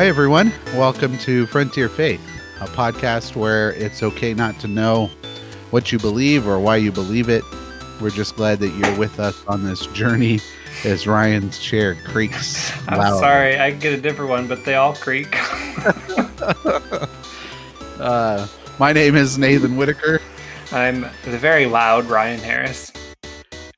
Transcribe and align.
Hi, 0.00 0.06
everyone. 0.06 0.50
Welcome 0.76 1.18
to 1.18 1.44
Frontier 1.44 1.90
Faith, 1.90 2.26
a 2.62 2.66
podcast 2.68 3.36
where 3.36 3.72
it's 3.72 4.02
okay 4.02 4.32
not 4.32 4.58
to 4.60 4.66
know 4.66 5.10
what 5.72 5.92
you 5.92 5.98
believe 5.98 6.48
or 6.48 6.58
why 6.58 6.76
you 6.76 6.90
believe 6.90 7.28
it. 7.28 7.44
We're 8.00 8.08
just 8.08 8.34
glad 8.34 8.60
that 8.60 8.70
you're 8.70 8.96
with 8.98 9.20
us 9.20 9.44
on 9.46 9.62
this 9.62 9.86
journey 9.88 10.40
as 10.86 11.06
Ryan's 11.06 11.58
chair 11.58 11.96
creaks. 11.96 12.72
I'm 12.88 12.96
loud. 12.96 13.18
sorry, 13.18 13.58
I 13.58 13.72
get 13.72 13.92
a 13.92 14.00
different 14.00 14.30
one, 14.30 14.48
but 14.48 14.64
they 14.64 14.76
all 14.76 14.94
creak. 14.94 15.36
Uh, 18.00 18.46
my 18.78 18.94
name 18.94 19.14
is 19.14 19.36
Nathan 19.36 19.76
Whitaker, 19.76 20.22
I'm 20.72 21.02
the 21.24 21.36
very 21.36 21.66
loud 21.66 22.06
Ryan 22.06 22.40
Harris. 22.40 22.90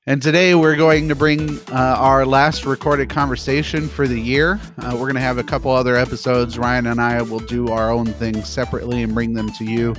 And 0.06 0.20
today 0.20 0.56
we're 0.56 0.74
going 0.74 1.09
to 1.09 1.15
bring 1.15 1.61
uh, 1.70 1.97
our 1.98 2.27
last 2.27 2.66
recorded 2.66 3.09
conversation 3.09 3.88
for 3.88 4.09
the 4.09 4.20
year. 4.20 4.61
Uh, 4.78 4.91
we're 4.95 5.06
going 5.06 5.15
to 5.15 5.20
have 5.20 5.38
a 5.38 5.45
couple 5.45 5.70
other 5.70 5.97
episodes. 5.97 6.59
Ryan 6.59 6.88
and 6.88 7.01
I 7.01 7.23
will 7.23 7.38
do 7.38 7.69
our 7.69 7.91
own 7.91 8.06
things 8.06 8.48
separately 8.48 9.05
and 9.05 9.15
bring 9.15 9.33
them 9.33 9.52
to 9.52 9.65
you. 9.65 9.95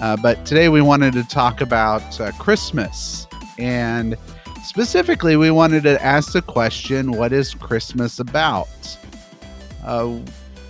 Uh, 0.00 0.16
but 0.16 0.44
today 0.44 0.68
we 0.68 0.82
wanted 0.82 1.12
to 1.12 1.22
talk 1.22 1.60
about 1.60 2.20
uh, 2.20 2.32
Christmas. 2.32 3.28
And 3.58 4.16
specifically, 4.64 5.36
we 5.36 5.52
wanted 5.52 5.84
to 5.84 6.02
ask 6.02 6.32
the 6.32 6.42
question 6.42 7.12
what 7.12 7.32
is 7.32 7.54
Christmas 7.54 8.18
about? 8.18 8.68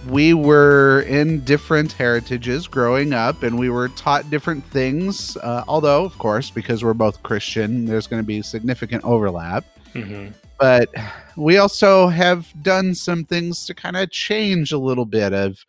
We 0.08 0.34
were 0.34 1.02
in 1.02 1.40
different 1.40 1.92
heritages 1.92 2.66
growing 2.66 3.12
up 3.12 3.42
and 3.42 3.58
we 3.58 3.70
were 3.70 3.88
taught 3.90 4.30
different 4.30 4.64
things. 4.64 5.36
Uh, 5.38 5.64
although, 5.68 6.04
of 6.04 6.16
course, 6.18 6.50
because 6.50 6.82
we're 6.82 6.94
both 6.94 7.22
Christian, 7.22 7.84
there's 7.84 8.06
going 8.06 8.22
to 8.22 8.26
be 8.26 8.42
significant 8.42 9.04
overlap 9.04 9.64
hmm 9.92 10.28
but 10.58 10.88
we 11.36 11.56
also 11.56 12.08
have 12.08 12.52
done 12.62 12.94
some 12.94 13.24
things 13.24 13.64
to 13.66 13.74
kind 13.74 13.96
of 13.96 14.10
change 14.10 14.72
a 14.72 14.78
little 14.78 15.04
bit 15.04 15.32
of 15.32 15.64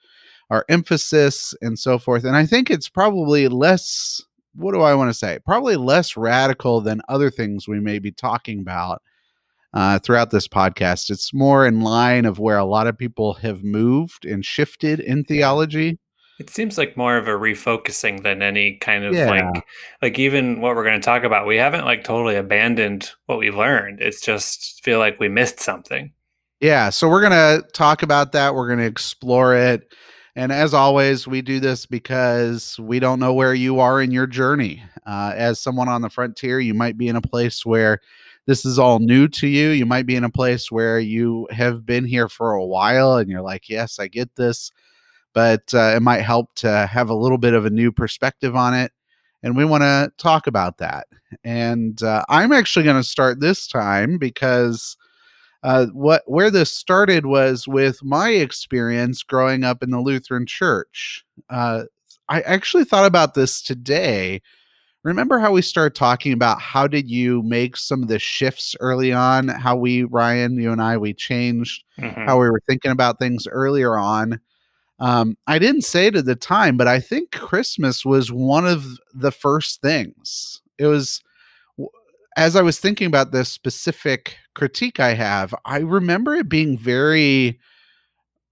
our 0.50 0.66
emphasis 0.68 1.54
and 1.62 1.78
so 1.78 2.00
forth. 2.00 2.24
And 2.24 2.36
I 2.36 2.46
think 2.46 2.72
it's 2.72 2.90
probably 2.90 3.48
less, 3.48 4.22
what 4.56 4.74
do 4.74 4.82
I 4.82 4.96
want 4.96 5.12
to 5.12 5.14
say? 5.14 5.38
Probably 5.46 5.76
less 5.76 6.18
radical 6.18 6.82
than 6.82 7.02
other 7.08 7.30
things 7.30 7.68
we 7.68 7.80
may 7.80 8.00
be 8.00 8.12
talking 8.12 8.60
about 8.60 9.04
uh, 9.74 10.00
throughout 10.00 10.32
this 10.32 10.48
podcast. 10.48 11.10
It's 11.10 11.34
more 11.34 11.66
in 11.66 11.82
line 11.82 12.26
of 12.26 12.40
where 12.40 12.58
a 12.58 12.66
lot 12.66 12.88
of 12.88 12.98
people 12.98 13.36
have 13.36 13.64
moved 13.64 14.26
and 14.26 14.44
shifted 14.46 15.00
in 15.00 15.24
theology. 15.24 16.00
It 16.40 16.50
seems 16.50 16.78
like 16.78 16.96
more 16.96 17.18
of 17.18 17.28
a 17.28 17.32
refocusing 17.32 18.24
than 18.24 18.42
any 18.42 18.78
kind 18.78 19.04
of 19.04 19.14
Yeah. 19.14 19.30
like, 19.30 19.66
like 20.02 20.20
even 20.20 20.62
what 20.62 20.76
we're 20.76 20.86
going 20.86 21.00
to 21.00 21.06
talk 21.06 21.24
about. 21.24 21.46
We 21.46 21.58
haven't 21.58 21.84
like 21.84 22.04
totally 22.06 22.36
abandoned 22.36 23.12
what 23.26 23.40
we've 23.40 23.56
learned. 23.56 24.00
It's 24.02 24.22
just 24.22 24.82
feel 24.84 25.00
like 25.00 25.20
we 25.20 25.28
missed 25.28 25.60
something. 25.60 26.14
Yeah, 26.62 26.90
so 26.90 27.08
we're 27.08 27.22
going 27.22 27.32
to 27.62 27.66
talk 27.74 28.04
about 28.04 28.32
that. 28.34 28.56
We're 28.56 28.68
going 28.68 28.80
to 28.80 28.86
explore 28.86 29.56
it. 29.56 29.94
And 30.36 30.52
as 30.54 30.74
always, 30.74 31.28
we 31.28 31.42
do 31.42 31.60
this 31.60 31.86
because 31.86 32.80
we 32.80 33.00
don't 33.00 33.20
know 33.20 33.34
where 33.34 33.54
you 33.54 33.80
are 33.82 34.02
in 34.02 34.12
your 34.12 34.28
journey. 34.28 34.82
Uh, 35.06 35.34
as 35.36 35.60
someone 35.60 35.90
on 35.90 36.02
the 36.02 36.10
frontier, 36.10 36.60
you 36.60 36.74
might 36.74 36.98
be 36.98 37.08
in 37.10 37.16
a 37.18 37.22
place 37.22 37.66
where 37.66 38.00
this 38.50 38.66
is 38.66 38.80
all 38.80 38.98
new 38.98 39.28
to 39.28 39.46
you. 39.46 39.70
You 39.70 39.86
might 39.86 40.08
be 40.08 40.16
in 40.16 40.24
a 40.24 40.30
place 40.32 40.72
where 40.72 41.00
you 41.00 41.48
have 41.52 41.86
been 41.86 42.04
here 42.04 42.28
for 42.28 42.54
a 42.54 42.66
while 42.66 43.18
and 43.18 43.30
you're 43.30 43.44
like, 43.44 43.70
yes, 43.70 44.00
I 44.00 44.08
get 44.08 44.36
this. 44.38 44.72
But 45.34 45.72
uh, 45.72 45.94
it 45.96 46.02
might 46.02 46.22
help 46.22 46.56
to 46.56 46.88
have 46.88 47.12
a 47.12 47.16
little 47.16 47.38
bit 47.38 47.54
of 47.54 47.68
a 47.68 47.70
new 47.70 47.92
perspective 47.92 48.56
on 48.56 48.74
it. 48.74 48.92
And 49.44 49.56
we 49.56 49.66
want 49.66 49.84
to 49.84 50.12
talk 50.18 50.48
about 50.48 50.80
that. 50.80 51.06
And 51.44 52.02
uh, 52.02 52.26
I'm 52.28 52.52
actually 52.52 52.86
going 52.86 52.96
to 52.96 53.08
start 53.08 53.40
this 53.40 53.68
time 53.68 54.18
because 54.18 54.98
uh, 55.62 55.86
what 55.94 56.24
where 56.26 56.50
this 56.50 56.72
started 56.72 57.28
was 57.28 57.68
with 57.68 58.04
my 58.04 58.32
experience 58.32 59.22
growing 59.22 59.64
up 59.64 59.84
in 59.84 59.92
the 59.92 60.02
Lutheran 60.02 60.48
Church. 60.48 61.24
Uh, 61.52 61.84
I 62.28 62.42
actually 62.42 62.86
thought 62.86 63.06
about 63.06 63.36
this 63.36 63.62
today. 63.62 64.42
Remember 65.04 65.40
how 65.40 65.52
we 65.54 65.62
started 65.62 65.96
talking 65.96 66.34
about 66.34 66.60
how 66.62 66.86
did 66.88 67.10
you 67.10 67.42
make 67.44 67.78
some 67.78 68.02
of 68.04 68.10
the 68.10 68.20
shifts 68.20 68.76
early 68.82 69.14
on? 69.14 69.48
How 69.48 69.76
we, 69.76 70.04
Ryan, 70.04 70.60
you 70.60 70.72
and 70.72 70.82
I, 70.82 70.98
we 70.98 71.14
changed 71.14 71.84
Mhm. 72.00 72.26
how 72.28 72.40
we 72.40 72.50
were 72.50 72.62
thinking 72.68 72.92
about 72.92 73.20
things 73.20 73.48
earlier 73.48 73.98
on. 73.98 74.40
Um, 75.00 75.38
I 75.48 75.60
didn't 75.60 75.84
say 75.84 76.08
it 76.08 76.16
at 76.16 76.26
the 76.26 76.36
time, 76.36 76.78
but 76.78 76.88
I 76.88 77.00
think 77.00 77.32
Christmas 77.32 78.06
was 78.06 78.32
one 78.32 78.68
of 78.68 78.86
the 79.14 79.32
first 79.32 79.82
things. 79.82 80.62
It 80.80 80.88
was 80.88 81.22
as 82.38 82.56
I 82.56 82.62
was 82.62 82.80
thinking 82.80 83.08
about 83.08 83.32
this 83.32 83.50
specific 83.50 84.38
critique 84.56 85.00
I 85.00 85.14
have, 85.14 85.54
I 85.66 85.80
remember 85.80 86.36
it 86.36 86.50
being 86.50 86.78
very 86.78 87.60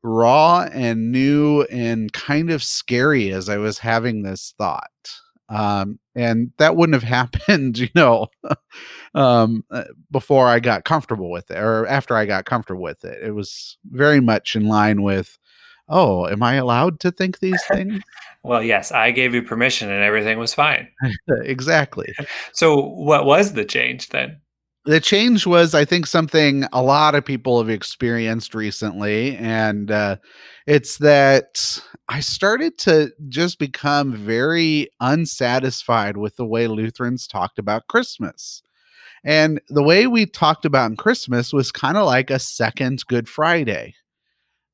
raw 0.03 0.67
and 0.73 1.11
new 1.11 1.63
and 1.63 2.11
kind 2.13 2.51
of 2.51 2.63
scary 2.63 3.31
as 3.33 3.49
I 3.49 3.57
was 3.57 3.79
having 3.79 4.23
this 4.23 4.53
thought. 4.57 4.89
Um, 5.49 5.99
and 6.15 6.51
that 6.57 6.75
wouldn't 6.75 7.01
have 7.01 7.03
happened, 7.47 7.77
you 7.77 7.89
know, 7.95 8.27
um, 9.15 9.63
uh, 9.71 9.85
before 10.11 10.47
I 10.47 10.59
got 10.59 10.85
comfortable 10.85 11.29
with 11.29 11.49
it 11.51 11.57
or 11.57 11.87
after 11.87 12.15
I 12.15 12.25
got 12.25 12.45
comfortable 12.45 12.81
with 12.81 13.03
it. 13.05 13.23
It 13.23 13.31
was 13.31 13.77
very 13.85 14.19
much 14.19 14.55
in 14.55 14.67
line 14.67 15.03
with, 15.03 15.37
oh, 15.89 16.27
am 16.27 16.43
I 16.43 16.55
allowed 16.55 16.99
to 17.01 17.11
think 17.11 17.39
these 17.39 17.63
things? 17.65 18.01
Well, 18.43 18.63
yes, 18.63 18.93
I 18.93 19.11
gave 19.11 19.33
you 19.33 19.41
permission 19.41 19.91
and 19.91 20.03
everything 20.05 20.39
was 20.39 20.53
fine. 20.53 20.87
exactly. 21.41 22.15
So, 22.53 22.79
what 22.79 23.25
was 23.25 23.53
the 23.53 23.65
change 23.65 24.07
then? 24.07 24.39
The 24.87 25.01
change 25.01 25.45
was 25.45 25.75
i 25.75 25.83
think 25.83 26.07
something 26.07 26.63
a 26.71 26.81
lot 26.81 27.13
of 27.13 27.25
people 27.25 27.59
have 27.59 27.69
experienced 27.69 28.55
recently 28.55 29.35
and 29.35 29.91
uh, 29.91 30.15
it's 30.65 30.97
that 30.97 31.79
i 32.07 32.19
started 32.21 32.77
to 32.77 33.11
just 33.27 33.59
become 33.59 34.13
very 34.13 34.89
unsatisfied 35.01 36.15
with 36.15 36.37
the 36.37 36.45
way 36.45 36.67
lutherans 36.67 37.27
talked 37.27 37.59
about 37.59 37.87
christmas. 37.87 38.63
And 39.23 39.59
the 39.67 39.83
way 39.83 40.07
we 40.07 40.25
talked 40.25 40.63
about 40.65 40.97
christmas 40.97 41.51
was 41.51 41.71
kind 41.71 41.97
of 41.97 42.05
like 42.05 42.29
a 42.29 42.39
second 42.39 43.05
good 43.07 43.27
friday 43.27 43.93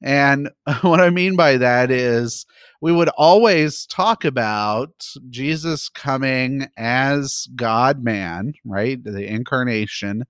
and 0.03 0.49
what 0.81 1.01
i 1.01 1.09
mean 1.09 1.35
by 1.35 1.57
that 1.57 1.89
is 1.89 2.45
we 2.83 2.91
would 2.91 3.07
always 3.17 3.85
talk 3.85 4.25
about 4.25 5.07
Jesus 5.29 5.87
coming 5.87 6.67
as 6.75 7.47
God 7.55 8.03
man, 8.03 8.55
right? 8.65 9.01
The 9.01 9.25
incarnation. 9.25 10.25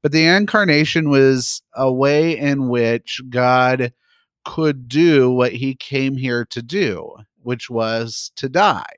But 0.00 0.12
the 0.12 0.24
incarnation 0.24 1.10
was 1.10 1.60
a 1.74 1.92
way 1.92 2.38
in 2.38 2.70
which 2.70 3.20
God 3.28 3.92
could 4.46 4.88
do 4.88 5.30
what 5.30 5.52
he 5.52 5.74
came 5.74 6.16
here 6.16 6.46
to 6.46 6.62
do, 6.62 7.14
which 7.42 7.68
was 7.68 8.32
to 8.36 8.48
die. 8.48 8.94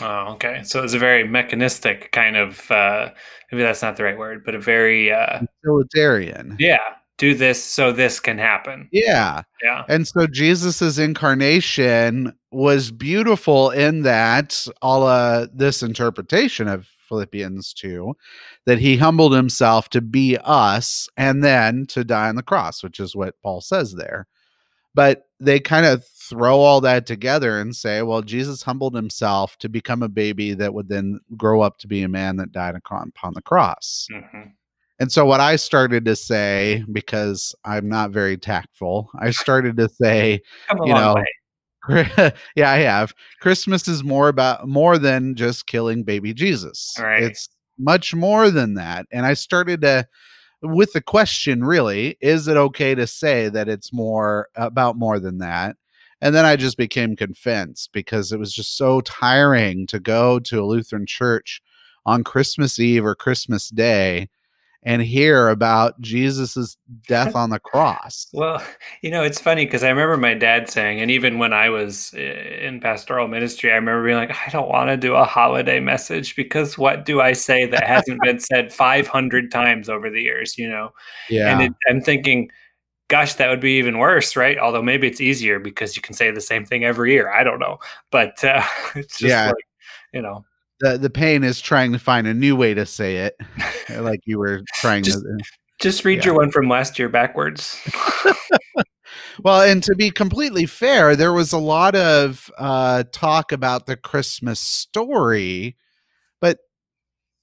Oh, 0.00 0.34
okay. 0.34 0.62
So 0.62 0.84
it's 0.84 0.94
a 0.94 1.00
very 1.00 1.26
mechanistic 1.26 2.12
kind 2.12 2.36
of, 2.36 2.70
uh, 2.70 3.10
maybe 3.50 3.64
that's 3.64 3.82
not 3.82 3.96
the 3.96 4.04
right 4.04 4.16
word, 4.16 4.44
but 4.44 4.54
a 4.54 4.60
very, 4.60 5.12
uh, 5.12 5.40
Utilitarian. 5.64 6.54
yeah, 6.60 6.78
do 7.18 7.34
this 7.34 7.62
so 7.62 7.92
this 7.92 8.20
can 8.20 8.38
happen. 8.38 8.88
Yeah. 8.92 9.42
Yeah. 9.62 9.84
And 9.88 10.06
so 10.06 10.26
Jesus's 10.26 10.98
incarnation 10.98 12.36
was 12.50 12.90
beautiful 12.90 13.70
in 13.70 14.02
that 14.02 14.66
all 14.80 15.06
uh, 15.06 15.46
this 15.52 15.82
interpretation 15.82 16.68
of 16.68 16.88
Philippians 17.08 17.74
2 17.74 18.14
that 18.66 18.78
he 18.78 18.96
humbled 18.96 19.34
himself 19.34 19.88
to 19.90 20.00
be 20.00 20.38
us 20.42 21.08
and 21.16 21.44
then 21.44 21.86
to 21.86 22.04
die 22.04 22.28
on 22.28 22.36
the 22.36 22.42
cross, 22.42 22.82
which 22.82 22.98
is 22.98 23.14
what 23.14 23.40
Paul 23.42 23.60
says 23.60 23.94
there. 23.94 24.26
But 24.94 25.26
they 25.38 25.60
kind 25.60 25.86
of 25.86 26.04
throw 26.06 26.58
all 26.60 26.80
that 26.82 27.06
together 27.06 27.58
and 27.60 27.74
say, 27.74 28.02
well, 28.02 28.22
Jesus 28.22 28.62
humbled 28.62 28.94
himself 28.94 29.56
to 29.58 29.68
become 29.68 30.02
a 30.02 30.08
baby 30.08 30.54
that 30.54 30.74
would 30.74 30.88
then 30.88 31.20
grow 31.36 31.60
up 31.60 31.78
to 31.78 31.88
be 31.88 32.02
a 32.02 32.08
man 32.08 32.36
that 32.36 32.52
died 32.52 32.74
upon 32.74 33.34
the 33.34 33.42
cross. 33.42 34.08
hmm 34.10 34.48
And 35.02 35.10
so 35.10 35.26
what 35.26 35.40
I 35.40 35.56
started 35.56 36.04
to 36.04 36.14
say, 36.14 36.84
because 36.92 37.56
I'm 37.64 37.88
not 37.88 38.12
very 38.12 38.36
tactful, 38.36 39.10
I 39.18 39.32
started 39.32 39.76
to 39.78 39.88
say, 39.88 40.40
you 40.84 40.94
know, 40.94 41.16
way. 41.88 42.32
yeah, 42.54 42.70
I 42.70 42.76
have. 42.76 43.12
Christmas 43.40 43.88
is 43.88 44.04
more 44.04 44.28
about 44.28 44.68
more 44.68 44.98
than 44.98 45.34
just 45.34 45.66
killing 45.66 46.04
baby 46.04 46.32
Jesus. 46.32 46.94
Right. 47.00 47.20
It's 47.20 47.48
much 47.80 48.14
more 48.14 48.48
than 48.52 48.74
that. 48.74 49.06
And 49.10 49.26
I 49.26 49.34
started 49.34 49.80
to 49.80 50.06
with 50.62 50.92
the 50.92 51.00
question 51.00 51.64
really, 51.64 52.16
is 52.20 52.46
it 52.46 52.56
okay 52.56 52.94
to 52.94 53.08
say 53.08 53.48
that 53.48 53.68
it's 53.68 53.92
more 53.92 54.50
about 54.54 54.96
more 54.96 55.18
than 55.18 55.38
that? 55.38 55.74
And 56.20 56.32
then 56.32 56.44
I 56.44 56.54
just 56.54 56.76
became 56.76 57.16
convinced 57.16 57.90
because 57.92 58.30
it 58.30 58.38
was 58.38 58.54
just 58.54 58.76
so 58.76 59.00
tiring 59.00 59.88
to 59.88 59.98
go 59.98 60.38
to 60.38 60.62
a 60.62 60.64
Lutheran 60.64 61.06
church 61.06 61.60
on 62.06 62.22
Christmas 62.22 62.78
Eve 62.78 63.04
or 63.04 63.16
Christmas 63.16 63.68
Day 63.68 64.28
and 64.84 65.00
hear 65.00 65.48
about 65.48 66.00
Jesus's 66.00 66.76
death 67.06 67.36
on 67.36 67.50
the 67.50 67.60
cross. 67.60 68.26
Well, 68.32 68.62
you 69.02 69.10
know, 69.10 69.22
it's 69.22 69.40
funny 69.40 69.64
because 69.64 69.84
I 69.84 69.88
remember 69.90 70.16
my 70.16 70.34
dad 70.34 70.68
saying, 70.68 71.00
and 71.00 71.10
even 71.10 71.38
when 71.38 71.52
I 71.52 71.68
was 71.68 72.12
uh, 72.16 72.20
in 72.20 72.80
pastoral 72.80 73.28
ministry, 73.28 73.70
I 73.70 73.76
remember 73.76 74.04
being 74.04 74.16
like, 74.16 74.36
I 74.46 74.50
don't 74.50 74.68
want 74.68 74.88
to 74.88 74.96
do 74.96 75.14
a 75.14 75.24
holiday 75.24 75.78
message 75.80 76.34
because 76.34 76.76
what 76.76 77.04
do 77.04 77.20
I 77.20 77.32
say 77.32 77.66
that 77.66 77.86
hasn't 77.86 78.20
been 78.22 78.38
said 78.52 78.72
500 78.72 79.50
times 79.50 79.88
over 79.88 80.10
the 80.10 80.20
years, 80.22 80.58
you 80.58 80.68
know? 80.68 80.90
Yeah. 81.30 81.52
And 81.52 81.62
it, 81.62 81.72
I'm 81.88 82.00
thinking, 82.00 82.50
gosh, 83.08 83.34
that 83.34 83.50
would 83.50 83.60
be 83.60 83.78
even 83.78 83.98
worse, 83.98 84.34
right? 84.36 84.58
Although 84.58 84.82
maybe 84.82 85.06
it's 85.06 85.20
easier 85.20 85.60
because 85.60 85.94
you 85.96 86.02
can 86.02 86.14
say 86.14 86.30
the 86.30 86.40
same 86.40 86.64
thing 86.64 86.84
every 86.84 87.12
year. 87.12 87.30
I 87.30 87.44
don't 87.44 87.58
know, 87.60 87.78
but 88.10 88.42
uh, 88.42 88.62
it's 88.96 89.18
just 89.18 89.30
Yeah. 89.30 89.46
like 89.46 89.64
you 90.12 90.22
know, 90.22 90.44
The 90.82 90.98
the 90.98 91.10
pain 91.10 91.42
is 91.44 91.60
trying 91.60 91.92
to 91.92 91.98
find 91.98 92.26
a 92.26 92.34
new 92.34 92.54
way 92.56 92.74
to 92.74 92.84
say 92.84 93.16
it, 93.16 93.34
like 94.00 94.20
you 94.26 94.38
were 94.38 94.60
trying 94.74 95.02
Just- 95.04 95.20
to. 95.22 95.38
just 95.80 96.04
read 96.04 96.18
Yeah. 96.18 96.26
your 96.26 96.34
one 96.36 96.50
from 96.50 96.68
last 96.68 96.98
year 96.98 97.08
backwards. 97.08 97.80
Well, 99.42 99.62
and 99.62 99.82
to 99.84 99.94
be 99.94 100.10
completely 100.10 100.66
fair, 100.66 101.16
there 101.16 101.32
was 101.32 101.52
a 101.52 101.58
lot 101.58 101.94
of 101.94 102.50
uh, 102.58 103.04
talk 103.12 103.50
about 103.50 103.86
the 103.86 103.96
Christmas 103.96 104.60
story, 104.60 105.76
but 106.40 106.58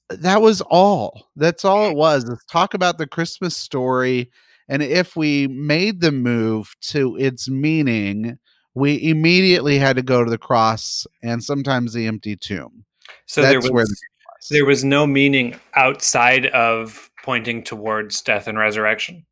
that 0.09 0.41
was 0.41 0.61
all. 0.61 1.29
That's 1.35 1.65
all 1.65 1.89
it 1.89 1.95
was. 1.95 2.23
Is 2.25 2.43
talk 2.49 2.73
about 2.73 2.97
the 2.99 3.07
Christmas 3.07 3.57
story, 3.57 4.31
and 4.67 4.81
if 4.83 5.15
we 5.15 5.47
made 5.47 5.99
the 6.01 6.11
move 6.11 6.75
to 6.81 7.15
its 7.17 7.49
meaning, 7.49 8.37
we 8.75 9.01
immediately 9.09 9.77
had 9.79 9.95
to 9.97 10.03
go 10.03 10.23
to 10.23 10.29
the 10.29 10.37
cross 10.37 11.05
and 11.23 11.43
sometimes 11.43 11.93
the 11.93 12.05
empty 12.07 12.35
tomb. 12.35 12.85
So 13.25 13.41
That's 13.41 13.65
there 13.65 13.73
was 13.73 13.89
the 13.89 14.55
there 14.55 14.65
was 14.65 14.83
no 14.83 15.05
meaning 15.05 15.59
outside 15.75 16.47
of 16.47 17.11
pointing 17.23 17.63
towards 17.63 18.21
death 18.21 18.47
and 18.47 18.57
resurrection. 18.57 19.25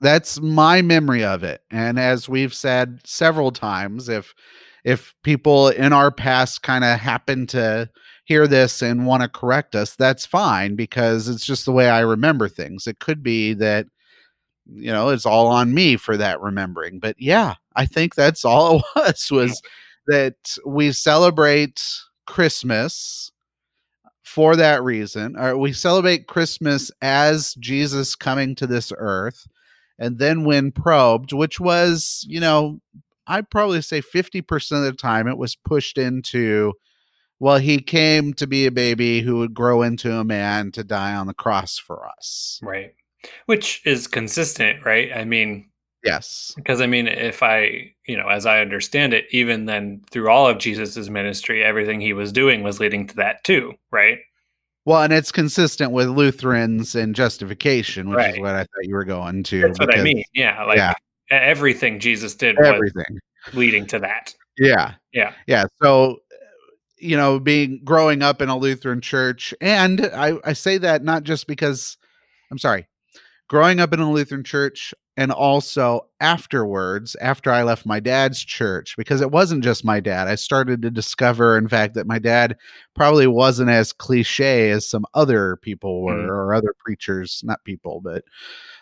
that's 0.00 0.40
my 0.40 0.82
memory 0.82 1.24
of 1.24 1.44
it. 1.44 1.62
And 1.70 1.98
as 1.98 2.28
we've 2.28 2.54
said 2.54 3.00
several 3.04 3.50
times 3.52 4.08
if 4.08 4.34
if 4.84 5.14
people 5.22 5.68
in 5.68 5.92
our 5.92 6.10
past 6.10 6.62
kind 6.62 6.84
of 6.84 6.98
happen 6.98 7.46
to 7.48 7.88
hear 8.24 8.46
this 8.46 8.82
and 8.82 9.06
want 9.06 9.22
to 9.22 9.28
correct 9.28 9.74
us 9.74 9.96
that's 9.96 10.26
fine 10.26 10.76
because 10.76 11.28
it's 11.28 11.44
just 11.46 11.64
the 11.64 11.72
way 11.72 11.88
i 11.88 12.00
remember 12.00 12.48
things. 12.48 12.86
It 12.86 12.98
could 12.98 13.22
be 13.22 13.54
that 13.54 13.86
you 14.66 14.90
know 14.90 15.10
it's 15.10 15.26
all 15.26 15.46
on 15.48 15.74
me 15.74 15.96
for 15.96 16.16
that 16.16 16.40
remembering. 16.40 16.98
But 16.98 17.16
yeah 17.18 17.54
i 17.76 17.86
think 17.86 18.14
that's 18.14 18.44
all 18.44 18.78
it 18.78 18.84
was 18.96 19.30
was 19.30 19.62
that 20.06 20.36
we 20.66 20.92
celebrate 20.92 21.82
christmas 22.26 23.32
for 24.22 24.56
that 24.56 24.82
reason 24.82 25.36
we 25.58 25.72
celebrate 25.72 26.26
christmas 26.26 26.90
as 27.02 27.54
jesus 27.54 28.14
coming 28.14 28.54
to 28.54 28.66
this 28.66 28.92
earth 28.96 29.46
and 29.98 30.18
then 30.18 30.44
when 30.44 30.72
probed 30.72 31.32
which 31.32 31.60
was 31.60 32.24
you 32.28 32.40
know 32.40 32.80
i'd 33.26 33.50
probably 33.50 33.80
say 33.82 34.00
50% 34.00 34.72
of 34.72 34.82
the 34.82 34.92
time 34.92 35.28
it 35.28 35.38
was 35.38 35.56
pushed 35.56 35.98
into 35.98 36.72
well 37.38 37.58
he 37.58 37.78
came 37.78 38.32
to 38.34 38.46
be 38.46 38.66
a 38.66 38.70
baby 38.72 39.20
who 39.20 39.38
would 39.38 39.54
grow 39.54 39.82
into 39.82 40.12
a 40.12 40.24
man 40.24 40.72
to 40.72 40.82
die 40.82 41.14
on 41.14 41.26
the 41.26 41.34
cross 41.34 41.78
for 41.78 42.08
us 42.08 42.58
Right. 42.62 42.94
Which 43.46 43.82
is 43.84 44.06
consistent, 44.06 44.84
right? 44.84 45.10
I 45.14 45.24
mean, 45.24 45.70
yes 46.04 46.52
because 46.56 46.80
I 46.80 46.86
mean, 46.86 47.06
if 47.08 47.42
I, 47.42 47.92
you 48.06 48.16
know, 48.16 48.28
as 48.28 48.46
I 48.46 48.60
understand 48.60 49.14
it, 49.14 49.24
even 49.30 49.64
then 49.66 50.02
through 50.10 50.28
all 50.30 50.46
of 50.46 50.58
Jesus's 50.58 51.08
ministry, 51.10 51.64
everything 51.64 52.00
he 52.00 52.12
was 52.12 52.30
doing 52.32 52.62
was 52.62 52.78
leading 52.80 53.06
to 53.08 53.16
that 53.16 53.42
too, 53.44 53.72
right? 53.90 54.18
well 54.86 55.02
and 55.02 55.14
it's 55.14 55.32
consistent 55.32 55.92
with 55.92 56.08
lutherans 56.08 56.94
and 56.94 57.14
justification 57.14 58.10
which 58.10 58.34
is 58.34 58.38
what 58.38 58.54
i 58.54 58.58
thought 58.58 58.82
you 58.82 58.94
were 58.94 59.04
going 59.04 59.42
to 59.42 59.62
That's 59.62 59.78
what 59.78 59.98
I 59.98 60.02
mean. 60.02 60.22
Yeah. 60.34 60.62
Like 60.64 60.76
yeah. 60.76 60.92
everything 61.30 62.00
Jesus 62.00 62.34
did 62.34 62.56
was 62.58 62.66
everything 62.66 63.18
leading 63.54 63.86
to 63.86 63.98
that. 64.00 64.34
yeah 64.58 64.92
Yeah. 65.14 65.32
yeah 65.46 65.64
so 65.82 66.18
you 66.98 67.16
know 67.16 67.40
being 67.40 67.80
growing 67.82 68.22
up 68.22 68.42
in 68.42 68.48
a 68.50 68.56
lutheran 68.58 69.00
church 69.00 69.54
and 69.60 70.04
i 70.14 70.34
i 70.44 70.52
say 70.52 70.76
that 70.78 71.02
not 71.02 71.22
just 71.22 71.46
because 71.46 71.96
i'm 72.50 72.58
sorry 72.58 72.86
growing 73.48 73.80
up 73.80 73.92
in 73.92 74.00
a 74.00 74.10
lutheran 74.10 74.42
church 74.44 74.94
and 75.16 75.30
also 75.30 76.06
afterwards 76.20 77.14
after 77.20 77.50
i 77.50 77.62
left 77.62 77.86
my 77.86 78.00
dad's 78.00 78.42
church 78.44 78.96
because 78.96 79.20
it 79.20 79.30
wasn't 79.30 79.62
just 79.62 79.84
my 79.84 80.00
dad 80.00 80.26
i 80.28 80.34
started 80.34 80.82
to 80.82 80.90
discover 80.90 81.56
in 81.56 81.68
fact 81.68 81.94
that 81.94 82.06
my 82.06 82.18
dad 82.18 82.56
probably 82.94 83.26
wasn't 83.26 83.68
as 83.70 83.92
cliche 83.92 84.70
as 84.70 84.88
some 84.88 85.04
other 85.14 85.56
people 85.62 86.02
were 86.02 86.14
Mhm. 86.26 86.28
or 86.28 86.54
other 86.54 86.74
preachers 86.84 87.42
not 87.44 87.64
people 87.64 88.00
but 88.02 88.24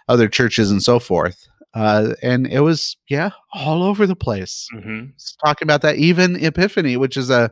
other 0.09 0.29
churches 0.29 0.71
and 0.71 0.83
so 0.83 0.99
forth 0.99 1.49
uh, 1.75 2.15
and 2.23 2.47
it 2.47 2.61
was 2.61 2.97
yeah 3.09 3.31
all 3.55 3.83
over 3.83 4.07
the 4.07 4.17
place 4.17 4.69
hmm 4.73 5.05
talking 5.45 5.67
about 5.67 5.83
that 5.83 5.97
even 5.97 6.37
epiphany 6.37 6.97
which 6.97 7.17
is 7.17 7.31
a, 7.31 7.51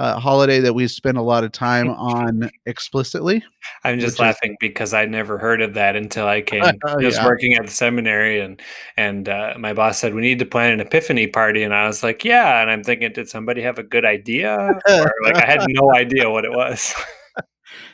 a 0.00 0.18
holiday 0.18 0.60
that 0.60 0.72
we 0.72 0.88
spend 0.88 1.18
a 1.18 1.22
lot 1.22 1.44
of 1.44 1.52
time 1.52 1.90
on 1.90 2.50
explicitly 2.64 3.44
I'm 3.84 4.00
just 4.00 4.14
is- 4.14 4.18
laughing 4.18 4.56
because 4.58 4.94
I 4.94 5.04
never 5.04 5.36
heard 5.36 5.60
of 5.60 5.74
that 5.74 5.94
until 5.94 6.26
I 6.26 6.40
came. 6.52 6.62
Oh, 6.64 6.72
I 6.84 6.96
was 6.96 7.16
yeah. 7.16 7.26
working 7.26 7.54
at 7.54 7.66
the 7.66 7.70
seminary, 7.70 8.40
and 8.40 8.60
and 8.96 9.28
uh, 9.28 9.54
my 9.58 9.74
boss 9.74 9.98
said 9.98 10.14
we 10.14 10.22
need 10.22 10.38
to 10.38 10.46
plan 10.46 10.72
an 10.72 10.80
epiphany 10.80 11.26
party, 11.26 11.62
and 11.62 11.74
I 11.74 11.86
was 11.86 12.02
like, 12.02 12.24
yeah. 12.24 12.62
And 12.62 12.70
I'm 12.70 12.82
thinking, 12.82 13.12
did 13.12 13.28
somebody 13.28 13.60
have 13.62 13.78
a 13.78 13.82
good 13.82 14.06
idea? 14.06 14.56
Or 14.88 15.12
like 15.22 15.36
I 15.36 15.44
had 15.44 15.64
no 15.68 15.94
idea 15.94 16.30
what 16.30 16.44
it 16.44 16.52
was. 16.52 16.94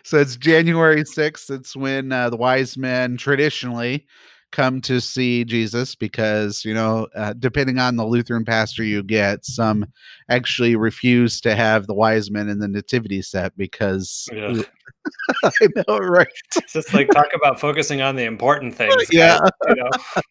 so 0.03 0.19
it's 0.19 0.37
january 0.37 1.03
6th 1.03 1.51
it's 1.51 1.77
when 1.77 2.11
uh, 2.11 2.31
the 2.31 2.37
wise 2.37 2.79
men 2.79 3.19
traditionally 3.19 4.07
come 4.53 4.81
to 4.81 5.01
see 5.01 5.45
jesus 5.45 5.95
because 5.95 6.65
you 6.65 6.73
know 6.73 7.07
uh, 7.15 7.33
depending 7.39 7.79
on 7.79 7.97
the 7.97 8.07
lutheran 8.07 8.45
pastor 8.45 8.83
you 8.85 9.03
get 9.03 9.45
some 9.45 9.85
actually 10.29 10.77
refuse 10.77 11.41
to 11.41 11.55
have 11.55 11.87
the 11.87 11.95
wise 11.95 12.31
men 12.31 12.49
in 12.49 12.59
the 12.59 12.69
nativity 12.69 13.21
set 13.21 13.57
because 13.57 14.29
Ugh. 14.33 14.65
i 15.45 15.51
know 15.89 15.99
right 15.99 16.27
It's 16.57 16.73
just 16.73 16.95
like 16.95 17.11
talk 17.11 17.29
about 17.35 17.61
focusing 17.61 18.01
on 18.03 18.17
the 18.17 18.25
important 18.25 18.75
things. 18.77 18.95
guys, 18.95 19.09
Yeah. 19.13 19.39
you 19.69 19.75
know? 19.77 19.91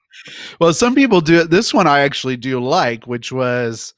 Well, 0.59 0.73
some 0.73 0.95
people 0.95 1.21
do 1.21 1.41
it. 1.41 1.49
This 1.51 1.73
one 1.73 1.85
I 1.87 1.99
actually 1.99 2.37
do 2.37 2.59
like, 2.63 3.05
which 3.05 3.31
was 3.33 3.93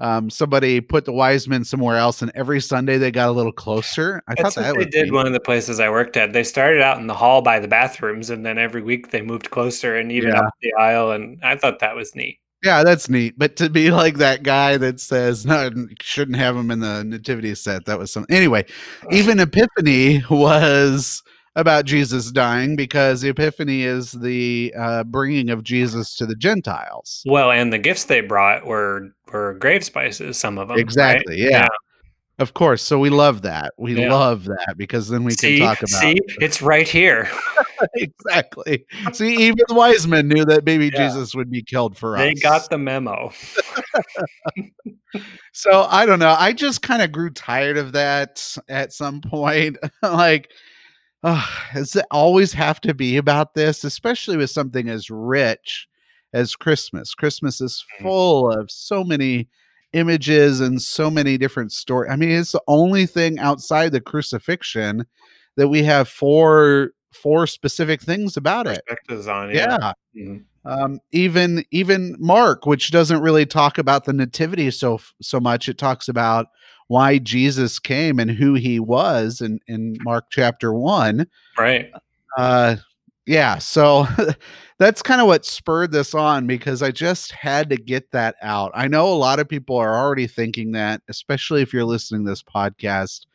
um, 0.00 0.30
somebody 0.30 0.80
put 0.80 1.04
the 1.04 1.12
wise 1.12 1.46
men 1.46 1.64
somewhere 1.64 1.96
else, 1.96 2.22
and 2.22 2.30
every 2.34 2.60
Sunday 2.60 2.98
they 2.98 3.10
got 3.10 3.28
a 3.28 3.32
little 3.32 3.52
closer. 3.52 4.22
I 4.26 4.34
That's 4.36 4.54
thought 4.54 4.62
that 4.62 4.76
they 4.76 4.84
did 4.86 5.04
neat. 5.04 5.12
one 5.12 5.26
of 5.26 5.32
the 5.32 5.40
places 5.40 5.78
I 5.78 5.90
worked 5.90 6.16
at. 6.16 6.32
They 6.32 6.44
started 6.44 6.80
out 6.82 6.98
in 6.98 7.06
the 7.06 7.14
hall 7.14 7.42
by 7.42 7.58
the 7.60 7.68
bathrooms, 7.68 8.30
and 8.30 8.44
then 8.44 8.58
every 8.58 8.82
week 8.82 9.10
they 9.10 9.20
moved 9.22 9.50
closer 9.50 9.96
and 9.96 10.10
even 10.10 10.30
Yeah. 10.30 10.40
up 10.40 10.54
the 10.62 10.72
aisle. 10.78 11.12
And 11.12 11.38
I 11.42 11.56
thought 11.56 11.78
that 11.80 11.94
was 11.94 12.14
neat. 12.14 12.38
Yeah, 12.62 12.82
that's 12.84 13.08
neat. 13.08 13.38
But 13.38 13.56
to 13.56 13.70
be 13.70 13.90
like 13.90 14.16
that 14.18 14.42
guy 14.42 14.76
that 14.76 15.00
says 15.00 15.46
no, 15.46 15.70
shouldn't 16.00 16.36
have 16.36 16.56
him 16.56 16.70
in 16.70 16.80
the 16.80 17.04
nativity 17.04 17.54
set. 17.54 17.86
That 17.86 17.98
was 17.98 18.12
some. 18.12 18.26
Anyway, 18.28 18.66
even 19.10 19.40
Epiphany 19.40 20.22
was 20.30 21.22
about 21.56 21.84
Jesus 21.84 22.30
dying 22.30 22.76
because 22.76 23.24
Epiphany 23.24 23.82
is 23.82 24.12
the 24.12 24.72
uh, 24.78 25.04
bringing 25.04 25.50
of 25.50 25.64
Jesus 25.64 26.14
to 26.16 26.26
the 26.26 26.36
Gentiles. 26.36 27.22
Well, 27.26 27.50
and 27.50 27.72
the 27.72 27.78
gifts 27.78 28.04
they 28.04 28.20
brought 28.20 28.66
were 28.66 29.08
were 29.32 29.54
grave 29.54 29.84
spices. 29.84 30.38
Some 30.38 30.58
of 30.58 30.68
them, 30.68 30.76
right? 30.76 30.82
Exactly. 30.82 31.40
Yeah. 31.40 31.68
Of 32.38 32.54
course. 32.54 32.82
So 32.82 32.98
we 32.98 33.10
love 33.10 33.42
that. 33.42 33.74
We 33.78 33.94
Yeah. 34.00 34.10
love 34.10 34.44
that 34.44 34.74
because 34.78 35.08
then 35.10 35.24
we 35.24 35.32
see, 35.32 35.58
can 35.58 35.66
talk 35.66 35.78
about 35.78 35.88
see, 35.88 36.18
it's 36.40 36.62
right 36.62 36.88
here. 36.88 37.28
exactly. 37.94 38.86
See, 39.12 39.36
even 39.36 39.58
the 39.68 39.74
wise 39.74 40.06
men 40.06 40.26
knew 40.26 40.46
that 40.46 40.64
baby 40.64 40.90
Yeah. 40.92 41.08
Jesus 41.08 41.34
would 41.34 41.50
be 41.50 41.62
killed 41.62 41.98
for 41.98 42.16
They 42.16 42.28
us. 42.30 42.34
They 42.36 42.40
got 42.40 42.70
the 42.70 42.78
memo. 42.78 43.30
so 45.52 45.86
I 45.88 46.06
don't 46.06 46.18
know. 46.18 46.34
I 46.38 46.54
just 46.54 46.80
kind 46.80 47.02
of 47.02 47.12
grew 47.12 47.28
tired 47.30 47.76
of 47.76 47.92
that 47.92 48.56
at 48.68 48.94
some 48.94 49.20
point. 49.20 49.76
like, 50.02 50.50
uh, 51.22 51.44
does 51.74 51.94
it 51.94 52.06
always 52.10 52.54
have 52.54 52.80
to 52.82 52.94
be 52.94 53.18
about 53.18 53.52
this, 53.52 53.84
especially 53.84 54.38
with 54.38 54.48
something 54.48 54.88
as 54.88 55.10
rich 55.10 55.88
as 56.32 56.56
Christmas? 56.56 57.14
Christmas 57.14 57.60
is 57.60 57.84
Mhm. 57.98 58.02
full 58.02 58.50
of 58.52 58.70
so 58.70 59.04
many 59.04 59.48
images 59.92 60.60
and 60.60 60.80
so 60.80 61.10
many 61.10 61.36
different 61.36 61.72
stories. 61.72 62.10
I 62.12 62.16
mean, 62.16 62.30
it's 62.30 62.52
the 62.52 62.62
only 62.68 63.06
thing 63.06 63.38
outside 63.38 63.90
the 63.92 64.00
crucifixion 64.00 65.06
that 65.56 65.68
we 65.68 65.82
have 65.84 66.08
four 66.08 66.90
four 67.12 67.44
specific 67.44 68.00
things 68.00 68.36
about 68.36 68.68
it. 68.68 68.82
Perspectives 68.86 69.26
on, 69.26 69.50
yeah. 69.52 69.92
Yeah. 70.14 70.24
Mhm. 70.24 70.44
um, 70.64 71.00
even 71.10 71.64
even 71.72 72.14
Mark, 72.20 72.66
which 72.66 72.92
doesn't 72.92 73.20
really 73.20 73.46
talk 73.46 73.78
about 73.78 74.04
the 74.04 74.12
nativity 74.12 74.70
so 74.70 75.00
so 75.20 75.40
much, 75.40 75.68
it 75.68 75.76
talks 75.78 76.06
about 76.08 76.46
why 76.86 77.18
Jesus 77.18 77.78
came 77.80 78.20
and 78.20 78.30
who 78.30 78.54
he 78.54 78.78
was 78.78 79.40
in 79.40 79.58
in 79.66 79.96
Mark 80.02 80.26
chapter 80.30 80.72
one. 80.72 81.26
Right. 81.58 81.90
Uh, 82.38 82.76
yeah, 83.30 83.58
so 83.58 84.08
that's 84.80 85.02
kind 85.02 85.20
of 85.20 85.28
what 85.28 85.44
spurred 85.44 85.92
this 85.92 86.14
on 86.14 86.48
because 86.48 86.82
I 86.82 86.90
just 86.90 87.30
had 87.30 87.70
to 87.70 87.76
get 87.76 88.10
that 88.10 88.34
out. 88.42 88.72
I 88.74 88.88
know 88.88 89.06
a 89.06 89.14
lot 89.14 89.38
of 89.38 89.48
people 89.48 89.76
are 89.76 89.96
already 89.96 90.26
thinking 90.26 90.72
that, 90.72 91.00
especially 91.08 91.62
if 91.62 91.72
you're 91.72 91.84
listening 91.84 92.24
to 92.24 92.32
this 92.32 92.42
podcast. 92.42 93.26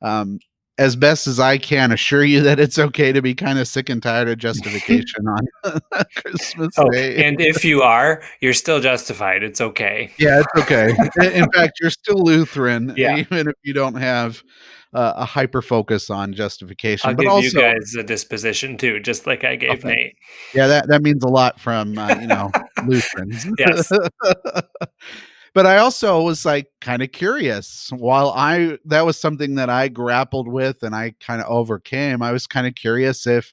Um, 0.00 0.38
as 0.78 0.96
best 0.96 1.26
as 1.26 1.38
I 1.38 1.58
can, 1.58 1.92
assure 1.92 2.24
you 2.24 2.40
that 2.42 2.58
it's 2.58 2.78
okay 2.78 3.12
to 3.12 3.22
be 3.22 3.34
kind 3.34 3.58
of 3.58 3.68
sick 3.68 3.88
and 3.88 4.02
tired 4.02 4.28
of 4.28 4.38
justification 4.38 5.26
on 5.28 5.80
Christmas 6.16 6.74
Oh, 6.78 6.90
Day. 6.90 7.24
and 7.24 7.40
if 7.40 7.64
you 7.64 7.82
are, 7.82 8.22
you're 8.40 8.52
still 8.54 8.80
justified. 8.80 9.42
It's 9.44 9.60
okay. 9.60 10.10
Yeah, 10.18 10.40
it's 10.40 10.62
okay. 10.64 10.90
In- 11.38 11.50
fact, 11.52 11.78
you're 11.80 11.90
still 11.90 12.18
Lutheran, 12.18 12.92
Yeah. 12.96 13.16
even 13.16 13.48
if 13.48 13.54
you 13.62 13.72
don't 13.72 13.94
have 13.94 14.42
uh, 14.92 15.12
a 15.16 15.24
hyper 15.24 15.60
focus 15.62 16.10
on 16.10 16.32
justification. 16.32 17.10
I'll 17.10 17.16
but 17.16 17.22
give 17.22 17.30
also, 17.32 17.46
you 17.46 17.60
guys 17.60 17.94
a 17.98 18.02
disposition 18.02 18.76
too, 18.76 19.00
just 19.00 19.26
like 19.26 19.42
I 19.44 19.56
gave 19.56 19.70
Okay. 19.84 19.88
Nate. 19.88 20.16
yeah, 20.54 20.66
that 20.68 20.88
that 20.88 21.02
means 21.02 21.22
a 21.24 21.28
lot 21.28 21.58
from 21.60 21.98
uh, 21.98 22.16
you 22.20 22.26
know 22.28 22.50
Lutherans. 22.86 23.46
Yes. 23.58 23.90
but 25.54 25.66
I 25.66 25.78
also 25.78 26.20
was 26.22 26.44
like 26.44 26.68
kind 26.80 27.02
of 27.02 27.12
curious. 27.12 27.90
While 27.96 28.30
I 28.30 28.78
that 28.86 29.06
was 29.06 29.18
something 29.18 29.54
that 29.56 29.70
I 29.70 29.88
grappled 29.88 30.48
with 30.48 30.82
and 30.82 30.94
I 30.94 31.14
kind 31.20 31.40
of 31.40 31.46
overcame, 31.48 32.22
I 32.22 32.32
was 32.32 32.46
kind 32.46 32.66
of 32.66 32.74
curious 32.74 33.26
if 33.26 33.52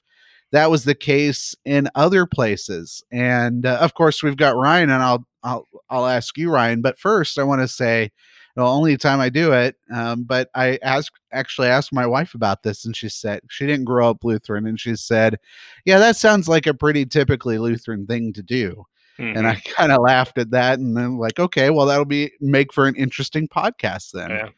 that 0.52 0.70
was 0.70 0.84
the 0.84 0.94
case 0.94 1.54
in 1.64 1.88
other 1.94 2.26
places. 2.26 3.02
And 3.10 3.64
uh, 3.66 3.78
of 3.80 3.94
course, 3.94 4.22
we've 4.22 4.36
got 4.36 4.56
Ryan, 4.56 4.90
and 4.90 5.02
I'll 5.02 5.26
I'll 5.42 5.68
I'll 5.90 6.06
ask 6.06 6.36
you, 6.38 6.50
Ryan. 6.50 6.82
But 6.82 6.98
first, 6.98 7.38
I 7.38 7.44
want 7.44 7.62
to 7.62 7.68
say, 7.68 8.10
well, 8.56 8.68
only 8.68 8.96
time 8.98 9.20
I 9.20 9.28
do 9.30 9.52
it. 9.52 9.76
Um, 9.92 10.24
but 10.24 10.50
I 10.54 10.78
asked 10.82 11.12
actually 11.32 11.68
asked 11.68 11.92
my 11.92 12.06
wife 12.06 12.34
about 12.34 12.62
this, 12.62 12.84
and 12.84 12.96
she 12.96 13.08
said 13.08 13.40
she 13.50 13.66
didn't 13.66 13.84
grow 13.86 14.10
up 14.10 14.24
Lutheran, 14.24 14.66
and 14.66 14.78
she 14.80 14.96
said, 14.96 15.38
"Yeah, 15.84 15.98
that 15.98 16.16
sounds 16.16 16.48
like 16.48 16.66
a 16.66 16.74
pretty 16.74 17.06
typically 17.06 17.58
Lutheran 17.58 18.06
thing 18.06 18.32
to 18.34 18.42
do." 18.42 18.84
And 19.22 19.46
I 19.46 19.54
Mhm. 19.56 19.74
kind 19.74 19.92
of 19.92 20.00
laughed 20.02 20.38
at 20.38 20.50
that, 20.50 20.78
and 20.78 20.96
then 20.96 21.16
like, 21.18 21.38
okay, 21.38 21.70
well, 21.70 21.86
that'll 21.86 22.04
be 22.04 22.32
make 22.40 22.72
for 22.72 22.86
an 22.86 22.94
interesting 22.96 23.48
podcast 23.48 24.12
then. 24.12 24.30
Yeah. 24.30 24.48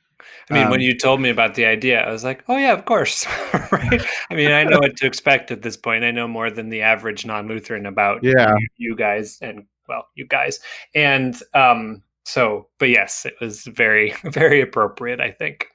I 0.50 0.54
mean, 0.54 0.70
when 0.70 0.80
Um, 0.80 0.84
you 0.84 0.96
told 0.96 1.20
me 1.20 1.28
about 1.28 1.54
the 1.54 1.66
idea, 1.66 2.00
I 2.02 2.10
was 2.10 2.24
like, 2.24 2.44
"Oh 2.48 2.56
yeah, 2.56 2.72
of 2.72 2.86
course." 2.86 3.26
right? 3.72 4.02
I 4.30 4.34
mean, 4.34 4.50
I 4.50 4.64
know 4.64 4.78
what 4.78 4.96
to 4.96 5.06
expect 5.06 5.50
at 5.50 5.60
this 5.62 5.76
point. 5.76 6.02
I 6.02 6.10
know 6.12 6.26
more 6.26 6.50
than 6.50 6.70
the 6.70 6.80
average 6.80 7.26
non-Lutheran 7.26 7.84
about 7.86 8.24
Yeah. 8.24 8.54
you, 8.58 8.68
you 8.78 8.96
guys 8.96 9.38
and 9.42 9.66
well, 9.86 10.06
you 10.14 10.26
guys. 10.26 10.60
And 10.94 11.38
um 11.52 12.02
so, 12.24 12.68
but 12.78 12.88
yes, 12.88 13.26
it 13.26 13.34
was 13.40 13.64
very 13.64 14.14
very 14.24 14.62
appropriate, 14.62 15.20
I 15.20 15.30
think. 15.30 15.66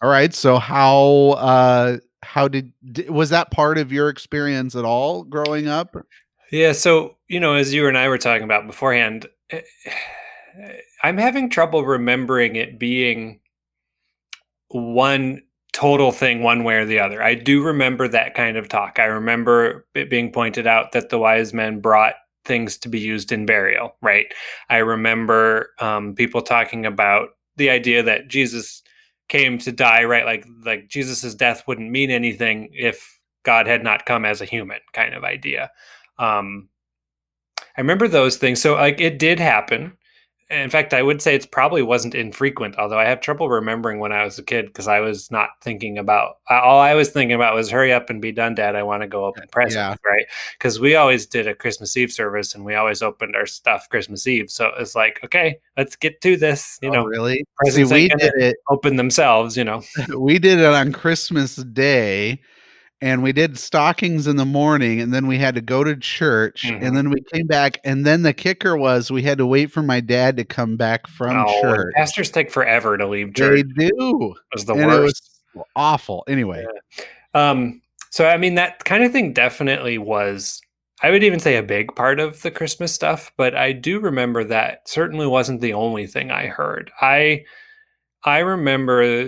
All 0.00 0.08
right, 0.08 0.32
so 0.32 0.58
how 0.58 1.34
uh 1.38 1.96
how 2.22 2.46
did 2.48 2.72
was 3.08 3.30
that 3.30 3.50
part 3.50 3.76
of 3.76 3.90
your 3.92 4.08
experience 4.08 4.76
at 4.76 4.84
all 4.84 5.24
growing 5.24 5.66
up? 5.66 5.96
Yeah, 6.50 6.72
so, 6.72 7.16
you 7.28 7.40
know, 7.40 7.54
as 7.54 7.74
you 7.74 7.88
and 7.88 7.98
I 7.98 8.08
were 8.08 8.18
talking 8.18 8.44
about 8.44 8.66
beforehand, 8.66 9.26
eh, 9.50 9.62
I'm 11.02 11.18
having 11.18 11.50
trouble 11.50 11.84
remembering 11.84 12.56
it 12.56 12.78
being 12.78 13.40
one 14.68 15.42
total 15.72 16.10
thing 16.10 16.42
one 16.42 16.64
way 16.64 16.76
or 16.76 16.84
the 16.86 16.98
other. 16.98 17.22
I 17.22 17.34
do 17.34 17.62
remember 17.62 18.08
that 18.08 18.34
kind 18.34 18.56
of 18.56 18.68
talk. 18.68 18.98
I 18.98 19.04
remember 19.04 19.86
it 19.94 20.08
being 20.08 20.32
pointed 20.32 20.66
out 20.66 20.92
that 20.92 21.10
the 21.10 21.18
wise 21.18 21.52
men 21.52 21.80
brought 21.80 22.14
things 22.44 22.78
to 22.78 22.88
be 22.88 22.98
used 22.98 23.30
in 23.30 23.44
burial, 23.44 23.94
right? 24.00 24.26
I 24.70 24.78
remember 24.78 25.70
um, 25.80 26.14
people 26.14 26.40
talking 26.40 26.86
about 26.86 27.30
the 27.56 27.68
idea 27.70 28.02
that 28.04 28.28
Jesus 28.28 28.82
came 29.28 29.58
to 29.58 29.72
die, 29.72 30.04
right? 30.04 30.24
Like 30.24 30.46
like 30.64 30.88
Jesus's 30.88 31.34
death 31.34 31.64
wouldn't 31.66 31.90
mean 31.90 32.10
anything 32.10 32.70
if 32.72 33.20
God 33.42 33.66
had 33.66 33.82
not 33.84 34.06
come 34.06 34.24
as 34.24 34.40
a 34.40 34.46
human, 34.46 34.78
kind 34.94 35.14
of 35.14 35.24
idea. 35.24 35.70
Um, 36.18 36.68
I 37.76 37.80
remember 37.80 38.08
those 38.08 38.36
things. 38.36 38.60
So 38.60 38.74
like 38.74 39.00
it 39.00 39.18
did 39.18 39.38
happen. 39.38 39.92
In 40.48 40.70
fact, 40.70 40.94
I 40.94 41.02
would 41.02 41.20
say 41.20 41.34
it's 41.34 41.44
probably 41.44 41.82
wasn't 41.82 42.14
infrequent, 42.14 42.76
although 42.78 43.00
I 43.00 43.04
have 43.06 43.20
trouble 43.20 43.48
remembering 43.48 43.98
when 43.98 44.12
I 44.12 44.22
was 44.24 44.38
a 44.38 44.44
kid 44.44 44.66
because 44.66 44.86
I 44.86 45.00
was 45.00 45.28
not 45.28 45.48
thinking 45.60 45.98
about 45.98 46.36
all 46.48 46.78
I 46.78 46.94
was 46.94 47.08
thinking 47.10 47.34
about 47.34 47.56
was 47.56 47.68
hurry 47.68 47.92
up 47.92 48.10
and 48.10 48.22
be 48.22 48.30
done, 48.30 48.54
Dad. 48.54 48.76
I 48.76 48.84
want 48.84 49.02
to 49.02 49.08
go 49.08 49.24
open 49.24 49.42
presents, 49.50 50.00
right? 50.06 50.24
Because 50.56 50.78
we 50.78 50.94
always 50.94 51.26
did 51.26 51.48
a 51.48 51.54
Christmas 51.54 51.96
Eve 51.96 52.12
service 52.12 52.54
and 52.54 52.64
we 52.64 52.76
always 52.76 53.02
opened 53.02 53.34
our 53.34 53.44
stuff 53.44 53.88
Christmas 53.90 54.24
Eve. 54.28 54.48
So 54.48 54.70
it's 54.78 54.94
like, 54.94 55.18
okay, 55.24 55.58
let's 55.76 55.96
get 55.96 56.20
to 56.20 56.36
this. 56.36 56.78
You 56.80 56.90
Oh, 56.90 56.92
know, 56.92 57.04
really? 57.06 57.44
See, 57.64 57.82
we 57.82 58.06
did 58.08 58.32
it. 58.36 58.56
open 58.70 58.94
themselves. 58.94 59.56
You 59.56 59.64
know, 59.64 59.82
We 60.16 60.38
did 60.38 60.60
it 60.60 60.64
on 60.64 60.92
Christmas 60.92 61.56
Day, 61.56 62.40
and 63.00 63.22
we 63.22 63.32
did 63.32 63.58
stockings 63.58 64.26
in 64.26 64.36
the 64.36 64.44
morning, 64.46 65.00
and 65.00 65.12
then 65.12 65.26
we 65.26 65.38
had 65.38 65.54
to 65.54 65.60
go 65.60 65.84
to 65.84 65.94
church, 65.96 66.62
Mhm. 66.64 66.82
and 66.86 66.96
then 66.96 67.10
we 67.10 67.20
came 67.32 67.46
back, 67.46 67.78
and 67.84 68.04
then 68.06 68.22
the 68.22 68.32
kicker 68.32 68.76
was 68.76 69.10
we 69.10 69.22
had 69.22 69.38
to 69.38 69.46
wait 69.46 69.70
for 69.70 69.82
my 69.82 70.00
dad 70.00 70.36
to 70.38 70.44
come 70.44 70.76
back 70.76 71.06
from 71.06 71.36
oh, 71.46 71.60
church. 71.62 71.92
pastors 71.94 72.30
take 72.30 72.50
forever 72.50 72.96
to 72.96 73.06
leave 73.06 73.34
church. 73.34 73.64
They 73.76 73.88
do. 73.90 74.32
It 74.32 74.54
was 74.54 74.64
the 74.64 74.72
and 74.74 74.82
it 74.82 74.86
worst. 74.86 75.30
was 75.54 75.64
awful. 75.76 76.24
Anyway, 76.28 76.64
Um, 77.34 77.82
so 78.10 78.26
I 78.26 78.36
mean 78.38 78.54
that 78.54 78.84
kind 78.84 79.04
of 79.04 79.12
thing 79.12 79.32
definitely 79.34 79.98
was 79.98 80.60
I 81.02 81.10
would 81.10 81.22
even 81.22 81.38
say 81.40 81.56
a 81.56 81.62
big 81.62 81.94
part 81.94 82.18
of 82.18 82.40
the 82.40 82.50
Christmas 82.50 82.90
stuff, 82.94 83.30
but 83.36 83.54
I 83.54 83.72
do 83.72 84.00
remember 84.00 84.42
that 84.44 84.88
certainly 84.88 85.26
wasn't 85.26 85.60
the 85.60 85.74
only 85.74 86.06
thing 86.06 86.30
I 86.30 86.46
heard. 86.46 86.90
I 87.02 87.44
I 88.24 88.38
remember 88.38 89.26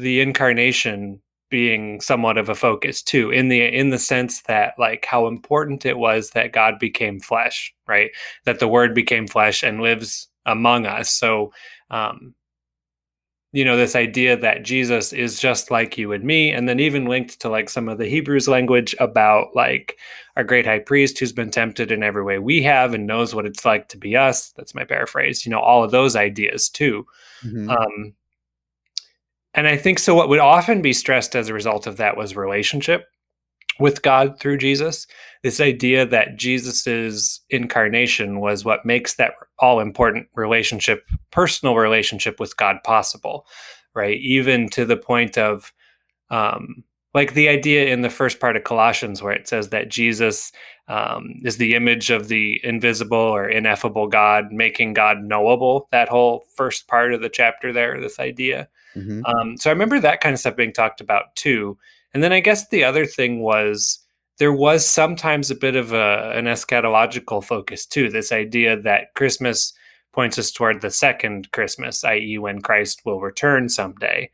the 0.00 0.20
incarnation 0.22 1.20
being 1.50 2.00
somewhat 2.00 2.38
of 2.38 2.48
a 2.48 2.54
focus 2.54 3.02
too 3.02 3.30
in 3.30 3.48
the 3.48 3.62
in 3.62 3.90
the 3.90 3.98
sense 3.98 4.42
that 4.42 4.74
like 4.78 5.04
how 5.04 5.26
important 5.26 5.86
it 5.86 5.98
was 5.98 6.30
that 6.30 6.52
God 6.52 6.78
became 6.78 7.20
flesh, 7.20 7.74
right? 7.86 8.10
That 8.44 8.58
the 8.58 8.68
word 8.68 8.94
became 8.94 9.26
flesh 9.26 9.62
and 9.62 9.80
lives 9.80 10.28
among 10.46 10.86
us. 10.86 11.10
So 11.10 11.52
um 11.90 12.34
you 13.52 13.64
know 13.64 13.78
this 13.78 13.96
idea 13.96 14.36
that 14.36 14.62
jesus 14.62 15.10
is 15.14 15.40
just 15.40 15.70
like 15.70 15.96
you 15.96 16.12
and 16.12 16.22
me 16.22 16.50
and 16.50 16.68
then 16.68 16.78
even 16.78 17.06
linked 17.06 17.40
to 17.40 17.48
like 17.48 17.70
some 17.70 17.88
of 17.88 17.96
the 17.96 18.06
hebrews 18.06 18.46
language 18.46 18.94
about 19.00 19.48
like 19.56 19.98
our 20.36 20.44
great 20.44 20.66
high 20.66 20.78
priest 20.78 21.18
who's 21.18 21.32
been 21.32 21.50
tempted 21.50 21.90
in 21.90 22.02
every 22.02 22.22
way 22.22 22.38
we 22.38 22.62
have 22.62 22.92
and 22.92 23.06
knows 23.06 23.34
what 23.34 23.46
it's 23.46 23.64
like 23.64 23.88
to 23.88 23.96
be 23.96 24.14
us 24.16 24.52
that's 24.52 24.74
my 24.74 24.84
paraphrase 24.84 25.46
you 25.46 25.50
know 25.50 25.60
all 25.60 25.82
of 25.82 25.90
those 25.90 26.14
ideas 26.14 26.68
too 26.68 27.06
Mhm. 27.42 27.70
um 27.70 28.14
and 29.58 29.66
i 29.66 29.76
think 29.76 29.98
so 29.98 30.14
what 30.14 30.28
would 30.28 30.38
often 30.38 30.80
be 30.80 30.92
stressed 30.92 31.34
as 31.34 31.48
a 31.48 31.54
result 31.54 31.86
of 31.86 31.96
that 31.96 32.16
was 32.16 32.36
relationship 32.36 33.06
with 33.80 34.02
god 34.02 34.38
through 34.40 34.56
jesus. 34.56 35.06
This 35.42 35.60
idea 35.60 36.06
that 36.06 36.36
jesus's 36.36 37.40
incarnation 37.50 38.40
was 38.40 38.64
what 38.64 38.86
makes 38.86 39.16
that 39.16 39.34
all 39.58 39.80
important 39.80 40.26
relationship 40.34 41.04
personal 41.30 41.76
relationship 41.76 42.40
with 42.40 42.56
god 42.56 42.76
possible 42.84 43.46
right? 43.94 44.20
Even 44.20 44.68
to 44.70 44.84
the 44.84 44.96
point 44.96 45.36
of 45.36 45.72
um 46.30 46.84
like 47.14 47.34
the 47.34 47.48
idea 47.48 47.86
in 47.86 48.02
the 48.02 48.10
first 48.10 48.38
part 48.38 48.56
of 48.56 48.64
colossians 48.64 49.22
where 49.22 49.32
it 49.32 49.48
says 49.48 49.70
that 49.70 49.88
jesus 49.88 50.52
um, 50.88 51.34
is 51.42 51.56
the 51.56 51.74
image 51.74 52.10
of 52.10 52.28
the 52.28 52.60
invisible 52.62 53.18
or 53.18 53.48
ineffable 53.48 54.06
god 54.06 54.52
making 54.52 54.92
god 54.92 55.22
knowable 55.22 55.88
that 55.90 56.08
whole 56.08 56.44
first 56.54 56.86
part 56.86 57.12
of 57.12 57.22
the 57.22 57.28
chapter 57.28 57.72
there 57.72 58.00
this 58.00 58.20
idea 58.20 58.68
Mhm. 58.96 59.22
um, 59.26 59.56
so 59.56 59.70
I 59.70 59.72
remember 59.72 60.00
that 60.00 60.20
kind 60.20 60.32
of 60.34 60.40
stuff 60.40 60.56
being 60.56 60.72
talked 60.72 61.00
about 61.00 61.34
too. 61.36 61.78
And 62.14 62.22
then 62.22 62.32
I 62.32 62.40
guess 62.40 62.68
the 62.68 62.84
other 62.84 63.04
thing 63.06 63.40
was 63.40 63.98
there 64.38 64.52
was 64.52 64.86
sometimes 64.86 65.50
a 65.50 65.54
bit 65.54 65.76
of 65.76 65.92
a, 65.92 66.32
an 66.34 66.46
eschatological 66.46 67.44
focus 67.44 67.84
too. 67.86 68.08
This 68.08 68.32
idea 68.32 68.80
that 68.80 69.14
Christmas 69.14 69.72
points 70.12 70.38
us 70.38 70.50
toward 70.50 70.80
the 70.80 70.90
second 70.90 71.50
Christmas, 71.52 72.02
i.e., 72.04 72.38
when 72.38 72.60
Christ 72.60 73.02
will 73.04 73.20
return 73.20 73.68
someday, 73.68 74.30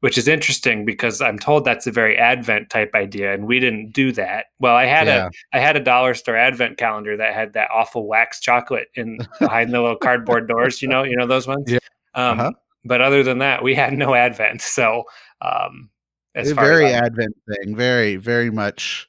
which 0.00 0.16
is 0.16 0.26
interesting 0.28 0.84
because 0.84 1.20
I'm 1.20 1.38
told 1.38 1.64
that's 1.64 1.86
a 1.86 1.92
very 1.92 2.16
Advent 2.16 2.70
type 2.70 2.92
idea, 2.94 3.34
and 3.34 3.46
we 3.46 3.60
didn't 3.60 3.90
do 3.92 4.12
that. 4.12 4.46
Well, 4.58 4.74
I 4.74 4.86
had 4.86 5.06
Yeah. 5.08 5.28
a 5.52 5.56
I 5.56 5.60
had 5.60 5.76
a 5.76 5.80
dollar 5.80 6.14
store 6.14 6.36
Advent 6.36 6.78
calendar 6.78 7.16
that 7.18 7.34
had 7.34 7.52
that 7.52 7.68
awful 7.72 8.06
wax 8.06 8.40
chocolate 8.40 8.88
in 8.94 9.18
behind 9.38 9.72
the 9.74 9.80
little 9.80 9.96
cardboard 9.96 10.48
doors. 10.48 10.80
You 10.80 10.88
know, 10.88 11.02
you 11.02 11.16
know 11.16 11.26
those 11.26 11.46
ones. 11.46 11.70
Yeah. 11.70 11.78
Um, 12.14 12.40
Uh-huh. 12.40 12.52
But 12.84 13.00
other 13.00 13.22
than 13.22 13.38
that, 13.38 13.62
we 13.62 13.74
had 13.74 13.92
no 13.92 14.14
Advent. 14.26 14.62
So, 14.62 15.04
um, 15.42 15.90
as 16.34 16.52
very 16.52 16.86
as 16.86 17.02
advent 17.02 17.34
thing 17.48 17.74
very 17.74 18.14
very 18.14 18.50
much 18.50 19.08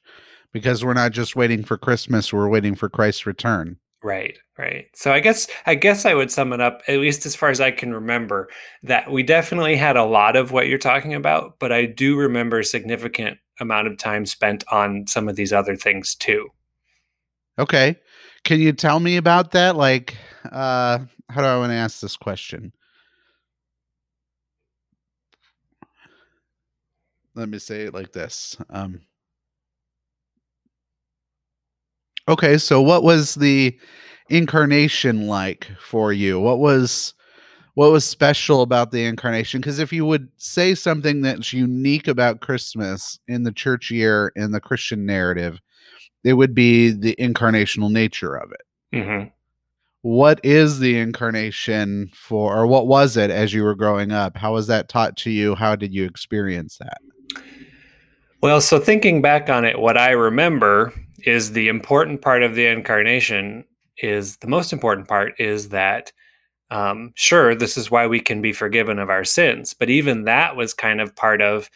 because 0.50 0.84
we're 0.84 0.92
not 0.92 1.12
just 1.12 1.36
waiting 1.36 1.62
for 1.62 1.78
christmas 1.78 2.32
we're 2.32 2.48
waiting 2.48 2.74
for 2.74 2.88
christ's 2.88 3.26
return 3.26 3.76
right, 4.02 4.36
right. 4.58 4.86
So 4.94 5.12
I 5.12 5.20
guess 5.20 5.46
I 5.64 5.76
guess 5.76 6.04
I 6.04 6.14
would 6.14 6.32
sum 6.32 6.52
it 6.52 6.60
up, 6.60 6.82
at 6.88 6.98
least 6.98 7.24
as 7.24 7.36
far 7.36 7.50
as 7.50 7.60
I 7.60 7.70
can 7.70 7.94
remember, 7.94 8.48
that 8.82 9.12
we 9.12 9.22
definitely 9.22 9.76
had 9.76 9.96
a 9.96 10.04
lot 10.04 10.34
of 10.34 10.50
what 10.50 10.66
you're 10.66 10.78
talking 10.78 11.14
about, 11.14 11.60
but 11.60 11.70
I 11.70 11.86
do 11.86 12.16
remember 12.16 12.58
a 12.58 12.64
significant 12.64 13.38
amount 13.60 13.86
of 13.86 13.98
time 13.98 14.26
spent 14.26 14.64
on 14.72 15.06
some 15.06 15.28
of 15.28 15.36
these 15.36 15.52
other 15.52 15.76
things 15.76 16.16
too. 16.16 16.48
okay 17.58 17.96
can 18.44 18.60
you 18.60 18.72
tell 18.72 18.98
me 18.98 19.16
about 19.16 19.52
that 19.52 19.76
like 19.76 20.16
uh 20.50 20.98
how 21.28 21.40
do 21.40 21.46
i 21.46 21.56
want 21.56 21.70
to 21.70 21.76
ask 21.76 22.00
this 22.00 22.16
question 22.16 22.72
let 27.34 27.48
me 27.48 27.58
say 27.58 27.82
it 27.82 27.94
like 27.94 28.12
this 28.12 28.56
um 28.70 29.00
okay 32.28 32.58
so 32.58 32.80
what 32.80 33.02
was 33.02 33.34
the 33.34 33.78
incarnation 34.32 35.26
like 35.26 35.68
for 35.78 36.12
you? 36.12 36.40
What 36.40 36.58
was 36.58 37.14
what 37.74 37.90
was 37.90 38.04
special 38.04 38.62
about 38.62 38.90
the 38.90 39.04
incarnation? 39.04 39.60
Because 39.60 39.78
if 39.78 39.92
you 39.92 40.04
would 40.04 40.28
say 40.36 40.74
something 40.74 41.22
that's 41.22 41.52
unique 41.52 42.08
about 42.08 42.40
christmas 42.40 43.18
in 43.28 43.42
the 43.44 43.52
church 43.52 43.90
year 43.90 44.32
in 44.36 44.52
the 44.52 44.60
christian 44.60 45.06
narrative 45.06 45.60
it 46.24 46.34
would 46.34 46.54
be 46.54 46.90
the 46.90 47.16
incarnational 47.18 47.90
nature 47.90 48.34
of 48.34 48.52
it. 48.52 49.02
Hmm 49.04 49.28
what 50.04 50.40
is 50.42 50.80
the 50.80 50.98
incarnation 50.98 52.10
for 52.12 52.56
or 52.56 52.66
what 52.66 52.88
was 52.88 53.16
it 53.16 53.30
as 53.30 53.54
you 53.54 53.62
were 53.62 53.76
growing 53.76 54.10
up? 54.10 54.36
How 54.36 54.52
was 54.52 54.66
that 54.66 54.88
taught 54.88 55.16
to 55.18 55.30
you? 55.30 55.54
How 55.54 55.76
did 55.76 55.94
you 55.94 56.04
experience 56.04 56.76
that 56.78 56.98
Well, 58.42 58.60
so 58.60 58.80
thinking 58.80 59.22
back 59.22 59.48
on 59.48 59.64
it, 59.64 59.78
what 59.78 59.96
I 59.96 60.10
remember 60.10 60.92
is 61.24 61.52
the 61.52 61.68
important 61.68 62.22
part 62.22 62.42
of 62.42 62.56
the 62.56 62.66
incarnation 62.66 63.64
is 63.98 64.38
the 64.38 64.48
most 64.48 64.72
important 64.72 65.06
part 65.06 65.38
is 65.38 65.68
that 65.68 66.12
um, 66.70 67.12
sure, 67.14 67.54
this 67.54 67.76
is 67.76 67.90
why 67.90 68.06
we 68.06 68.18
can 68.18 68.40
be 68.40 68.52
forgiven 68.52 68.98
of 68.98 69.10
our 69.10 69.24
sins, 69.24 69.74
but 69.74 69.90
even 69.90 70.24
that 70.24 70.56
was 70.56 70.72
kind 70.72 71.00
of 71.00 71.14
part 71.14 71.42
of 71.42 71.68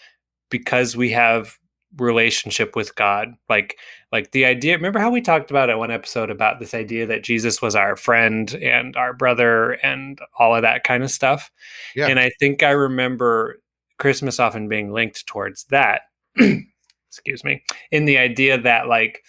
because 0.50 0.96
we 0.96 1.10
have 1.10 1.56
relationship 1.98 2.74
with 2.74 2.94
God. 2.96 3.34
Like 3.48 3.78
like 4.10 4.32
the 4.32 4.46
idea, 4.46 4.74
remember 4.74 4.98
how 4.98 5.10
we 5.10 5.20
talked 5.20 5.50
about 5.50 5.68
it 5.68 5.78
one 5.78 5.90
episode 5.90 6.30
about 6.30 6.60
this 6.60 6.72
idea 6.74 7.06
that 7.06 7.22
Jesus 7.22 7.60
was 7.60 7.76
our 7.76 7.94
friend 7.94 8.54
and 8.54 8.96
our 8.96 9.12
brother 9.12 9.72
and 9.84 10.18
all 10.38 10.54
of 10.54 10.62
that 10.62 10.82
kind 10.82 11.04
of 11.04 11.10
stuff. 11.10 11.50
Yeah. 11.94 12.06
And 12.08 12.18
I 12.18 12.30
think 12.40 12.62
I 12.62 12.70
remember 12.70 13.58
Christmas 13.98 14.40
often 14.40 14.68
being 14.68 14.92
linked 14.92 15.26
towards 15.26 15.64
that. 15.64 16.02
Excuse 17.08 17.44
me. 17.44 17.62
In 17.90 18.04
the 18.04 18.18
idea 18.18 18.60
that 18.60 18.88
like 18.88 19.24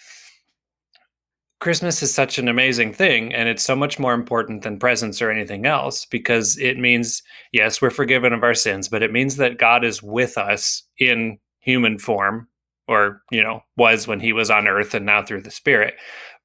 Christmas 1.60 2.02
is 2.02 2.14
such 2.14 2.38
an 2.38 2.48
amazing 2.48 2.92
thing 2.92 3.34
and 3.34 3.48
it's 3.48 3.64
so 3.64 3.74
much 3.74 3.98
more 3.98 4.14
important 4.14 4.62
than 4.62 4.78
presents 4.78 5.20
or 5.20 5.30
anything 5.30 5.66
else 5.66 6.04
because 6.04 6.56
it 6.58 6.78
means 6.78 7.22
yes, 7.52 7.82
we're 7.82 7.90
forgiven 7.90 8.32
of 8.32 8.44
our 8.44 8.54
sins, 8.54 8.88
but 8.88 9.02
it 9.02 9.12
means 9.12 9.36
that 9.36 9.58
God 9.58 9.84
is 9.84 10.02
with 10.02 10.38
us 10.38 10.84
in 10.98 11.38
human 11.58 11.98
form 11.98 12.48
or, 12.86 13.22
you 13.30 13.42
know, 13.42 13.62
was 13.76 14.06
when 14.06 14.20
he 14.20 14.32
was 14.32 14.50
on 14.50 14.68
earth 14.68 14.94
and 14.94 15.04
now 15.04 15.22
through 15.22 15.42
the 15.42 15.50
spirit. 15.50 15.94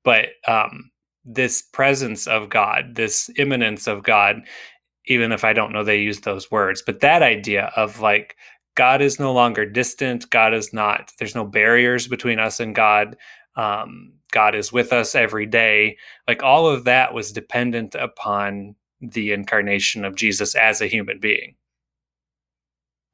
But 0.03 0.29
um 0.47 0.89
this 1.25 1.61
presence 1.61 2.27
of 2.27 2.49
God, 2.49 2.95
this 2.95 3.29
immanence 3.37 3.87
of 3.87 4.03
God, 4.03 4.41
even 5.05 5.31
if 5.31 5.43
I 5.43 5.53
don't 5.53 5.71
know 5.71 5.83
they 5.83 6.01
use 6.01 6.21
those 6.21 6.49
words, 6.49 6.81
but 6.85 7.01
that 7.01 7.21
idea 7.21 7.71
of 7.75 7.99
like 7.99 8.35
God 8.75 9.01
is 9.01 9.19
no 9.19 9.33
longer 9.33 9.65
distant, 9.65 10.29
God 10.29 10.53
is 10.53 10.73
not 10.73 11.11
there's 11.19 11.35
no 11.35 11.45
barriers 11.45 12.07
between 12.07 12.39
us 12.39 12.59
and 12.59 12.75
God. 12.75 13.17
Um 13.55 14.13
God 14.31 14.55
is 14.55 14.73
with 14.73 14.91
us 14.91 15.13
every 15.15 15.45
day. 15.45 15.97
Like 16.27 16.41
all 16.41 16.67
of 16.67 16.85
that 16.85 17.13
was 17.13 17.31
dependent 17.31 17.93
upon 17.95 18.75
the 18.99 19.31
incarnation 19.31 20.05
of 20.05 20.15
Jesus 20.15 20.55
as 20.55 20.81
a 20.81 20.87
human 20.87 21.19
being. 21.19 21.55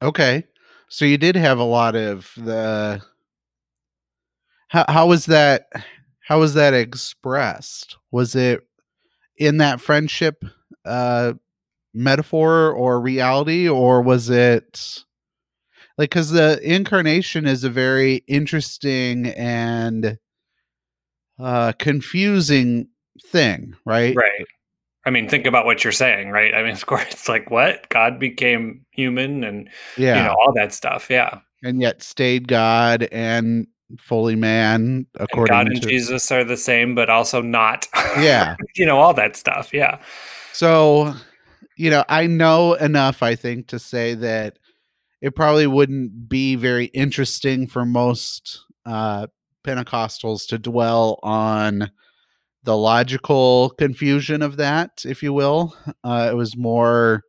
okay 0.02 0.44
so 0.88 1.04
you 1.04 1.18
did 1.18 1.36
have 1.36 1.58
a 1.58 1.64
lot 1.64 1.94
of 1.94 2.32
the 2.36 3.00
how, 4.68 4.84
how 4.88 5.06
was 5.06 5.26
that 5.26 5.68
how 6.20 6.38
was 6.40 6.54
that 6.54 6.74
expressed 6.74 7.96
was 8.10 8.34
it 8.34 8.66
in 9.36 9.58
that 9.58 9.80
friendship 9.80 10.44
uh 10.84 11.32
metaphor 11.92 12.70
or 12.72 13.00
reality 13.00 13.68
or 13.68 14.00
was 14.00 14.30
it 14.30 15.04
like 16.00 16.08
because 16.08 16.30
the 16.30 16.58
incarnation 16.62 17.46
is 17.46 17.62
a 17.62 17.68
very 17.68 18.24
interesting 18.26 19.26
and 19.26 20.18
uh 21.38 21.72
confusing 21.78 22.88
thing 23.26 23.76
right 23.84 24.16
Right. 24.16 24.46
I 25.06 25.08
mean, 25.08 25.30
think 25.30 25.46
about 25.46 25.64
what 25.64 25.82
you're 25.82 25.94
saying, 25.94 26.28
right? 26.28 26.54
I 26.54 26.62
mean, 26.62 26.72
of 26.80 26.84
course, 26.84 27.06
it's 27.10 27.28
like 27.28 27.50
what 27.50 27.88
God 27.88 28.18
became 28.18 28.84
human 28.90 29.44
and 29.44 29.68
yeah 29.96 30.16
you 30.16 30.22
know 30.24 30.36
all 30.40 30.52
that 30.54 30.72
stuff. 30.72 31.08
Yeah, 31.10 31.40
and 31.62 31.80
yet 31.80 32.02
stayed 32.02 32.48
god 32.48 33.08
and 33.10 33.66
fully 33.98 34.36
man 34.36 34.82
and 34.82 35.06
according 35.16 35.54
God 35.54 35.66
and 35.68 35.82
to 35.82 35.88
Jesus 35.88 36.30
are 36.30 36.44
the 36.44 36.56
same, 36.56 36.94
but 36.94 37.08
also 37.10 37.40
not. 37.40 37.88
yeah 38.18 38.56
you 38.74 38.86
know 38.86 38.98
all 38.98 39.14
that 39.14 39.36
stuff. 39.36 39.72
Yeah, 39.72 39.98
so 40.52 41.14
you 41.80 41.88
know 41.88 42.04
i 42.10 42.26
know 42.26 42.74
enough 42.74 43.22
i 43.22 43.34
think 43.34 43.66
to 43.66 43.78
say 43.78 44.12
that 44.12 44.58
it 45.20 45.34
probably 45.34 45.66
wouldn't 45.66 46.28
be 46.28 46.56
very 46.56 46.86
interesting 46.86 47.66
for 47.66 47.84
most 47.84 48.64
uh 48.86 49.26
pentecostals 49.64 50.46
to 50.48 50.58
dwell 50.58 51.18
on 51.22 51.90
the 52.62 52.76
logical 52.76 53.70
confusion 53.78 54.42
of 54.42 54.56
that 54.56 55.02
if 55.04 55.22
you 55.22 55.32
will 55.32 55.74
uh 56.04 56.28
it 56.30 56.34
was 56.34 56.56
more 56.56 57.22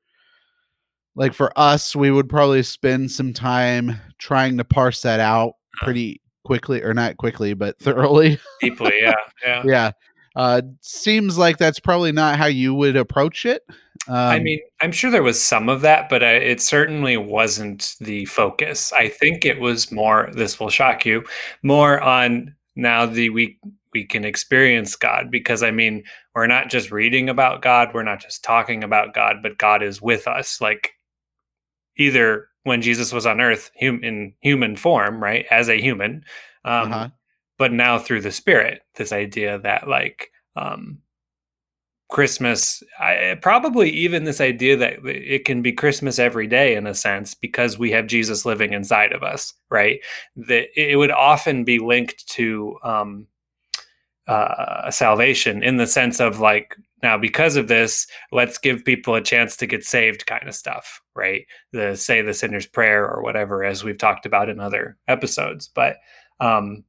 like 1.15 1.33
for 1.33 1.51
us 1.57 1.95
we 1.95 2.09
would 2.09 2.29
probably 2.29 2.63
spend 2.63 3.11
some 3.11 3.33
time 3.33 3.99
trying 4.17 4.57
to 4.57 4.63
parse 4.63 5.01
that 5.01 5.19
out 5.19 5.53
pretty 5.81 6.21
quickly 6.45 6.81
or 6.81 6.93
not 6.93 7.17
quickly 7.17 7.53
but 7.53 7.77
thoroughly 7.79 8.39
deeply. 8.61 8.93
Yeah, 9.01 9.13
yeah. 9.45 9.63
yeah 9.65 9.91
uh 10.37 10.61
seems 10.79 11.37
like 11.37 11.57
that's 11.57 11.79
probably 11.79 12.13
not 12.13 12.37
how 12.37 12.45
you 12.45 12.73
would 12.73 12.95
approach 12.95 13.45
it 13.45 13.63
um, 14.07 14.15
I 14.15 14.39
mean, 14.39 14.59
I'm 14.81 14.91
sure 14.91 15.11
there 15.11 15.23
was 15.23 15.41
some 15.41 15.69
of 15.69 15.81
that, 15.81 16.09
but 16.09 16.23
uh, 16.23 16.27
it 16.27 16.61
certainly 16.61 17.17
wasn't 17.17 17.95
the 17.99 18.25
focus. 18.25 18.91
I 18.93 19.09
think 19.09 19.45
it 19.45 19.59
was 19.59 19.91
more. 19.91 20.29
This 20.33 20.59
will 20.59 20.69
shock 20.69 21.05
you. 21.05 21.23
More 21.61 22.01
on 22.01 22.55
now 22.75 23.05
the 23.05 23.29
we 23.29 23.59
we 23.93 24.05
can 24.05 24.23
experience 24.25 24.95
God 24.95 25.29
because 25.29 25.63
I 25.63 25.71
mean 25.71 26.03
we're 26.33 26.47
not 26.47 26.69
just 26.69 26.91
reading 26.91 27.29
about 27.29 27.61
God, 27.61 27.89
we're 27.93 28.03
not 28.03 28.21
just 28.21 28.43
talking 28.43 28.83
about 28.83 29.13
God, 29.13 29.37
but 29.43 29.57
God 29.57 29.83
is 29.83 30.01
with 30.01 30.27
us. 30.27 30.61
Like 30.61 30.93
either 31.97 32.47
when 32.63 32.81
Jesus 32.81 33.11
was 33.11 33.25
on 33.25 33.41
Earth, 33.41 33.71
hum, 33.79 34.03
in 34.03 34.33
human 34.41 34.75
form, 34.75 35.21
right, 35.21 35.45
as 35.51 35.67
a 35.67 35.81
human, 35.81 36.23
um, 36.63 36.91
uh-huh. 36.91 37.09
but 37.57 37.73
now 37.73 37.99
through 37.99 38.21
the 38.21 38.31
Spirit. 38.31 38.81
This 38.95 39.11
idea 39.11 39.59
that 39.59 39.87
like 39.87 40.31
um, 40.55 40.99
Christmas, 42.11 42.83
I, 42.99 43.37
probably 43.41 43.89
even 43.89 44.25
this 44.25 44.41
idea 44.41 44.75
that 44.75 45.05
it 45.05 45.45
can 45.45 45.61
be 45.61 45.71
Christmas 45.71 46.19
every 46.19 46.45
day 46.45 46.75
in 46.75 46.85
a 46.85 46.93
sense 46.93 47.33
because 47.33 47.79
we 47.79 47.89
have 47.91 48.05
Jesus 48.05 48.45
living 48.45 48.73
inside 48.73 49.13
of 49.13 49.23
us, 49.23 49.53
right? 49.69 50.01
That 50.35 50.67
it 50.75 50.97
would 50.97 51.09
often 51.09 51.63
be 51.63 51.79
linked 51.79 52.27
to 52.31 52.77
um, 52.83 53.27
uh, 54.27 54.91
salvation 54.91 55.63
in 55.63 55.77
the 55.77 55.87
sense 55.87 56.19
of 56.19 56.41
like 56.41 56.75
now 57.01 57.17
because 57.17 57.55
of 57.55 57.69
this, 57.69 58.07
let's 58.33 58.57
give 58.57 58.83
people 58.83 59.15
a 59.15 59.21
chance 59.21 59.55
to 59.57 59.65
get 59.65 59.85
saved, 59.85 60.25
kind 60.25 60.49
of 60.49 60.53
stuff, 60.53 61.01
right? 61.15 61.45
The 61.71 61.95
say 61.95 62.21
the 62.21 62.33
sinner's 62.33 62.65
prayer 62.67 63.09
or 63.09 63.23
whatever, 63.23 63.63
as 63.63 63.85
we've 63.85 63.97
talked 63.97 64.25
about 64.25 64.49
in 64.49 64.59
other 64.59 64.97
episodes, 65.07 65.67
but. 65.73 65.95
Um, 66.39 66.83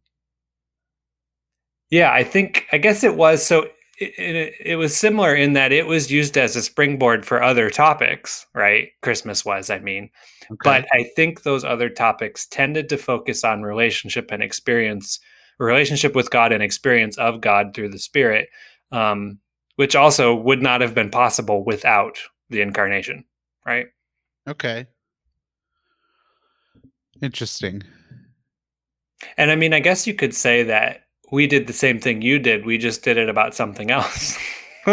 yeah, 1.91 2.11
I 2.11 2.25
think 2.25 2.67
I 2.73 2.79
guess 2.79 3.05
it 3.05 3.17
was 3.17 3.45
so 3.45 3.67
it, 4.03 4.55
it, 4.61 4.77
was 4.77 4.97
similar 4.97 5.35
in 5.35 5.53
that 5.55 5.73
it 5.73 5.87
was 5.87 6.11
used 6.11 6.37
as 6.37 6.57
a 6.57 6.63
springboard 6.63 7.25
for 7.25 7.43
other 7.43 7.71
topics, 7.71 8.47
right? 8.55 8.89
Christmas 9.03 9.45
was, 9.45 9.71
I 9.71 9.79
mean. 9.79 10.11
okay. 10.51 10.57
But 10.65 10.87
I 10.93 11.05
think 11.17 11.43
those 11.43 11.65
other 11.65 11.89
topics 11.89 12.47
tended 12.47 12.89
to 12.89 12.99
focus 12.99 13.45
on 13.45 13.63
relationship 13.63 14.31
and 14.31 14.43
experience, 14.43 15.21
relationship 15.59 16.15
with 16.15 16.31
God 16.31 16.53
and 16.53 16.63
experience 16.63 17.19
of 17.19 17.41
God 17.41 17.75
through 17.75 17.91
the 17.91 17.99
Spirit, 17.99 18.49
um, 18.91 19.39
which 19.77 19.97
also 19.97 20.35
would 20.35 20.63
not 20.63 20.81
have 20.81 20.95
been 20.95 21.11
possible 21.11 21.65
without 21.65 22.19
the 22.51 22.61
incarnation, 22.61 23.25
right? 23.67 23.87
okay 24.49 24.87
interesting 27.21 27.83
And 29.37 29.51
I 29.53 29.57
mean, 29.57 29.73
I 29.73 29.79
guess 29.79 30.07
you 30.07 30.15
could 30.15 30.35
say 30.35 30.65
that 30.65 31.02
we 31.33 31.47
did 31.47 31.67
the 31.67 31.73
same 31.73 31.99
thing 31.99 32.23
you 32.23 32.39
did. 32.39 32.65
We 32.65 32.79
just 32.79 33.03
did 33.03 33.17
it 33.17 33.29
about 33.29 33.55
something 33.55 33.91
else. 33.91 34.39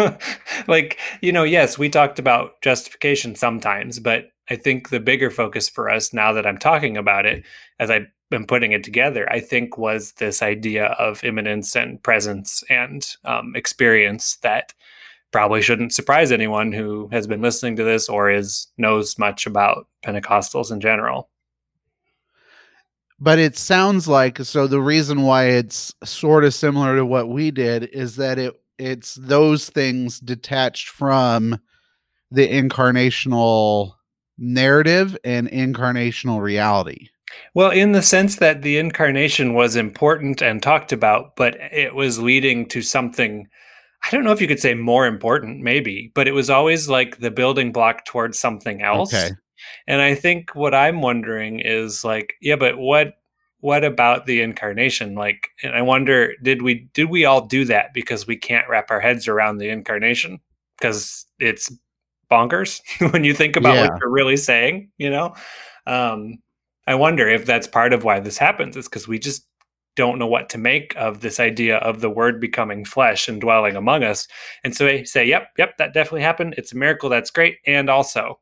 like, 0.66 0.98
you 1.20 1.32
know, 1.32 1.44
yes, 1.44 1.78
we 1.78 1.90
talked 1.90 2.18
about 2.18 2.60
justification 2.62 3.36
sometimes, 3.36 4.00
but 4.00 4.30
I 4.48 4.56
think 4.56 4.88
the 4.88 5.00
bigger 5.00 5.30
focus 5.30 5.68
for 5.68 5.90
us 5.90 6.12
now 6.12 6.32
that 6.32 6.46
I'm 6.46 6.58
talking 6.58 6.96
about 6.96 7.26
it, 7.26 7.44
as 7.78 7.90
I've 7.90 8.06
been 8.30 8.46
putting 8.46 8.72
it 8.72 8.82
together, 8.82 9.30
I 9.30 9.40
think 9.40 9.76
was 9.76 10.12
this 10.12 10.42
idea 10.42 10.86
of 10.86 11.22
immanence 11.22 11.76
and 11.76 12.02
presence 12.02 12.64
and 12.70 13.06
um, 13.24 13.52
experience 13.54 14.36
that 14.36 14.72
probably 15.32 15.60
shouldn't 15.60 15.92
surprise 15.92 16.32
anyone 16.32 16.72
who 16.72 17.08
has 17.12 17.26
been 17.26 17.42
listening 17.42 17.76
to 17.76 17.84
this 17.84 18.08
or 18.08 18.30
is 18.30 18.68
knows 18.78 19.18
much 19.18 19.46
about 19.46 19.86
Pentecostals 20.04 20.72
in 20.72 20.80
general. 20.80 21.28
But 23.20 23.38
it 23.38 23.56
sounds 23.56 24.08
like 24.08 24.38
so 24.38 24.66
the 24.66 24.80
reason 24.80 25.22
why 25.22 25.46
it's 25.46 25.94
sort 26.04 26.44
of 26.44 26.54
similar 26.54 26.96
to 26.96 27.04
what 27.04 27.28
we 27.28 27.50
did 27.50 27.84
is 27.84 28.16
that 28.16 28.38
it 28.38 28.54
it's 28.78 29.14
those 29.16 29.68
things 29.68 30.20
detached 30.20 30.88
from 30.88 31.60
the 32.30 32.48
incarnational 32.48 33.92
narrative 34.38 35.16
and 35.22 35.48
incarnational 35.50 36.40
reality 36.40 37.08
Well, 37.54 37.70
in 37.70 37.92
the 37.92 38.02
sense 38.02 38.36
that 38.36 38.62
the 38.62 38.78
incarnation 38.78 39.54
was 39.54 39.76
important 39.76 40.42
and 40.42 40.60
talked 40.60 40.90
about, 40.90 41.36
but 41.36 41.54
it 41.56 41.94
was 41.94 42.18
leading 42.18 42.66
to 42.68 42.82
something 42.82 43.46
I 44.02 44.10
don't 44.10 44.24
know 44.24 44.32
if 44.32 44.40
you 44.40 44.48
could 44.48 44.60
say 44.60 44.74
more 44.74 45.06
important, 45.06 45.60
maybe, 45.60 46.10
but 46.14 46.26
it 46.26 46.32
was 46.32 46.48
always 46.48 46.88
like 46.88 47.18
the 47.18 47.30
building 47.30 47.70
block 47.70 48.06
towards 48.06 48.38
something 48.38 48.82
else. 48.82 49.12
Okay. 49.12 49.34
And 49.86 50.00
I 50.02 50.14
think 50.14 50.54
what 50.54 50.74
I'm 50.74 51.02
wondering 51.02 51.60
is 51.60 52.04
like, 52.04 52.34
yeah, 52.40 52.56
but 52.56 52.78
what 52.78 53.14
what 53.60 53.84
about 53.84 54.24
the 54.24 54.40
incarnation? 54.40 55.14
Like, 55.14 55.48
and 55.62 55.74
I 55.74 55.82
wonder, 55.82 56.34
did 56.42 56.62
we 56.62 56.88
did 56.94 57.10
we 57.10 57.24
all 57.26 57.46
do 57.46 57.64
that 57.66 57.92
because 57.92 58.26
we 58.26 58.36
can't 58.36 58.68
wrap 58.68 58.90
our 58.90 59.00
heads 59.00 59.28
around 59.28 59.58
the 59.58 59.68
incarnation 59.68 60.40
because 60.78 61.26
it's 61.38 61.70
bonkers 62.30 62.80
when 63.12 63.24
you 63.24 63.34
think 63.34 63.56
about 63.56 63.74
Yeah. 63.74 63.82
what 63.82 63.92
you're 64.00 64.10
really 64.10 64.36
saying, 64.36 64.90
you 64.98 65.10
know? 65.10 65.34
Um, 65.86 66.38
I 66.86 66.94
wonder 66.94 67.28
if 67.28 67.44
that's 67.46 67.66
part 67.66 67.92
of 67.92 68.04
why 68.04 68.20
this 68.20 68.38
happens, 68.38 68.76
is 68.76 68.88
because 68.88 69.06
we 69.06 69.18
just 69.18 69.46
don't 69.96 70.18
know 70.18 70.26
what 70.26 70.48
to 70.50 70.58
make 70.58 70.94
of 70.96 71.20
this 71.20 71.38
idea 71.40 71.76
of 71.78 72.00
the 72.00 72.08
word 72.10 72.40
becoming 72.40 72.84
flesh 72.84 73.28
and 73.28 73.40
dwelling 73.40 73.76
among 73.76 74.04
us. 74.04 74.26
And 74.64 74.74
so 74.74 74.84
they 74.84 75.04
say, 75.04 75.24
yep, 75.26 75.48
yep, 75.58 75.76
that 75.78 75.92
definitely 75.92 76.22
happened. 76.22 76.54
It's 76.56 76.72
a 76.72 76.76
miracle. 76.76 77.10
That's 77.10 77.30
great. 77.30 77.58
And 77.66 77.90
also, 77.90 78.38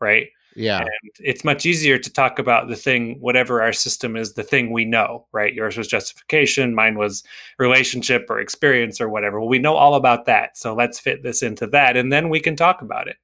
right? 0.00 0.28
Yeah. 0.56 0.80
And 0.80 1.10
it's 1.20 1.44
much 1.44 1.64
easier 1.64 1.98
to 1.98 2.12
talk 2.12 2.38
about 2.38 2.68
the 2.68 2.76
thing, 2.76 3.18
whatever 3.20 3.62
our 3.62 3.72
system 3.72 4.16
is, 4.16 4.34
the 4.34 4.42
thing 4.42 4.72
we 4.72 4.84
know, 4.84 5.26
right? 5.32 5.54
Yours 5.54 5.76
was 5.76 5.86
justification, 5.86 6.74
mine 6.74 6.98
was 6.98 7.22
relationship 7.58 8.26
or 8.28 8.40
experience 8.40 9.00
or 9.00 9.08
whatever. 9.08 9.38
Well, 9.40 9.48
we 9.48 9.58
know 9.58 9.76
all 9.76 9.94
about 9.94 10.26
that. 10.26 10.56
So 10.56 10.74
let's 10.74 10.98
fit 10.98 11.22
this 11.22 11.42
into 11.42 11.66
that. 11.68 11.96
And 11.96 12.12
then 12.12 12.28
we 12.28 12.40
can 12.40 12.56
talk 12.56 12.82
about 12.82 13.08
it. 13.08 13.16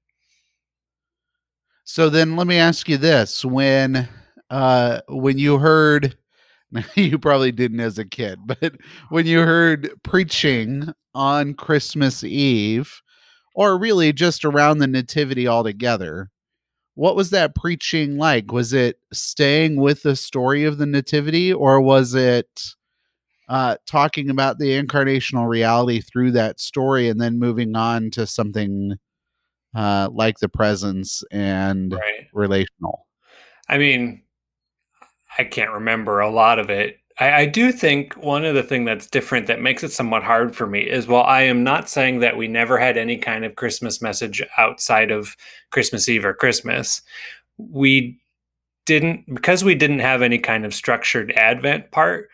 So 1.84 2.08
then 2.08 2.36
let 2.36 2.46
me 2.46 2.56
ask 2.56 2.88
you 2.88 2.96
this. 2.96 3.44
When 3.44 4.08
uh 4.50 5.00
when 5.08 5.38
you 5.38 5.58
heard 5.58 6.16
you 6.94 7.18
probably 7.18 7.52
didn't 7.52 7.80
as 7.80 7.98
a 7.98 8.04
kid, 8.04 8.40
but 8.46 8.74
when 9.08 9.26
you 9.26 9.40
heard 9.40 9.90
preaching 10.02 10.92
on 11.14 11.54
Christmas 11.54 12.22
Eve, 12.22 13.00
or 13.54 13.78
really 13.78 14.12
just 14.12 14.44
around 14.44 14.78
the 14.78 14.86
nativity 14.86 15.48
altogether, 15.48 16.30
what 16.96 17.14
was 17.14 17.30
that 17.30 17.54
preaching 17.54 18.16
like? 18.16 18.52
Was 18.52 18.72
it 18.72 18.98
staying 19.12 19.76
with 19.76 20.02
the 20.02 20.16
story 20.16 20.64
of 20.64 20.78
the 20.78 20.86
nativity, 20.86 21.52
or 21.52 21.80
was 21.80 22.14
it 22.14 22.62
uh, 23.48 23.76
talking 23.86 24.30
about 24.30 24.58
the 24.58 24.82
incarnational 24.82 25.46
reality 25.46 26.00
through 26.00 26.32
that 26.32 26.58
story 26.58 27.08
and 27.08 27.20
then 27.20 27.38
moving 27.38 27.76
on 27.76 28.10
to 28.12 28.26
something 28.26 28.96
uh, 29.74 30.08
like 30.10 30.38
the 30.38 30.48
presence 30.48 31.22
and 31.30 31.92
Right. 31.92 32.26
relational? 32.32 33.06
I 33.68 33.78
mean, 33.78 34.22
I 35.38 35.44
can't 35.44 35.72
remember 35.72 36.20
a 36.20 36.30
lot 36.30 36.58
of 36.58 36.70
it. 36.70 36.98
I, 37.18 37.32
I 37.32 37.46
do 37.46 37.72
think 37.72 38.14
one 38.14 38.44
of 38.44 38.54
the 38.54 38.62
thing 38.62 38.84
that's 38.84 39.06
different 39.06 39.46
that 39.46 39.60
makes 39.60 39.82
it 39.82 39.92
somewhat 39.92 40.22
hard 40.22 40.54
for 40.54 40.66
me 40.66 40.80
is 40.80 41.06
while 41.06 41.24
I 41.24 41.42
am 41.42 41.64
not 41.64 41.88
saying 41.88 42.20
that 42.20 42.36
we 42.36 42.48
never 42.48 42.78
had 42.78 42.96
any 42.96 43.16
kind 43.16 43.44
of 43.44 43.56
Christmas 43.56 44.02
message 44.02 44.42
outside 44.58 45.10
of 45.10 45.36
Christmas 45.70 46.08
Eve 46.08 46.24
or 46.24 46.34
Christmas, 46.34 47.02
we 47.58 48.18
didn't 48.84 49.24
because 49.34 49.64
we 49.64 49.74
didn't 49.74 49.98
have 50.00 50.22
any 50.22 50.38
kind 50.38 50.64
of 50.64 50.74
structured 50.74 51.32
Advent 51.32 51.90
part. 51.90 52.28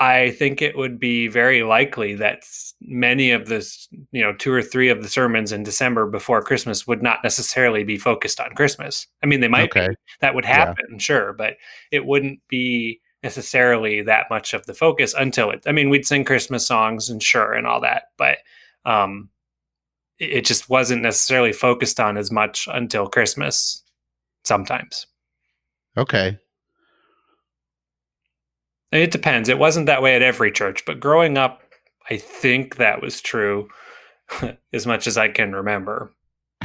I 0.00 0.30
think 0.32 0.60
it 0.60 0.76
would 0.76 1.00
be 1.00 1.28
very 1.28 1.62
likely 1.62 2.14
that 2.16 2.42
many 2.80 3.30
of 3.30 3.48
this, 3.48 3.88
you 4.12 4.22
know, 4.22 4.34
two 4.34 4.52
or 4.52 4.62
three 4.62 4.90
of 4.90 5.02
the 5.02 5.08
sermons 5.08 5.50
in 5.50 5.62
December 5.62 6.06
before 6.06 6.42
Christmas 6.42 6.86
would 6.86 7.02
not 7.02 7.20
necessarily 7.24 7.84
be 7.84 7.96
focused 7.96 8.38
on 8.38 8.54
Christmas. 8.54 9.06
I 9.22 9.26
mean, 9.26 9.40
they 9.40 9.48
might 9.48 9.72
be 9.72 9.88
that 10.20 10.34
would 10.34 10.44
Yeah. 10.44 10.66
happen, 10.66 10.98
sure, 10.98 11.32
but 11.32 11.56
it 11.90 12.04
wouldn't 12.04 12.40
be 12.48 13.00
necessarily 13.22 14.02
that 14.02 14.26
much 14.30 14.54
of 14.54 14.66
the 14.66 14.74
focus 14.74 15.14
until 15.16 15.50
it. 15.50 15.64
I 15.66 15.72
mean, 15.72 15.90
we'd 15.90 16.06
sing 16.06 16.24
Christmas 16.24 16.66
songs 16.66 17.08
and 17.10 17.22
sure 17.22 17.52
and 17.52 17.66
all 17.66 17.80
that, 17.80 18.04
but 18.16 18.38
um, 18.84 19.30
it, 20.18 20.30
it 20.30 20.44
just 20.44 20.68
wasn't 20.68 21.02
necessarily 21.02 21.52
focused 21.52 21.98
on 21.98 22.16
as 22.16 22.30
much 22.30 22.68
until 22.70 23.08
Christmas. 23.08 23.82
Sometimes 24.44 25.06
Okay. 25.98 26.38
It 28.92 29.10
depends. 29.10 29.48
It 29.48 29.58
wasn't 29.58 29.86
that 29.86 30.00
way 30.00 30.14
at 30.14 30.22
every 30.22 30.52
church, 30.52 30.84
but 30.86 31.00
growing 31.00 31.36
up, 31.36 31.62
I 32.08 32.16
think 32.16 32.76
that 32.76 33.02
was 33.02 33.20
true 33.20 33.68
as 34.72 34.86
much 34.86 35.06
as 35.06 35.18
I 35.18 35.28
can 35.28 35.54
remember. 35.54 36.12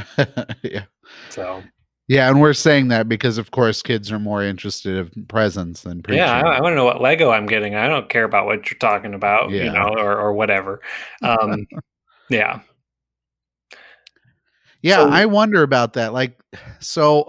yeah. 0.62 0.84
So 1.30 1.62
Yeah, 2.06 2.28
and 2.28 2.40
we're 2.40 2.52
saying 2.52 2.88
that 2.88 3.08
because 3.08 3.38
of 3.38 3.50
course 3.50 3.80
kids 3.80 4.12
are 4.12 4.18
more 4.18 4.42
interested 4.42 5.10
in 5.16 5.24
presents 5.24 5.82
than 5.82 6.02
preaching. 6.02 6.18
yeah, 6.22 6.32
I, 6.42 6.56
I 6.56 6.60
want 6.60 6.72
to 6.72 6.76
know 6.76 6.84
what 6.84 7.00
Lego 7.00 7.30
I'm 7.30 7.46
getting. 7.46 7.74
I 7.76 7.88
don't 7.88 8.10
care 8.10 8.24
about 8.24 8.44
what 8.44 8.70
you're 8.70 8.78
talking 8.78 9.14
about, 9.14 9.50
Yeah. 9.50 9.64
you 9.64 9.70
know, 9.72 9.94
or 9.96 10.18
or 10.18 10.32
whatever. 10.34 10.80
Um, 11.22 11.66
yeah. 12.28 12.60
Yeah, 14.82 14.96
So- 14.96 15.08
I 15.10 15.24
wonder 15.26 15.62
about 15.62 15.94
that. 15.94 16.12
Like, 16.12 16.38
so 16.80 17.26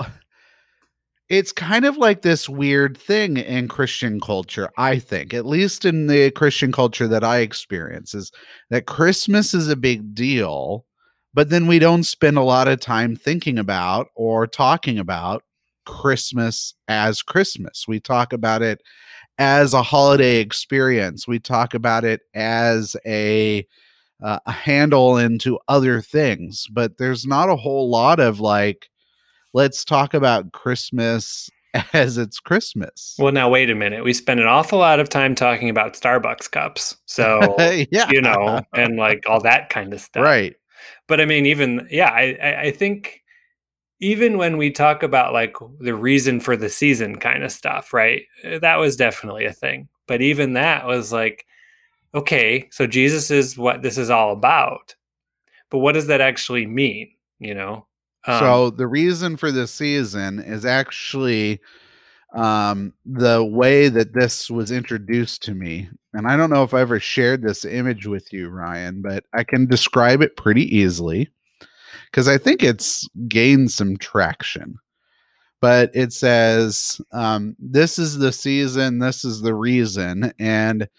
it's 1.29 1.51
kind 1.51 1.85
of 1.85 1.97
like 1.97 2.21
this 2.21 2.49
weird 2.49 2.97
thing 2.97 3.37
in 3.37 3.67
Christian 3.67 4.19
culture, 4.19 4.69
I 4.77 4.99
think, 4.99 5.33
at 5.33 5.45
least 5.45 5.85
in 5.85 6.07
the 6.07 6.31
Christian 6.31 6.71
culture 6.71 7.07
that 7.07 7.23
I 7.23 7.39
experience, 7.39 8.13
is 8.13 8.31
that 8.69 8.85
Christmas 8.87 9.53
is 9.53 9.69
a 9.69 9.75
big 9.75 10.13
deal, 10.13 10.85
but 11.35 11.49
then 11.49 11.67
we 11.67 11.79
don't 11.79 12.03
spend 12.03 12.37
a 12.37 12.41
lot 12.41 12.69
of 12.69 12.79
time 12.79 13.15
thinking 13.15 13.59
about 13.59 14.07
or 14.15 14.47
talking 14.47 14.97
about 14.97 15.43
Christmas 15.85 16.73
as 16.87 17.21
Christmas. 17.21 17.85
We 17.87 17.99
talk 17.99 18.31
about 18.31 18.61
it 18.61 18.81
as 19.37 19.73
a 19.73 19.83
holiday 19.83 20.37
experience, 20.37 21.27
we 21.27 21.39
talk 21.39 21.73
about 21.73 22.05
it 22.05 22.21
as 22.33 22.95
a 23.05 23.67
uh, 24.23 24.39
a 24.45 24.51
handle 24.51 25.17
into 25.17 25.59
other 25.67 26.01
things, 26.01 26.67
but 26.71 26.97
there's 26.97 27.25
not 27.25 27.49
a 27.49 27.57
whole 27.57 27.89
lot 27.89 28.21
of 28.21 28.39
like, 28.39 28.89
let's 29.53 29.83
talk 29.83 30.13
about 30.13 30.53
Christmas 30.53 31.49
as 31.93 32.17
it's 32.17 32.39
Christmas. 32.39 33.17
Well, 33.19 33.33
now 33.33 33.49
wait 33.49 33.69
a 33.69 33.75
minute. 33.75 34.05
We 34.05 34.13
spend 34.13 34.39
an 34.39 34.47
awful 34.47 34.79
lot 34.79 35.01
of 35.01 35.09
time 35.09 35.35
talking 35.35 35.69
about 35.69 35.95
Starbucks 35.95 36.49
cups, 36.49 36.95
so 37.05 37.57
yeah, 37.91 38.09
you 38.09 38.21
know, 38.21 38.61
and 38.73 38.95
like 38.95 39.25
all 39.27 39.41
that 39.41 39.69
kind 39.69 39.93
of 39.93 39.99
stuff. 39.99 40.23
right. 40.23 40.55
But 41.07 41.21
I 41.21 41.25
mean, 41.25 41.45
even 41.45 41.87
yeah, 41.89 42.09
I, 42.09 42.65
I 42.67 42.71
think 42.71 43.23
even 43.99 44.37
when 44.37 44.57
we 44.57 44.71
talk 44.71 45.03
about 45.03 45.33
like 45.33 45.55
the 45.79 45.95
reason 45.95 46.39
for 46.39 46.57
the 46.57 46.69
season 46.69 47.17
kind 47.17 47.43
of 47.43 47.51
stuff, 47.51 47.93
right? 47.93 48.23
uh, 48.43 48.59
That 48.59 48.75
was 48.77 48.95
definitely 48.95 49.45
a 49.45 49.53
thing. 49.53 49.87
But 50.07 50.21
even 50.21 50.53
that 50.53 50.85
was 50.85 51.11
like, 51.11 51.45
okay, 52.13 52.67
so 52.71 52.87
Jesus 52.87 53.31
is 53.31 53.57
what 53.57 53.81
this 53.81 53.97
is 53.97 54.09
all 54.09 54.31
about. 54.31 54.95
But 55.69 55.79
what 55.79 55.93
does 55.93 56.07
that 56.07 56.21
actually 56.21 56.65
mean? 56.65 57.11
You 57.39 57.55
know? 57.55 57.87
Um, 58.27 58.39
so 58.39 58.69
the 58.69 58.87
reason 58.87 59.37
for 59.37 59.51
the 59.51 59.67
season 59.67 60.39
is 60.39 60.65
actually 60.65 61.59
um 62.35 62.93
the 63.05 63.43
way 63.43 63.87
that 63.87 64.13
this 64.13 64.49
was 64.49 64.71
introduced 64.71 65.41
to 65.41 65.53
me 65.53 65.89
and 66.13 66.27
i 66.27 66.35
don't 66.35 66.49
know 66.49 66.63
if 66.63 66.73
i 66.73 66.81
ever 66.81 66.99
shared 66.99 67.41
this 67.41 67.63
image 67.65 68.05
with 68.05 68.31
you 68.33 68.49
ryan 68.49 69.01
but 69.01 69.23
i 69.33 69.43
can 69.43 69.65
describe 69.65 70.21
it 70.21 70.35
pretty 70.35 70.63
easily 70.75 71.29
because 72.11 72.27
i 72.27 72.37
think 72.37 72.61
it's 72.61 73.07
gained 73.27 73.71
some 73.71 73.97
traction 73.97 74.77
but 75.61 75.89
it 75.95 76.13
says 76.13 77.01
um, 77.11 77.55
this 77.57 77.97
is 77.97 78.17
the 78.17 78.31
season 78.31 78.99
this 78.99 79.23
is 79.23 79.41
the 79.41 79.55
reason 79.55 80.31
and 80.37 80.89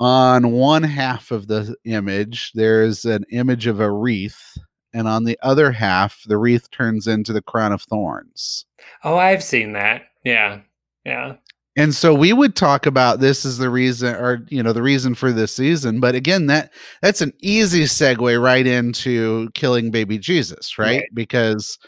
on 0.00 0.52
one 0.52 0.82
half 0.82 1.30
of 1.30 1.46
the 1.48 1.76
image 1.84 2.50
there's 2.54 3.04
an 3.04 3.24
image 3.30 3.66
of 3.66 3.78
a 3.78 3.90
wreath 3.90 4.56
and 4.94 5.06
on 5.06 5.24
the 5.24 5.38
other 5.42 5.70
half 5.70 6.22
the 6.26 6.38
wreath 6.38 6.70
turns 6.70 7.06
into 7.06 7.32
the 7.32 7.42
crown 7.42 7.72
of 7.72 7.82
thorns 7.82 8.64
oh, 9.04 9.16
I've 9.16 9.42
seen 9.42 9.72
that. 9.72 10.02
Yeah. 10.24 10.60
Yeah. 11.04 11.34
and 11.76 11.94
so 11.94 12.14
we 12.14 12.32
would 12.32 12.54
talk 12.54 12.86
about 12.86 13.18
this 13.20 13.44
is 13.44 13.58
the 13.58 13.70
reason 13.70 14.14
or 14.14 14.44
you 14.50 14.62
know 14.62 14.72
the 14.72 14.82
reason 14.82 15.14
for 15.16 15.32
this 15.32 15.54
season 15.56 15.98
but 16.00 16.14
again 16.14 16.46
that 16.46 16.70
that's 17.00 17.20
an 17.22 17.32
easy 17.40 17.84
segue 17.84 18.40
right 18.42 18.66
into 18.66 19.48
killing 19.54 19.90
baby 19.90 20.18
jesus 20.18 20.78
right, 20.78 21.00
Right. 21.00 21.08
because 21.14 21.78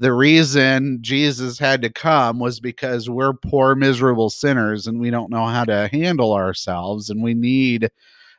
the 0.00 0.12
reason 0.12 0.98
jesus 1.02 1.58
had 1.58 1.82
to 1.82 1.90
come 1.90 2.38
was 2.40 2.58
because 2.58 3.08
we're 3.10 3.32
poor 3.34 3.74
miserable 3.76 4.30
sinners 4.30 4.86
and 4.88 4.98
we 4.98 5.10
don't 5.10 5.30
know 5.30 5.46
how 5.46 5.64
to 5.64 5.88
handle 5.92 6.32
ourselves 6.32 7.10
and 7.10 7.22
we 7.22 7.34
need 7.34 7.90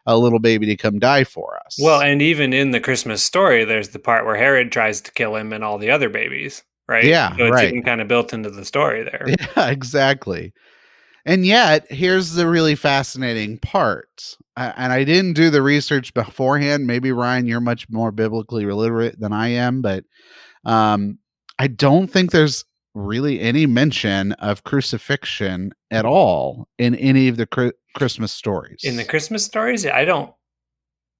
a 0.06 0.17
little 0.17 0.39
baby 0.39 0.65
to 0.65 0.75
come 0.75 0.97
die 0.99 1.23
for 1.23 1.60
us 1.65 1.78
Well, 1.80 2.02
and 2.02 2.21
even 2.21 2.52
in 2.52 2.71
the 2.71 2.80
Christmas 2.80 3.21
story, 3.21 3.63
there's 3.63 3.89
the 3.89 3.99
part 3.99 4.25
where 4.25 4.38
Herod 4.38 4.71
tries 4.71 5.02
to 5.02 5.12
kill 5.12 5.36
him 5.36 5.54
and 5.54 5.63
all 5.63 5.78
the 5.78 5.91
other 5.91 6.10
babies, 6.10 6.63
right? 6.89 7.06
Yeah, 7.06 7.36
So 7.38 7.45
it's 7.45 7.52
right. 7.54 7.69
even 7.69 7.84
kind 7.84 8.02
of 8.02 8.08
built 8.08 8.34
into 8.34 8.49
the 8.49 8.65
story 8.65 9.04
there. 9.04 9.25
Yeah, 9.56 9.69
exactly. 9.69 10.52
And 11.25 11.45
yet, 11.45 11.86
here's 11.91 12.34
the 12.34 12.47
really 12.47 12.75
fascinating 12.75 13.60
part. 13.60 14.36
I- 14.58 14.73
And 14.75 14.91
I 14.91 15.04
didn't 15.04 15.34
do 15.34 15.49
the 15.49 15.62
research 15.62 16.13
beforehand. 16.13 16.88
Maybe 16.88 17.12
Ryan, 17.12 17.45
you're 17.45 17.62
much 17.62 17.88
more 17.89 18.12
biblically 18.12 18.65
literate 18.65 19.19
than 19.19 19.32
I 19.32 19.49
am, 19.49 19.82
but 19.82 20.04
um, 20.65 21.19
I 21.60 21.67
don't 21.67 22.08
think 22.08 22.32
there's 22.32 22.65
really 22.95 23.39
any 23.39 23.65
mention 23.67 24.32
of 24.34 24.63
crucifixion 24.63 25.71
at 25.91 26.06
all 26.06 26.67
in 26.80 26.95
any 26.95 27.28
of 27.28 27.38
the 27.38 27.45
Chri- 27.45 27.73
Christmas 27.95 28.32
stories. 28.32 28.80
In 28.84 28.95
the 28.97 29.06
Christmas 29.06 29.45
stories, 29.45 29.86
I 29.86 30.06
don't 30.06 30.34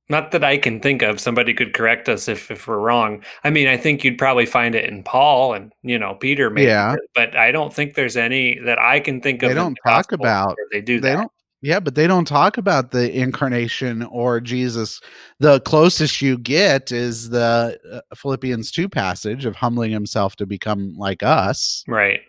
Not 0.10 0.32
that 0.32 0.44
I 0.44 0.58
can 0.58 0.80
think 0.80 1.02
of. 1.04 1.20
Somebody 1.20 1.54
could 1.54 1.74
correct 1.74 2.10
us 2.10 2.28
if, 2.28 2.50
if 2.50 2.68
we're 2.68 2.80
wrong. 2.80 3.24
I 3.44 3.52
mean, 3.52 3.68
I 3.68 3.78
think 3.78 4.04
you'd 4.04 4.18
probably 4.18 4.48
find 4.48 4.74
it 4.74 4.90
in 4.90 5.04
Paul 5.04 5.54
and 5.54 5.72
you 5.84 6.00
know 6.00 6.16
Peter, 6.16 6.50
maybe. 6.50 6.68
Yeah. 6.68 6.96
But 7.16 7.36
I 7.36 7.52
don't 7.52 7.74
think 7.74 7.94
there's 7.94 8.18
any 8.18 8.58
that 8.66 8.80
I 8.80 9.00
can 9.00 9.22
think 9.22 9.44
of. 9.44 9.50
They 9.50 9.56
don't 9.56 9.78
the 9.84 9.92
talk 9.92 10.12
about- 10.12 10.58
they 10.72 10.82
do 10.82 11.00
they 11.00 11.10
that. 11.10 11.16
don't 11.18 11.32
yeah 11.62 11.78
but 11.80 11.94
they 11.94 12.08
don't 12.08 12.24
talk 12.26 12.58
about 12.58 12.92
the 12.92 13.12
incarnation 13.14 14.04
or 14.04 14.40
jesus 14.40 15.02
the 15.42 15.60
closest 15.62 16.22
you 16.22 16.38
get 16.38 16.90
is 16.90 17.32
the 17.32 17.78
uh, 17.92 18.16
philippians 18.16 18.72
2 18.72 18.88
passage 18.88 19.44
of 19.44 19.58
humbling 19.58 19.92
himself 19.92 20.38
to 20.38 20.46
become 20.46 20.96
like 20.98 21.22
us 21.22 21.84
Right. 21.86 22.22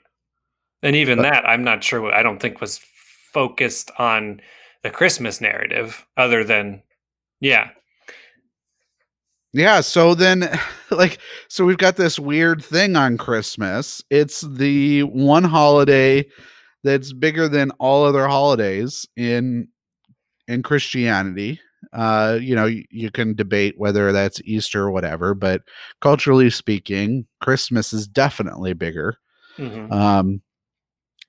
And 0.83 0.97
even 0.97 1.19
But- 1.19 1.23
that, 1.31 1.49
I'm 1.49 1.62
not 1.62 1.85
sure. 1.85 2.12
I 2.12 2.25
don't 2.25 2.40
think 2.40 2.61
was 2.61 2.81
focused 3.33 3.93
on 3.99 4.40
the 4.83 4.90
Christmas 4.90 5.40
narrative, 5.40 6.05
other 6.16 6.43
than, 6.43 6.83
yeah, 7.40 7.70
yeah 9.53 9.81
so 9.81 10.14
then 10.14 10.48
like 10.90 11.18
so 11.48 11.64
we've 11.64 11.79
got 11.79 11.96
this 11.96 12.18
weird 12.18 12.62
thing 12.62 12.96
on 12.96 13.16
christmas 13.16 14.03
it's 14.11 14.42
the 14.42 15.03
one 15.03 15.44
holiday 15.44 16.24
that's 16.83 17.12
bigger 17.12 17.48
than 17.48 17.70
all 17.72 18.05
other 18.05 18.26
holidays 18.29 19.07
in 19.16 19.68
in 20.48 20.62
christianity 20.62 21.61
uh 21.92 22.38
you 22.40 22.55
know 22.55 22.66
you, 22.66 22.85
you 22.90 23.11
can 23.11 23.35
debate 23.35 23.74
whether 23.76 24.12
that's 24.12 24.40
easter 24.44 24.83
or 24.83 24.90
whatever 24.90 25.35
but 25.35 25.62
culturally 26.00 26.50
speaking 26.50 27.26
christmas 27.40 27.92
is 27.92 28.07
definitely 28.07 28.72
bigger 28.72 29.16
Mhm. 29.59 29.92
Um, 29.92 30.42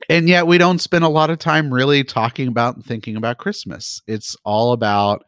and 0.09 0.27
yet 0.27 0.47
we 0.47 0.57
don't 0.57 0.79
spend 0.79 1.03
a 1.03 1.09
lot 1.09 1.29
of 1.29 1.37
time 1.37 1.73
really 1.73 2.03
talking 2.03 2.47
about 2.47 2.75
and 2.75 2.85
thinking 2.85 3.15
about 3.15 3.37
Christmas. 3.37 4.01
It's 4.07 4.35
all 4.43 4.73
about 4.73 5.23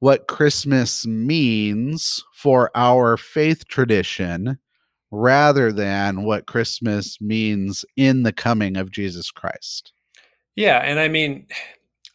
what 0.00 0.28
Christmas 0.28 1.06
means 1.06 2.22
for 2.34 2.70
our 2.74 3.16
faith 3.16 3.66
tradition 3.68 4.58
rather 5.10 5.72
than 5.72 6.24
what 6.24 6.46
Christmas 6.46 7.20
means 7.20 7.84
in 7.96 8.22
the 8.22 8.32
coming 8.32 8.76
of 8.76 8.90
Jesus 8.90 9.30
Christ. 9.30 9.92
yeah. 10.54 10.78
And 10.78 10.98
I 10.98 11.08
mean, 11.08 11.46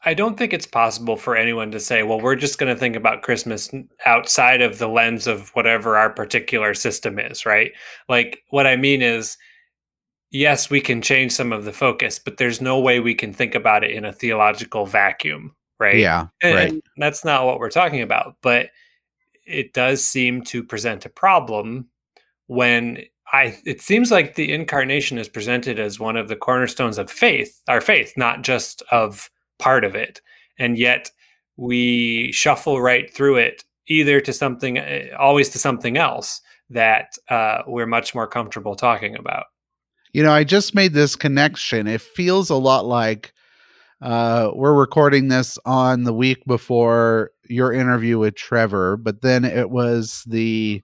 I 0.03 0.13
don't 0.15 0.37
think 0.37 0.51
it's 0.51 0.65
possible 0.65 1.15
for 1.15 1.35
anyone 1.35 1.71
to 1.71 1.79
say, 1.79 2.01
well, 2.01 2.19
we're 2.19 2.35
just 2.35 2.57
going 2.57 2.73
to 2.73 2.79
think 2.79 2.95
about 2.95 3.21
Christmas 3.21 3.69
outside 4.05 4.61
of 4.61 4.79
the 4.79 4.87
lens 4.89 5.27
of 5.27 5.49
whatever 5.49 5.95
our 5.95 6.09
particular 6.09 6.73
system 6.73 7.19
is, 7.19 7.45
right? 7.45 7.71
Like, 8.09 8.43
what 8.49 8.65
I 8.65 8.77
mean 8.77 9.03
is, 9.03 9.37
yes, 10.31 10.71
we 10.71 10.81
can 10.81 11.03
change 11.03 11.33
some 11.33 11.53
of 11.53 11.65
the 11.65 11.73
focus, 11.73 12.17
but 12.17 12.37
there's 12.37 12.61
no 12.61 12.79
way 12.79 12.99
we 12.99 13.13
can 13.13 13.31
think 13.31 13.53
about 13.53 13.83
it 13.83 13.91
in 13.91 14.03
a 14.03 14.13
theological 14.13 14.87
vacuum, 14.87 15.55
right? 15.81 15.97
Yeah, 15.97 16.27
And, 16.41 16.55
right. 16.55 16.71
and 16.71 16.83
that's 16.97 17.25
not 17.25 17.45
what 17.45 17.59
we're 17.59 17.69
talking 17.69 18.01
about, 18.01 18.37
but 18.41 18.69
it 19.45 19.73
does 19.73 20.05
seem 20.05 20.43
to 20.43 20.63
present 20.63 21.05
a 21.05 21.09
problem 21.09 21.89
when 22.47 23.03
I 23.33 23.57
it 23.65 23.81
seems 23.81 24.11
like 24.11 24.35
the 24.35 24.53
incarnation 24.53 25.17
is 25.17 25.27
presented 25.27 25.79
as 25.79 25.99
one 25.99 26.17
of 26.17 26.27
the 26.27 26.35
cornerstones 26.35 26.97
of 26.97 27.09
faith, 27.09 27.61
our 27.67 27.81
faith, 27.81 28.13
not 28.15 28.43
just 28.43 28.83
of 28.91 29.29
part 29.57 29.83
of 29.83 29.95
it. 29.95 30.21
And 30.59 30.77
yet 30.77 31.09
we 31.57 32.31
shuffle 32.31 32.81
right 32.81 33.11
through 33.13 33.37
it 33.37 33.63
either 33.87 34.21
to 34.21 34.33
something 34.33 34.77
uh, 34.77 35.07
always 35.19 35.49
to 35.49 35.59
something 35.59 35.97
else 35.97 36.41
that 36.69 37.17
uh, 37.29 37.63
we're 37.67 37.87
much 37.87 38.13
more 38.13 38.27
comfortable 38.27 38.75
talking 38.75 39.15
about. 39.15 39.45
You 40.13 40.23
know, 40.23 40.31
I 40.31 40.43
just 40.43 40.75
made 40.75 40.93
this 40.93 41.15
connection. 41.15 41.87
It 41.87 42.01
feels 42.01 42.49
a 42.49 42.55
lot 42.55 42.85
like 42.85 43.33
uh, 44.01 44.51
we're 44.53 44.73
recording 44.73 45.27
this 45.27 45.57
on 45.65 46.03
the 46.03 46.13
week 46.13 46.43
before 46.45 47.31
your 47.47 47.71
interview 47.71 48.17
with 48.17 48.35
Trevor, 48.35 48.97
but 48.97 49.21
then 49.21 49.45
it 49.45 49.69
was 49.69 50.23
the 50.27 50.81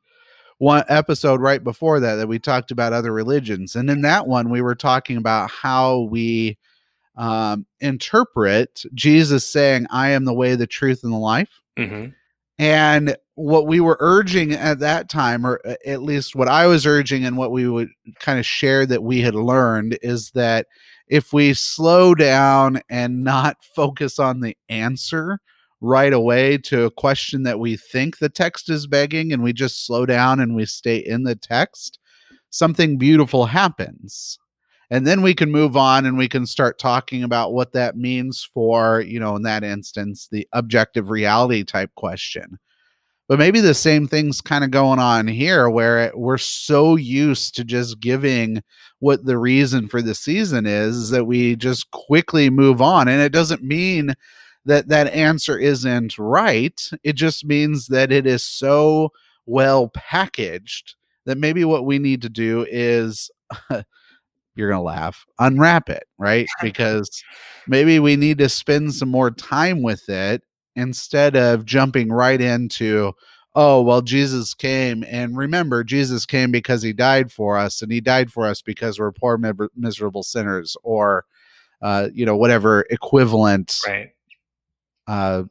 one 0.59 0.83
episode 0.89 1.41
right 1.41 1.63
before 1.63 1.99
that 1.99 2.15
that 2.15 2.27
we 2.27 2.39
talked 2.39 2.71
about 2.71 2.93
other 2.93 3.11
religions. 3.11 3.75
And 3.75 3.89
in 3.89 4.01
that 4.01 4.27
one, 4.27 4.49
we 4.49 4.61
were 4.61 4.75
talking 4.75 5.17
about 5.17 5.49
how 5.49 6.01
we 6.01 6.57
um, 7.15 7.65
interpret 7.79 8.83
Jesus 8.93 9.47
saying, 9.47 9.87
I 9.89 10.09
am 10.09 10.25
the 10.25 10.33
way, 10.33 10.55
the 10.55 10.67
truth, 10.67 11.03
and 11.03 11.11
the 11.11 11.17
life. 11.17 11.61
hmm 11.77 12.07
And 12.59 13.15
what 13.35 13.67
we 13.67 13.79
were 13.79 13.97
urging 13.99 14.53
at 14.53 14.79
that 14.79 15.09
time, 15.09 15.45
or 15.45 15.61
uh, 15.65 15.75
at 15.85 16.01
least 16.01 16.35
what 16.35 16.47
I 16.47 16.67
was 16.67 16.85
urging 16.85 17.25
and 17.25 17.37
what 17.37 17.51
we 17.51 17.67
would 17.67 17.89
kind 18.19 18.39
of 18.39 18.45
share 18.45 18.85
that 18.87 19.03
we 19.03 19.21
had 19.21 19.35
learned, 19.35 19.97
is 20.01 20.31
that 20.31 20.67
if 21.07 21.33
we 21.33 21.53
slow 21.53 22.13
down 22.15 22.81
and 22.89 23.23
not 23.23 23.57
focus 23.75 24.19
on 24.19 24.41
the 24.41 24.57
answer 24.69 25.39
right 25.79 26.13
away 26.13 26.57
to 26.57 26.85
a 26.85 26.91
question 26.91 27.43
that 27.43 27.59
we 27.59 27.77
think 27.77 28.17
the 28.17 28.29
text 28.29 28.69
is 28.69 28.87
begging, 28.87 29.31
and 29.31 29.43
we 29.43 29.53
just 29.53 29.85
slow 29.85 30.05
down 30.05 30.39
and 30.39 30.55
we 30.55 30.65
stay 30.65 30.97
in 30.97 31.23
the 31.23 31.35
text, 31.35 31.99
something 32.49 32.97
beautiful 32.97 33.45
happens. 33.45 34.39
And 34.89 35.05
then 35.05 35.21
we 35.21 35.35
can 35.35 35.51
move 35.51 35.75
on 35.75 36.05
and 36.05 36.17
we 36.17 36.29
can 36.29 36.45
start 36.45 36.79
talking 36.79 37.21
about 37.21 37.53
what 37.53 37.73
that 37.73 37.97
means 37.97 38.47
for, 38.53 39.01
you 39.01 39.19
know, 39.19 39.35
in 39.35 39.41
that 39.43 39.63
instance, 39.63 40.29
the 40.31 40.47
objective 40.53 41.09
reality 41.09 41.63
type 41.63 41.91
question. 41.95 42.57
But 43.27 43.39
maybe 43.39 43.59
the 43.59 43.73
same 43.73 44.07
thing's 44.07 44.39
kind 44.39 44.63
of 44.63 44.71
going 44.71 44.99
on 44.99 45.27
here 45.27 45.69
where 45.69 46.11
we're 46.15 46.37
so 46.37 46.95
used 46.95 47.55
to 47.55 47.65
just 47.65 47.99
giving 47.99 48.63
what 48.99 49.25
the 49.25 49.37
reason 49.37 49.87
for 49.89 50.01
the 50.01 50.15
season 50.15 50.65
is, 50.65 50.95
is 50.95 51.09
that 51.09 51.25
we 51.25 51.55
just 51.55 51.91
quickly 51.91 52.49
move 52.49 52.81
on. 52.81 53.07
And 53.09 53.21
it 53.21 53.33
doesn't 53.33 53.63
mean 53.63 54.13
that 54.65 54.87
that 54.87 55.13
answer 55.13 55.57
isn't 55.59 56.17
right. 56.17 56.79
It 57.03 57.13
just 57.13 57.45
means 57.45 57.87
that 57.87 58.11
it 58.11 58.25
is 58.25 58.43
so 58.43 59.11
well 59.45 59.89
packaged 59.89 60.95
that 61.25 61.37
maybe 61.37 61.65
what 61.65 61.85
we 61.85 61.99
need 61.99 62.21
to 62.21 62.29
do 62.29 62.65
is 62.69 63.29
you're 64.55 64.69
going 64.69 64.79
to 64.79 64.81
laugh, 64.81 65.25
unwrap 65.39 65.89
it, 65.89 66.03
right? 66.17 66.47
Because 66.61 67.23
maybe 67.67 67.99
we 67.99 68.15
need 68.15 68.37
to 68.39 68.49
spend 68.49 68.93
some 68.93 69.09
more 69.09 69.31
time 69.31 69.81
with 69.83 70.07
it 70.09 70.43
instead 70.77 71.35
of 71.35 71.65
jumping 71.65 72.09
right 72.09 72.39
into, 72.39 73.11
oh, 73.55 73.81
well, 73.81 74.01
Jesus 74.01 74.53
came. 74.53 75.03
And 75.07 75.35
remember, 75.35 75.83
Jesus 75.83 76.25
came 76.25 76.51
because 76.51 76.83
he 76.83 76.93
died 76.93 77.31
for 77.31 77.57
us, 77.57 77.81
and 77.81 77.91
he 77.91 77.99
died 77.99 78.31
for 78.31 78.45
us 78.45 78.61
because 78.61 78.99
we're 78.99 79.11
poor, 79.11 79.39
miserable 79.75 80.23
sinners, 80.23 80.77
or, 80.83 81.25
uh, 81.81 82.09
you 82.13 82.25
know, 82.25 82.37
whatever 82.37 82.85
equivalent 82.89 83.79
Right. 83.85 84.11
uh, 85.07 85.43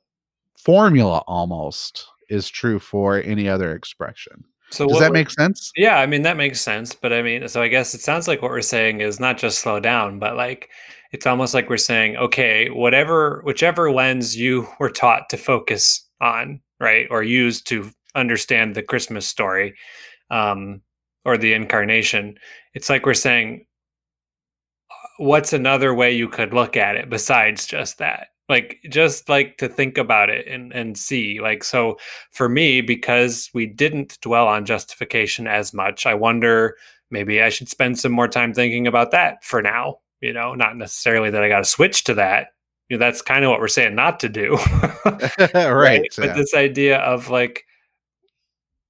formula 0.57 1.23
almost 1.27 2.07
is 2.29 2.49
true 2.49 2.79
for 2.79 3.19
any 3.19 3.49
other 3.49 3.75
expression. 3.75 4.45
So 4.71 4.87
Does 4.87 4.99
that 4.99 5.13
make 5.13 5.31
sense? 5.31 5.71
Yeah, 5.77 5.97
I 5.99 6.07
mean 6.07 6.23
that 6.23 6.37
makes 6.37 6.61
sense, 6.61 6.93
but 6.93 7.13
I 7.13 7.23
mean, 7.23 7.47
so 7.49 7.63
I 7.63 7.69
guess 7.69 7.95
it 7.95 8.01
sounds 8.01 8.27
like 8.27 8.43
what 8.43 8.51
we're 8.51 8.63
saying 8.63 9.01
is 9.01 9.21
not 9.21 9.39
just 9.39 9.61
slow 9.61 9.79
down, 9.79 10.19
but 10.19 10.37
like 10.37 10.71
it's 11.13 11.27
almost 11.27 11.55
like 11.55 11.69
we're 11.69 11.77
saying, 11.77 12.17
okay, 12.17 12.69
whatever, 12.71 13.41
whichever 13.45 13.91
lens 13.91 14.37
you 14.37 14.69
were 14.81 14.91
taught 14.91 15.29
to 15.31 15.37
focus 15.37 16.07
on, 16.21 16.61
right, 16.81 17.07
or 17.11 17.23
use 17.23 17.63
to 17.63 17.91
understand 18.15 18.75
the 18.75 18.83
Christmas 18.83 19.27
story, 19.27 19.75
um, 20.31 20.81
or 21.25 21.37
the 21.37 21.53
incarnation, 21.53 22.39
it's 22.75 22.89
like 22.89 23.05
we're 23.05 23.15
saying, 23.15 23.67
what's 25.19 25.53
another 25.53 25.95
way 25.95 26.13
you 26.13 26.29
could 26.29 26.53
look 26.53 26.77
at 26.77 26.97
it 26.97 27.11
besides 27.11 27.67
just 27.67 27.99
that? 27.99 28.29
Like 28.49 28.79
just 28.89 29.29
like 29.29 29.59
to 29.59 29.69
think 29.69 29.99
about 29.99 30.31
it 30.31 30.47
and 30.47 30.73
and 30.73 30.97
see. 30.97 31.41
Like 31.41 31.65
so 31.65 31.99
for 32.31 32.49
me, 32.49 32.81
because 32.81 33.51
we 33.53 33.67
didn't 33.67 34.19
dwell 34.21 34.47
on 34.47 34.65
justification 34.65 35.49
as 35.49 35.75
much, 35.75 36.07
I 36.07 36.15
wonder 36.15 36.77
maybe 37.11 37.43
I 37.43 37.49
should 37.49 37.69
spend 37.69 37.99
some 37.99 38.13
more 38.13 38.29
time 38.29 38.55
thinking 38.55 38.87
about 38.87 39.11
that 39.11 39.43
for 39.43 39.63
now. 39.63 39.99
You 40.27 40.33
know, 40.33 40.55
not 40.55 40.77
necessarily 40.77 41.31
that 41.31 41.43
I 41.43 41.49
got 41.49 41.59
to 41.59 41.65
switch 41.65 42.05
to 42.05 42.15
that. 42.15 42.49
You 42.89 42.99
know, 42.99 43.05
that's 43.05 43.23
kind 43.23 43.45
of 43.45 43.51
what 43.51 43.61
we're 43.61 43.69
saying 43.69 43.95
not 43.95 44.21
to 44.21 44.29
do. 44.29 44.57
right. 45.55 46.03
But 46.17 46.27
yeah. 46.27 46.33
this 46.35 46.53
idea 46.53 46.99
of 46.99 47.31
like, 47.31 47.65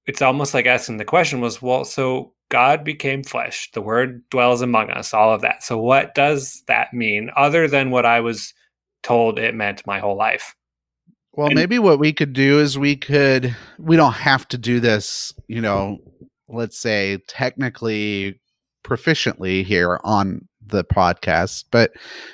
it's 0.07 0.21
almost 0.21 0.53
like 0.53 0.65
asking 0.65 0.97
the 0.97 1.05
question 1.05 1.41
was, 1.41 1.61
well, 1.61 1.85
so 1.85 2.33
God 2.49 2.83
became 2.83 3.23
flesh, 3.23 3.69
the 3.73 3.81
word 3.81 4.27
dwells 4.29 4.61
among 4.61 4.89
us, 4.89 5.13
all 5.13 5.31
of 5.31 5.41
that. 5.41 5.63
So 5.63 5.77
what 5.77 6.15
does 6.15 6.63
that 6.67 6.93
mean 6.93 7.29
other 7.35 7.67
than 7.67 7.91
what 7.91 8.05
I 8.05 8.21
was 8.21 8.53
told 9.03 9.37
it 9.37 9.53
meant 9.53 9.85
my 9.85 9.99
whole 9.99 10.17
life? 10.17 10.55
Well, 11.33 11.47
And- 11.47 11.55
maybe 11.55 11.77
what 11.77 11.99
we 11.99 12.13
could 12.13 12.33
do 12.33 12.59
is 12.59 12.79
we 12.79 12.95
could, 12.95 13.55
we 13.77 13.95
don't 13.95 14.13
have 14.13 14.47
to 14.49 14.57
do 14.57 14.79
this, 14.79 15.33
you 15.47 15.61
know, 15.61 15.99
let's 16.47 16.79
say 16.79 17.19
technically 17.27 18.39
proficiently 18.83 19.63
here 19.63 19.99
on 20.03 20.47
the 20.69 20.83
podcast, 20.83 21.65
but 21.71 21.91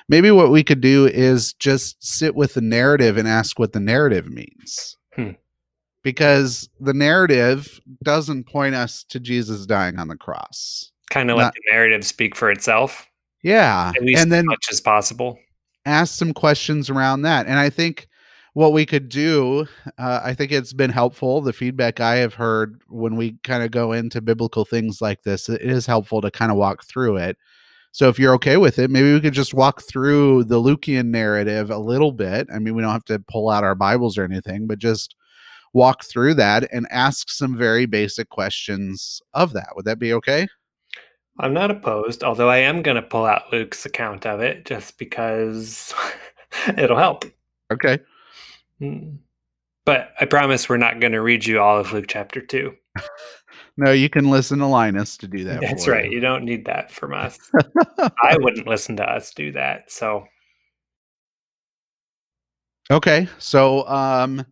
maybe 0.09 0.31
what 0.31 0.51
we 0.51 0.63
could 0.63 0.81
do 0.81 1.07
is 1.07 1.53
just 1.53 2.03
sit 2.05 2.35
with 2.35 2.53
the 2.53 2.61
narrative 2.61 3.17
and 3.17 3.27
ask 3.27 3.59
what 3.59 3.73
the 3.73 3.79
narrative 3.79 4.29
means. 4.29 4.97
Hmm. 5.15 5.31
Because 6.03 6.69
the 6.79 6.93
narrative 6.93 7.79
doesn't 8.03 8.45
point 8.45 8.75
us 8.75 9.03
to 9.05 9.19
Jesus 9.19 9.65
dying 9.65 9.99
on 9.99 10.09
the 10.09 10.17
cross. 10.17 10.91
Kind 11.09 11.31
of 11.31 11.37
let 11.37 11.53
the 11.53 11.61
narrative 11.71 12.03
speak 12.05 12.35
for 12.35 12.51
itself, 12.51 13.07
Yeah. 13.41 13.93
at 13.95 14.03
least 14.03 14.21
And 14.23 14.31
then 14.31 14.45
as 14.45 14.45
much 14.47 14.65
as 14.71 14.81
possible. 14.81 15.39
ask 15.85 16.13
some 16.15 16.33
questions 16.33 16.89
around 16.89 17.21
that. 17.21 17.45
And 17.47 17.57
I 17.57 17.69
think 17.69 18.07
what 18.53 18.73
we 18.73 18.85
could 18.85 19.09
do, 19.09 19.67
uh, 19.97 20.21
I 20.23 20.33
think 20.33 20.51
it's 20.51 20.73
been 20.73 20.89
helpful. 20.91 21.41
The 21.41 21.53
feedback 21.53 21.99
I 21.99 22.15
have 22.17 22.33
heard 22.33 22.81
when 22.87 23.15
we 23.15 23.37
kind 23.43 23.63
of 23.63 23.71
go 23.71 23.93
into 23.93 24.21
biblical 24.21 24.65
things 24.65 25.01
like 25.01 25.23
this, 25.23 25.47
it 25.49 25.61
is 25.61 25.85
helpful 25.85 26.21
to 26.21 26.29
kind 26.31 26.51
of 26.51 26.57
walk 26.57 26.83
through 26.83 27.17
it. 27.17 27.37
So 27.93 28.09
if 28.09 28.17
you're 28.17 28.33
okay 28.33 28.57
with 28.57 28.79
it, 28.79 28.89
maybe 28.89 29.13
we 29.13 29.21
could 29.21 29.35
just 29.35 29.53
walk 29.53 29.83
through 29.83 30.45
the 30.45 30.57
Lucian 30.57 31.11
narrative 31.11 31.69
a 31.69 31.77
little 31.77 32.11
bit. 32.11 32.47
I 32.51 32.57
mean, 32.57 32.73
we 32.73 32.81
don't 32.81 32.91
have 32.91 33.05
to 33.05 33.19
pull 33.19 33.51
out 33.51 33.63
our 33.63 33.75
Bibles 33.75 34.17
or 34.17 34.23
anything, 34.23 34.65
but 34.65 34.79
just 34.79 35.15
walk 35.73 36.03
through 36.03 36.33
that 36.33 36.67
and 36.73 36.87
ask 36.89 37.29
some 37.29 37.55
very 37.55 37.85
basic 37.85 38.29
questions 38.29 39.21
of 39.35 39.53
that. 39.53 39.69
Would 39.75 39.85
that 39.85 39.99
be 39.99 40.11
okay? 40.13 40.47
I'm 41.37 41.53
not 41.53 41.69
opposed, 41.69 42.23
although 42.23 42.49
I 42.49 42.57
am 42.57 42.81
going 42.81 42.95
to 42.95 43.03
pull 43.03 43.25
out 43.25 43.53
Luke's 43.53 43.85
account 43.85 44.25
of 44.25 44.39
it 44.39 44.65
just 44.65 44.97
because 44.97 45.93
it'll 46.77 46.97
help. 46.97 47.25
Okay. 47.71 47.99
Mm. 48.81 49.17
But 49.85 50.13
I 50.19 50.25
promise 50.25 50.67
we're 50.67 50.77
not 50.77 50.99
going 50.99 51.13
to 51.13 51.21
read 51.21 51.45
you 51.45 51.59
all 51.59 51.77
of 51.77 51.93
Luke 51.93 52.05
chapter 52.07 52.41
2. 52.41 52.73
no, 53.77 53.91
you 53.91 54.09
can 54.09 54.29
listen 54.29 54.59
to 54.59 54.67
Linus 54.67 55.17
to 55.17 55.27
do 55.27 55.43
that. 55.45 55.61
That's 55.61 55.87
right. 55.87 56.05
You. 56.05 56.13
you 56.13 56.19
don't 56.19 56.45
need 56.45 56.65
that 56.65 56.91
from 56.91 57.13
us. 57.13 57.39
I 58.23 58.37
wouldn't 58.37 58.67
listen 58.67 58.95
to 58.97 59.03
us 59.03 59.33
do 59.33 59.51
that. 59.53 59.91
So 59.91 60.25
Okay. 62.91 63.27
So 63.39 63.87
um 63.87 64.45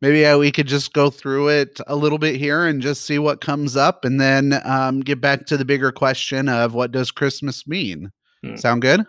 maybe 0.00 0.26
uh, 0.26 0.36
we 0.36 0.52
could 0.52 0.66
just 0.66 0.92
go 0.92 1.08
through 1.08 1.48
it 1.48 1.80
a 1.86 1.96
little 1.96 2.18
bit 2.18 2.36
here 2.36 2.66
and 2.66 2.82
just 2.82 3.06
see 3.06 3.18
what 3.18 3.40
comes 3.40 3.76
up 3.76 4.04
and 4.04 4.20
then 4.20 4.60
um, 4.64 5.00
get 5.00 5.18
back 5.18 5.46
to 5.46 5.56
the 5.56 5.64
bigger 5.64 5.90
question 5.90 6.48
of 6.48 6.74
what 6.74 6.92
does 6.92 7.10
Christmas 7.10 7.66
mean? 7.66 8.10
Hmm. 8.44 8.56
Sound 8.56 8.82
good? 8.82 9.06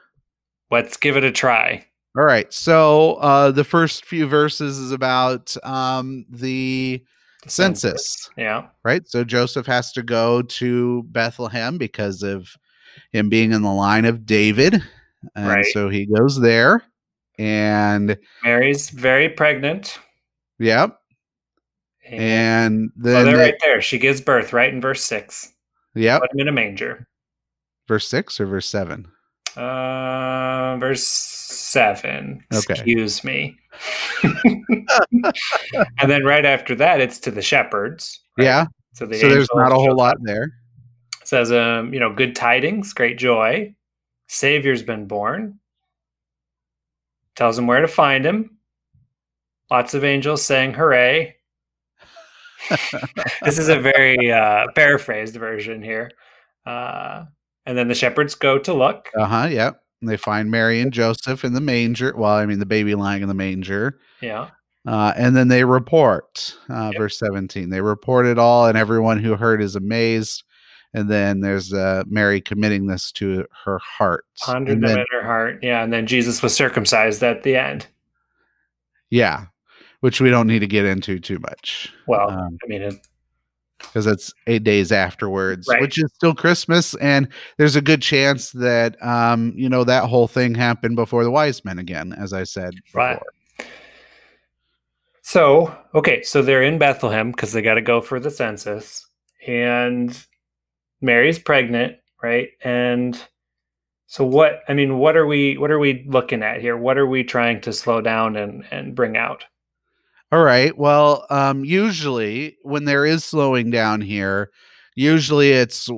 Let's 0.72 0.96
give 0.96 1.18
it 1.18 1.24
a 1.26 1.34
try. 1.34 1.86
All 2.18 2.24
right. 2.24 2.52
So 2.54 3.16
uh, 3.16 3.52
the 3.52 3.66
first 3.66 4.06
few 4.06 4.26
verses 4.26 4.78
is 4.78 4.94
about 4.94 5.56
um, 5.64 6.26
the 6.30 7.04
census. 7.48 8.30
Yeah. 8.38 8.68
Right. 8.84 9.08
So 9.08 9.24
Joseph 9.24 9.66
has 9.68 9.92
to 9.94 10.04
go 10.04 10.42
to 10.42 11.04
Bethlehem 11.04 11.78
because 11.78 12.24
of 12.24 12.56
him 13.12 13.30
being 13.30 13.52
in 13.52 13.62
the 13.62 13.72
line 13.72 14.06
of 14.06 14.26
David. 14.26 14.82
And 15.36 15.48
right. 15.48 15.66
so 15.74 15.90
he 15.90 16.06
goes 16.06 16.40
there. 16.40 16.84
And 17.38 18.18
Mary's 18.44 18.90
very 18.90 19.30
pregnant. 19.30 20.00
Yep. 20.60 20.98
And, 22.08 22.22
and 22.22 22.92
oh, 22.98 23.02
then 23.02 23.16
oh, 23.16 23.24
they're 23.32 23.38
right 23.38 23.56
there. 23.64 23.82
She 23.82 23.98
gives 23.98 24.22
birth 24.22 24.54
right 24.54 24.74
in 24.74 24.80
verse 24.80 25.04
six. 25.04 25.52
Yep. 25.96 26.22
Put 26.22 26.34
him 26.34 26.40
in 26.42 26.48
a 26.48 26.52
manger. 26.52 27.08
Verse 27.88 28.08
six 28.08 28.40
or 28.40 28.46
verse 28.46 28.68
seven? 28.68 29.08
Uh, 29.56 30.78
verse 30.80 31.06
seven. 31.06 32.44
Okay. 32.54 32.74
Excuse 32.74 33.24
me. 33.24 33.58
and 34.24 36.10
then 36.10 36.24
right 36.24 36.46
after 36.46 36.76
that, 36.76 37.02
it's 37.02 37.20
to 37.20 37.32
the 37.32 37.42
shepherds. 37.42 38.22
Right? 38.38 38.46
Yeah. 38.46 38.66
So, 38.94 39.06
the 39.06 39.20
so 39.20 39.30
there's 39.30 39.48
not 39.54 39.72
a 39.72 39.76
whole 39.76 39.96
lot 39.96 40.18
there. 40.22 40.52
Says, 41.24 41.52
um, 41.52 41.94
you 41.94 42.00
know, 42.00 42.14
good 42.14 42.36
tidings, 42.36 42.94
great 42.94 43.18
joy. 43.18 43.76
Savior's 44.28 44.84
been 44.84 45.08
born. 45.08 45.60
Tells 47.36 47.56
them 47.56 47.68
where 47.68 47.82
to 47.82 47.88
find 47.88 48.26
him. 48.26 48.58
Lots 49.70 49.94
of 49.94 50.04
angels 50.04 50.44
saying 50.44 50.74
hooray. 50.74 51.36
this 53.42 53.58
is 53.58 53.68
a 53.70 53.80
very 53.80 54.32
uh, 54.32 54.66
paraphrased 54.76 55.36
version 55.36 55.82
here. 55.82 56.12
Uh, 56.66 57.26
and 57.66 57.78
then 57.78 57.88
the 57.88 57.96
shepherds 57.96 58.36
go 58.36 58.58
to 58.60 58.74
look. 58.74 59.10
Uh 59.18 59.26
huh. 59.26 59.48
Yep. 59.48 59.82
And 60.02 60.10
they 60.10 60.18
find 60.18 60.52
Mary 60.52 60.82
and 60.82 60.92
Joseph 60.92 61.44
in 61.44 61.54
the 61.54 61.62
manger. 61.62 62.14
Well, 62.16 62.34
I 62.34 62.46
mean, 62.46 62.60
the 62.60 62.66
baby 62.66 62.96
lying 62.96 63.22
in 63.22 63.28
the 63.28 63.34
manger. 63.34 64.00
Yeah. 64.22 64.50
Uh, 64.88 65.14
and 65.16 65.36
then 65.36 65.48
they 65.48 65.64
report, 65.64 66.56
uh, 66.70 66.92
yep. 66.94 67.00
verse 67.00 67.18
17. 67.18 67.70
They 67.70 67.82
report 67.82 68.28
it 68.28 68.38
all, 68.38 68.68
and 68.68 68.78
everyone 68.78 69.18
who 69.18 69.36
heard 69.36 69.62
is 69.62 69.76
amazed. 69.76 70.44
And 70.94 71.10
then 71.10 71.40
there's 71.42 71.74
uh, 71.74 72.04
Mary 72.08 72.40
committing 72.40 72.86
this 72.86 73.12
to 73.14 73.46
her 73.66 73.80
heart. 73.80 74.26
Pondered 74.40 74.82
them 74.82 75.00
in 75.00 75.06
her 75.12 75.24
heart. 75.24 75.60
Yeah. 75.64 75.84
And 75.84 75.92
then 75.92 76.06
Jesus 76.06 76.44
was 76.44 76.56
circumcised 76.56 77.24
at 77.24 77.44
the 77.44 77.56
end. 77.56 77.88
Yeah 79.10 79.46
which 80.06 80.22
we 80.22 80.30
don't 80.30 80.46
need 80.46 80.60
to 80.60 80.68
get 80.68 80.86
into 80.86 81.18
too 81.18 81.40
much. 81.40 81.92
Well, 82.06 82.30
um, 82.30 82.60
I 82.64 82.68
mean, 82.68 83.02
because 83.88 84.08
it's 84.08 84.34
eight 84.48 84.64
days 84.64 84.92
afterwards, 84.92 85.68
right. 85.70 85.82
which 85.82 85.98
is 85.98 86.12
still 86.14 86.34
Christmas, 86.34 86.96
and 86.96 87.28
there's 87.58 87.76
a 87.76 87.82
good 87.82 88.02
chance 88.02 88.52
that 88.52 89.02
um, 89.04 89.54
you 89.56 89.70
know 89.70 89.84
that 89.84 90.06
whole 90.06 90.28
thing 90.28 90.56
happened 90.56 90.96
before 90.96 91.24
the 91.24 91.32
wise 91.32 91.64
men 91.64 91.80
again, 91.80 92.14
as 92.14 92.34
I 92.34 92.44
said 92.44 92.74
before. 92.86 93.02
Right. 93.02 93.22
So 95.22 95.76
okay, 95.94 96.22
so 96.24 96.42
they're 96.42 96.64
in 96.64 96.78
Bethlehem 96.78 97.32
because 97.32 97.52
they 97.52 97.62
got 97.62 97.76
to 97.76 97.82
go 97.82 98.02
for 98.02 98.20
the 98.20 98.32
census, 98.32 99.08
and 99.48 100.18
Mary's 101.02 101.40
pregnant, 101.40 101.98
right? 102.22 102.50
And 102.64 103.20
so 104.08 104.24
what? 104.26 104.62
I 104.70 104.74
mean, 104.74 104.98
what 104.98 105.18
are 105.18 105.26
we? 105.26 105.58
What 105.58 105.72
are 105.72 105.80
we 105.80 106.06
looking 106.08 106.44
at 106.44 106.62
here? 106.62 106.78
What 106.78 106.98
are 106.98 107.08
we 107.08 107.24
trying 107.24 107.62
to 107.62 107.74
slow 107.74 108.02
down 108.02 108.36
and 108.36 108.66
and 108.72 108.96
bring 108.96 109.18
out? 109.18 109.46
All 110.32 110.44
right. 110.44 110.78
Well, 110.78 111.26
um, 111.30 111.64
usually 111.64 112.58
when 112.64 112.86
there 112.86 113.06
is 113.06 113.24
slowing 113.24 113.70
down 113.70 114.02
here, 114.02 114.52
usually 114.96 115.52
it's 115.52 115.90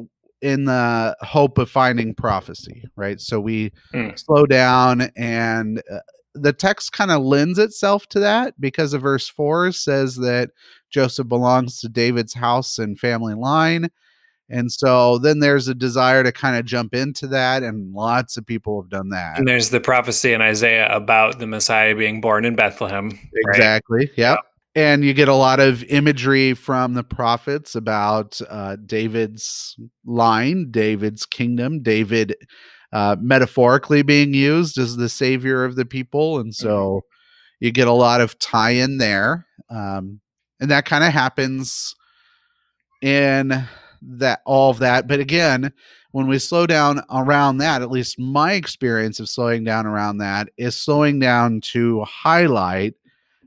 in 0.42 0.66
the 0.66 1.16
hope 1.22 1.58
of 1.58 1.70
finding 1.70 2.14
prophecy, 2.14 2.84
right? 2.96 3.20
So 3.20 3.40
we 3.40 3.72
mm. 3.94 4.20
slow 4.20 4.46
down, 4.46 5.10
and 5.16 5.82
uh, 5.92 6.00
the 6.36 6.54
text 6.54 6.92
kind 6.92 7.10
of 7.10 7.24
lends 7.24 7.58
itself 7.58 8.08
to 8.10 8.20
that 8.20 8.60
because 8.60 8.94
of 8.94 9.02
verse 9.02 9.28
four 9.28 9.72
says 9.72 10.18
that 10.18 10.52
Joseph 10.90 11.28
belongs 11.28 11.80
to 11.80 11.90
David's 11.90 12.34
house 12.34 12.78
and 12.78 13.00
family 13.00 13.34
line. 13.34 13.90
And 14.50 14.72
so 14.72 15.18
then 15.18 15.40
there's 15.40 15.68
a 15.68 15.76
desire 15.76 16.24
to 16.24 16.32
kind 16.32 16.56
of 16.56 16.66
jump 16.66 16.94
into 16.94 17.28
that, 17.28 17.64
and 17.64 17.94
lots 17.94 18.38
of 18.38 18.46
people 18.46 18.82
have 18.82 18.90
done 18.90 19.10
that. 19.10 19.38
And 19.38 19.48
there's 19.48 19.70
the 19.70 19.82
prophecy 19.82 20.34
in 20.34 20.42
Isaiah 20.42 20.88
about 20.90 21.40
the 21.40 21.48
Messiah 21.48 21.96
being 21.96 22.22
born 22.22 22.46
in 22.46 22.56
Bethlehem. 22.56 23.20
Exactly. 23.34 24.00
Right? 24.00 24.10
Yep. 24.16 24.40
And 24.76 25.04
you 25.04 25.14
get 25.14 25.28
a 25.28 25.34
lot 25.34 25.60
of 25.60 25.84
imagery 25.86 26.54
from 26.54 26.94
the 26.94 27.04
prophets 27.04 27.76
about 27.76 28.40
uh, 28.48 28.78
David's 28.86 29.76
line, 30.06 30.68
David's 30.70 31.26
kingdom, 31.26 31.82
David 31.82 32.36
uh, 32.94 33.16
metaphorically 33.20 34.04
being 34.04 34.34
used 34.34 34.78
as 34.78 34.96
the 34.96 35.10
savior 35.10 35.66
of 35.66 35.76
the 35.76 35.86
people. 35.86 36.40
And 36.40 36.54
so 36.54 36.70
mm-hmm. 36.70 37.66
you 37.66 37.72
get 37.72 37.88
a 37.88 37.92
lot 37.92 38.22
of 38.22 38.38
tie 38.40 38.72
in 38.72 39.00
there. 39.00 39.48
Um, 39.70 40.22
and 40.60 40.72
that 40.72 40.86
kind 40.86 41.04
of 41.04 41.12
happens 41.12 41.96
in 43.02 43.68
that 44.02 44.42
all 44.46 44.72
of 44.72 44.80
that. 44.80 45.08
But 45.08 45.20
again, 45.20 45.72
when 46.12 46.28
we 46.28 46.40
slow 46.40 46.66
down 46.66 47.02
around 47.12 47.58
that, 47.58 47.82
at 47.82 47.92
least 47.92 48.20
my 48.20 48.54
experience 48.54 49.20
of 49.20 49.30
slowing 49.30 49.64
down 49.64 49.86
around 49.86 50.18
that 50.20 50.50
is 50.58 50.76
slowing 50.76 51.20
down 51.20 51.62
to 51.62 52.04
highlight 52.04 52.96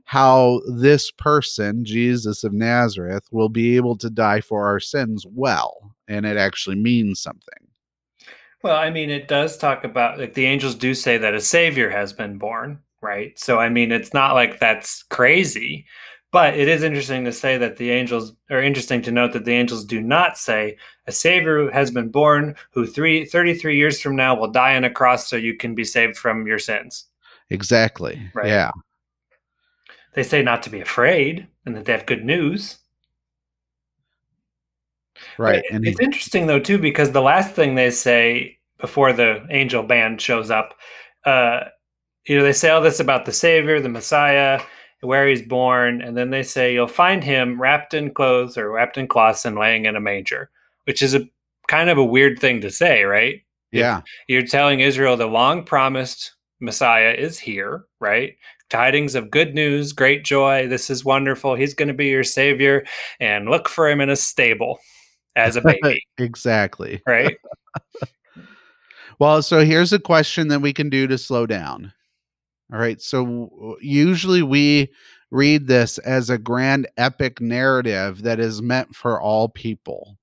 how 0.05 0.61
this 0.67 1.09
person, 1.11 1.85
Jesus 1.85 2.43
of 2.43 2.53
Nazareth, 2.53 3.27
will 3.31 3.49
be 3.49 3.75
able 3.77 3.97
to 3.97 4.09
die 4.09 4.41
for 4.41 4.67
our 4.67 4.79
sins 4.79 5.25
well. 5.29 5.95
And 6.07 6.25
it 6.25 6.37
actually 6.37 6.75
means 6.75 7.21
something. 7.21 7.67
Well, 8.63 8.75
I 8.75 8.89
mean, 8.89 9.09
it 9.09 9.27
does 9.27 9.57
talk 9.57 9.83
about, 9.83 10.19
like, 10.19 10.33
the 10.33 10.45
angels 10.45 10.75
do 10.75 10.93
say 10.93 11.17
that 11.17 11.33
a 11.33 11.41
savior 11.41 11.89
has 11.89 12.13
been 12.13 12.37
born, 12.37 12.79
right? 13.01 13.37
So, 13.39 13.57
I 13.57 13.69
mean, 13.69 13.91
it's 13.91 14.13
not 14.13 14.35
like 14.35 14.59
that's 14.59 15.03
crazy. 15.03 15.85
But 16.31 16.57
it 16.57 16.69
is 16.69 16.81
interesting 16.81 17.25
to 17.25 17.33
say 17.33 17.57
that 17.57 17.75
the 17.75 17.91
angels, 17.91 18.33
are 18.49 18.61
interesting 18.61 19.01
to 19.03 19.11
note 19.11 19.33
that 19.33 19.43
the 19.43 19.53
angels 19.53 19.83
do 19.83 19.99
not 19.99 20.37
say 20.37 20.77
a 21.05 21.11
savior 21.11 21.69
has 21.71 21.91
been 21.91 22.09
born 22.09 22.55
who 22.71 22.85
three, 22.85 23.25
33 23.25 23.75
years 23.75 23.99
from 23.99 24.15
now 24.15 24.35
will 24.35 24.49
die 24.49 24.77
on 24.77 24.85
a 24.85 24.89
cross 24.89 25.29
so 25.29 25.35
you 25.35 25.57
can 25.57 25.75
be 25.75 25.83
saved 25.83 26.17
from 26.17 26.47
your 26.47 26.59
sins. 26.59 27.05
Exactly. 27.49 28.21
Right. 28.33 28.47
Yeah. 28.47 28.71
They 30.13 30.23
say 30.23 30.41
not 30.41 30.63
to 30.63 30.69
be 30.69 30.79
afraid 30.79 31.47
and 31.65 31.75
that 31.75 31.83
they 31.83 31.91
have 31.91 32.05
good 32.05 32.23
news. 32.23 32.77
Right. 35.37 35.63
and 35.69 35.85
it's 35.85 35.99
interesting 35.99 36.47
though 36.47 36.59
too 36.59 36.77
because 36.77 37.11
the 37.11 37.21
last 37.21 37.53
thing 37.53 37.75
they 37.75 37.91
say 37.91 38.57
before 38.79 39.13
the 39.13 39.45
angel 39.49 39.83
band 39.83 40.21
shows 40.21 40.49
up, 40.49 40.75
uh, 41.25 41.61
you 42.25 42.37
know, 42.37 42.43
they 42.43 42.53
say 42.53 42.69
all 42.69 42.81
this 42.81 42.99
about 42.99 43.25
the 43.25 43.31
Savior, 43.31 43.79
the 43.79 43.89
Messiah, 43.89 44.61
where 45.01 45.27
he's 45.27 45.41
born, 45.41 46.01
and 46.01 46.15
then 46.15 46.29
they 46.29 46.43
say 46.43 46.73
you'll 46.73 46.87
find 46.87 47.23
him 47.23 47.59
wrapped 47.59 47.93
in 47.93 48.13
clothes 48.13 48.57
or 48.57 48.71
wrapped 48.71 48.97
in 48.97 49.07
cloths 49.07 49.45
and 49.45 49.57
laying 49.57 49.85
in 49.85 49.95
a 49.95 50.01
manger, 50.01 50.49
which 50.85 51.01
is 51.01 51.13
a 51.13 51.27
kind 51.67 51.89
of 51.89 51.97
a 51.97 52.03
weird 52.03 52.39
thing 52.39 52.61
to 52.61 52.69
say, 52.69 53.03
right? 53.03 53.41
Yeah. 53.71 54.01
You're 54.27 54.45
telling 54.45 54.79
Israel 54.79 55.17
the 55.17 55.27
long 55.27 55.63
promised 55.63 56.33
Messiah 56.59 57.13
is 57.17 57.39
here, 57.39 57.85
right? 57.99 58.35
Tidings 58.69 59.15
of 59.15 59.31
good 59.31 59.55
news, 59.55 59.91
great 59.91 60.23
joy. 60.23 60.67
This 60.67 60.89
is 60.89 61.03
wonderful. 61.03 61.55
He's 61.55 61.73
going 61.73 61.87
to 61.87 61.93
be 61.93 62.07
your 62.07 62.23
savior, 62.23 62.85
and 63.19 63.49
look 63.49 63.67
for 63.67 63.89
him 63.89 64.01
in 64.01 64.09
a 64.09 64.15
stable 64.15 64.79
as 65.35 65.55
a 65.55 65.61
baby. 65.83 66.05
exactly. 66.17 67.01
Right. 67.07 67.37
well, 69.19 69.41
so 69.41 69.65
here's 69.65 69.93
a 69.93 69.99
question 69.99 70.49
that 70.49 70.61
we 70.61 70.73
can 70.73 70.89
do 70.89 71.07
to 71.07 71.17
slow 71.17 71.45
down. 71.45 71.93
All 72.71 72.79
right. 72.79 73.01
So 73.01 73.77
usually 73.81 74.41
we 74.41 74.91
read 75.29 75.67
this 75.67 75.97
as 75.99 76.29
a 76.29 76.37
grand 76.37 76.87
epic 76.97 77.41
narrative 77.41 78.23
that 78.23 78.39
is 78.39 78.61
meant 78.61 78.95
for 78.95 79.19
all 79.19 79.49
people. 79.49 80.17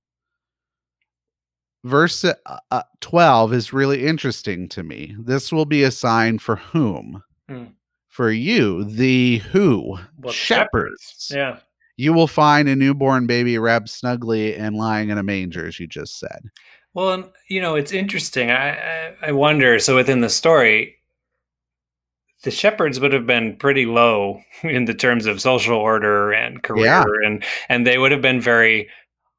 Verse 1.83 2.25
uh, 2.25 2.33
uh 2.71 2.83
12 3.01 3.53
is 3.53 3.73
really 3.73 4.05
interesting 4.05 4.67
to 4.69 4.83
me. 4.83 5.15
This 5.19 5.51
will 5.51 5.65
be 5.65 5.83
a 5.83 5.91
sign 5.91 6.39
for 6.39 6.57
whom? 6.57 7.23
Hmm. 7.47 7.65
For 8.07 8.31
you, 8.31 8.83
the 8.83 9.37
who? 9.37 9.97
Well, 10.17 10.33
shepherds. 10.33 11.27
shepherds. 11.29 11.31
Yeah. 11.33 11.59
You 11.95 12.13
will 12.13 12.27
find 12.27 12.67
a 12.67 12.75
newborn 12.75 13.27
baby 13.27 13.57
wrapped 13.57 13.89
snugly 13.89 14.55
and 14.55 14.75
lying 14.75 15.09
in 15.09 15.17
a 15.17 15.23
manger, 15.23 15.67
as 15.67 15.79
you 15.79 15.87
just 15.87 16.17
said. 16.17 16.49
Well, 16.93 17.11
and, 17.11 17.25
you 17.49 17.61
know, 17.61 17.75
it's 17.75 17.91
interesting. 17.91 18.51
I, 18.51 18.69
I, 18.71 19.15
I 19.27 19.31
wonder. 19.31 19.79
So 19.79 19.95
within 19.95 20.21
the 20.21 20.29
story, 20.29 20.95
the 22.43 22.51
shepherds 22.51 22.99
would 22.99 23.13
have 23.13 23.25
been 23.25 23.55
pretty 23.57 23.85
low 23.85 24.41
in 24.63 24.85
the 24.85 24.93
terms 24.93 25.25
of 25.25 25.41
social 25.41 25.77
order 25.77 26.31
and 26.31 26.63
career 26.63 26.85
yeah. 26.85 27.03
and 27.25 27.43
and 27.67 27.85
they 27.85 27.97
would 27.97 28.11
have 28.11 28.21
been 28.21 28.41
very 28.41 28.89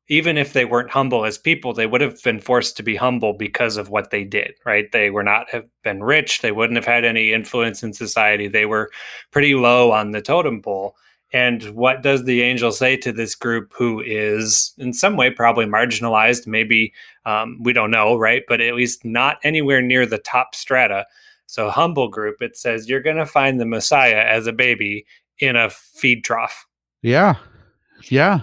even 0.09 0.37
if 0.37 0.53
they 0.53 0.65
weren't 0.65 0.91
humble 0.91 1.25
as 1.25 1.39
people 1.39 1.73
they 1.73 1.87
would 1.87 2.01
have 2.01 2.21
been 2.23 2.41
forced 2.41 2.77
to 2.77 2.83
be 2.83 2.97
humble 2.97 3.33
because 3.33 3.77
of 3.77 3.89
what 3.89 4.11
they 4.11 4.25
did 4.25 4.55
right? 4.65 4.91
They 4.93 5.11
were 5.11 5.23
not 5.23 5.49
have 5.51 5.67
been 5.83 6.03
rich. 6.03 6.41
They 6.43 6.53
wouldn't 6.53 6.77
have 6.77 6.87
had 6.87 7.05
any 7.05 7.33
influence 7.33 7.83
in 7.83 7.93
society. 7.93 8.49
They 8.49 8.67
were 8.67 8.91
pretty 9.31 9.55
low 9.55 9.93
on 9.93 10.11
the 10.11 10.21
totem 10.21 10.61
pole. 10.63 10.97
And 11.33 11.63
what 11.77 12.03
does 12.03 12.25
the 12.25 12.43
angel 12.43 12.73
say 12.73 12.97
to 12.97 13.13
this 13.13 13.37
group 13.37 13.73
who 13.77 14.03
is 14.05 14.75
in 14.79 14.93
some 14.93 15.17
way 15.17 15.31
probably 15.31 15.65
marginalized? 15.65 16.49
Maybe 16.49 16.93
um, 17.25 17.59
we 17.63 17.73
don't 17.73 17.93
know 17.93 18.17
right? 18.17 18.43
But 18.49 18.61
at 18.61 18.75
least 18.75 19.05
not 19.05 19.39
anywhere 19.45 19.81
near 19.81 20.07
the 20.07 20.19
top 20.19 20.57
strata 20.57 21.07
so, 21.51 21.69
humble 21.69 22.07
group, 22.07 22.41
it 22.41 22.57
says 22.57 22.89
you're 22.89 23.03
going 23.03 23.17
to 23.17 23.27
find 23.27 23.59
the 23.59 23.67
Messiah 23.67 24.25
as 24.25 24.47
a 24.47 24.53
baby 24.53 25.05
in 25.41 25.57
a 25.57 25.69
feed 25.69 26.23
trough. 26.23 26.65
Yeah. 27.03 27.35
Yeah. 28.05 28.43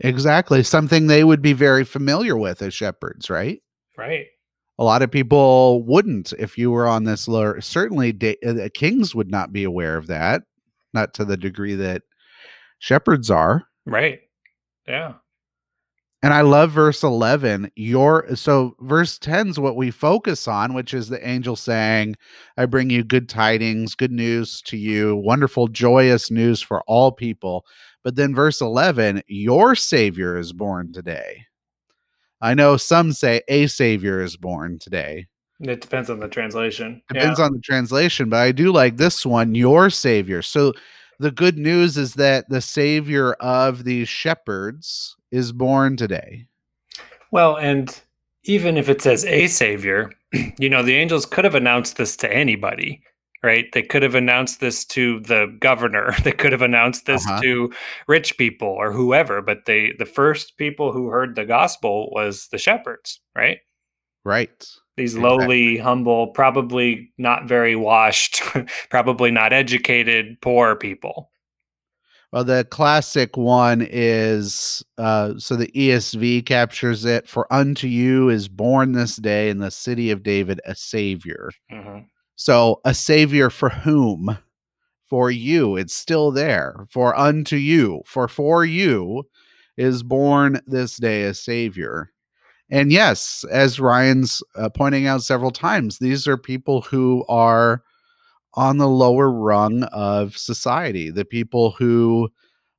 Exactly. 0.00 0.62
Something 0.62 1.06
they 1.06 1.22
would 1.22 1.42
be 1.42 1.52
very 1.52 1.84
familiar 1.84 2.34
with 2.34 2.62
as 2.62 2.72
shepherds, 2.72 3.28
right? 3.28 3.60
Right. 3.98 4.28
A 4.78 4.84
lot 4.84 5.02
of 5.02 5.10
people 5.10 5.84
wouldn't 5.84 6.32
if 6.38 6.56
you 6.56 6.70
were 6.70 6.86
on 6.86 7.04
this 7.04 7.28
lower. 7.28 7.60
Certainly, 7.60 8.12
da- 8.12 8.38
uh, 8.46 8.70
kings 8.72 9.14
would 9.14 9.30
not 9.30 9.52
be 9.52 9.64
aware 9.64 9.98
of 9.98 10.06
that, 10.06 10.42
not 10.94 11.12
to 11.14 11.26
the 11.26 11.36
degree 11.36 11.74
that 11.74 12.04
shepherds 12.78 13.30
are. 13.30 13.64
Right. 13.84 14.20
Yeah. 14.88 15.14
And 16.26 16.34
I 16.34 16.40
love 16.40 16.72
verse 16.72 17.04
11. 17.04 17.70
Your 17.76 18.34
so 18.34 18.74
verse 18.80 19.16
10 19.16 19.50
is 19.50 19.60
what 19.60 19.76
we 19.76 19.92
focus 19.92 20.48
on, 20.48 20.74
which 20.74 20.92
is 20.92 21.08
the 21.08 21.24
angel 21.24 21.54
saying, 21.54 22.16
I 22.56 22.66
bring 22.66 22.90
you 22.90 23.04
good 23.04 23.28
tidings, 23.28 23.94
good 23.94 24.10
news 24.10 24.60
to 24.62 24.76
you, 24.76 25.14
wonderful, 25.14 25.68
joyous 25.68 26.28
news 26.28 26.60
for 26.60 26.82
all 26.88 27.12
people. 27.12 27.64
But 28.02 28.16
then 28.16 28.34
verse 28.34 28.60
11, 28.60 29.22
your 29.28 29.76
savior 29.76 30.36
is 30.36 30.52
born 30.52 30.92
today. 30.92 31.46
I 32.40 32.54
know 32.54 32.76
some 32.76 33.12
say 33.12 33.42
a 33.46 33.68
savior 33.68 34.20
is 34.20 34.36
born 34.36 34.80
today. 34.80 35.28
It 35.60 35.80
depends 35.80 36.10
on 36.10 36.18
the 36.18 36.26
translation. 36.26 37.02
Depends 37.08 37.38
yeah. 37.38 37.44
on 37.44 37.52
the 37.52 37.60
translation, 37.60 38.30
but 38.30 38.40
I 38.40 38.50
do 38.50 38.72
like 38.72 38.96
this 38.96 39.24
one, 39.24 39.54
your 39.54 39.90
savior. 39.90 40.42
So 40.42 40.72
the 41.20 41.30
good 41.30 41.56
news 41.56 41.96
is 41.96 42.14
that 42.14 42.48
the 42.48 42.60
savior 42.60 43.34
of 43.34 43.84
these 43.84 44.08
shepherds 44.08 45.16
is 45.36 45.52
born 45.52 45.96
today. 45.96 46.46
Well, 47.30 47.56
and 47.56 48.00
even 48.44 48.76
if 48.76 48.88
it 48.88 49.02
says 49.02 49.24
a 49.24 49.46
savior, 49.46 50.10
you 50.58 50.68
know, 50.70 50.82
the 50.82 50.94
angels 50.94 51.26
could 51.26 51.44
have 51.44 51.54
announced 51.54 51.96
this 51.96 52.16
to 52.16 52.32
anybody, 52.32 53.02
right? 53.42 53.66
They 53.72 53.82
could 53.82 54.02
have 54.02 54.14
announced 54.14 54.60
this 54.60 54.84
to 54.86 55.20
the 55.20 55.54
governor. 55.60 56.14
They 56.22 56.32
could 56.32 56.52
have 56.52 56.62
announced 56.62 57.06
this 57.06 57.26
uh-huh. 57.26 57.40
to 57.42 57.72
rich 58.08 58.38
people 58.38 58.68
or 58.68 58.92
whoever, 58.92 59.42
but 59.42 59.66
they 59.66 59.92
the 59.98 60.06
first 60.06 60.56
people 60.56 60.92
who 60.92 61.08
heard 61.08 61.34
the 61.34 61.44
gospel 61.44 62.10
was 62.12 62.48
the 62.48 62.58
shepherds, 62.58 63.20
right? 63.34 63.58
Right. 64.24 64.66
These 64.96 65.14
exactly. 65.14 65.38
lowly, 65.38 65.76
humble, 65.76 66.28
probably 66.28 67.12
not 67.18 67.46
very 67.46 67.76
washed, 67.76 68.42
probably 68.90 69.30
not 69.30 69.52
educated, 69.52 70.40
poor 70.40 70.74
people. 70.74 71.30
Well, 72.36 72.44
the 72.44 72.66
classic 72.68 73.38
one 73.38 73.80
is 73.80 74.84
uh, 74.98 75.38
so 75.38 75.56
the 75.56 75.68
ESV 75.68 76.44
captures 76.44 77.06
it 77.06 77.26
for 77.26 77.50
unto 77.50 77.86
you 77.86 78.28
is 78.28 78.46
born 78.46 78.92
this 78.92 79.16
day 79.16 79.48
in 79.48 79.56
the 79.56 79.70
city 79.70 80.10
of 80.10 80.22
David 80.22 80.60
a 80.66 80.74
savior. 80.74 81.48
Mm-hmm. 81.72 82.00
So, 82.34 82.82
a 82.84 82.92
savior 82.92 83.48
for 83.48 83.70
whom? 83.70 84.36
For 85.06 85.30
you. 85.30 85.76
It's 85.76 85.94
still 85.94 86.30
there. 86.30 86.86
For 86.90 87.18
unto 87.18 87.56
you. 87.56 88.02
For 88.04 88.28
for 88.28 88.66
you 88.66 89.22
is 89.78 90.02
born 90.02 90.60
this 90.66 90.98
day 90.98 91.22
a 91.22 91.32
savior. 91.32 92.12
And 92.68 92.92
yes, 92.92 93.46
as 93.50 93.80
Ryan's 93.80 94.42
uh, 94.56 94.68
pointing 94.68 95.06
out 95.06 95.22
several 95.22 95.52
times, 95.52 96.00
these 96.00 96.28
are 96.28 96.36
people 96.36 96.82
who 96.82 97.24
are 97.30 97.82
on 98.56 98.78
the 98.78 98.88
lower 98.88 99.30
rung 99.30 99.84
of 99.84 100.36
society, 100.36 101.10
the 101.10 101.24
people 101.24 101.72
who 101.72 102.30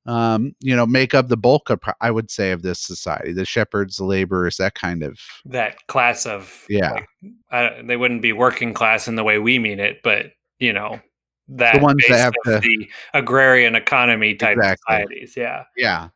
um, 0.07 0.55
you 0.61 0.73
know, 0.73 0.85
make 0.85 1.13
up 1.13 1.27
the 1.27 1.37
bulk 1.37 1.69
of, 1.69 1.81
I 1.99 2.11
would 2.11 2.31
say, 2.31 2.51
of 2.51 2.61
this 2.61 2.79
society, 2.79 3.33
the 3.33 3.45
shepherds, 3.45 3.97
the 3.97 4.05
laborers, 4.05 4.55
that 4.57 4.73
kind 4.73 5.03
of 5.03 5.19
that 5.45 5.85
class 5.87 6.25
of, 6.25 6.65
yeah, 6.69 6.93
like, 6.93 7.07
uh, 7.51 7.69
they 7.83 7.97
wouldn't 7.97 8.21
be 8.21 8.31
working 8.31 8.73
class 8.73 9.09
in 9.09 9.15
the 9.15 9.23
way 9.25 9.37
we 9.37 9.59
mean 9.59 9.81
it, 9.81 9.99
but 10.03 10.31
you 10.59 10.71
know, 10.71 11.01
that 11.49 11.75
the 11.75 11.81
ones 11.81 12.01
that 12.07 12.19
have 12.19 12.33
to, 12.45 12.59
the 12.61 12.89
agrarian 13.13 13.75
economy 13.75 14.33
type 14.33 14.55
exactly. 14.55 14.95
societies, 14.95 15.33
yeah, 15.35 15.63
yeah, 15.75 16.07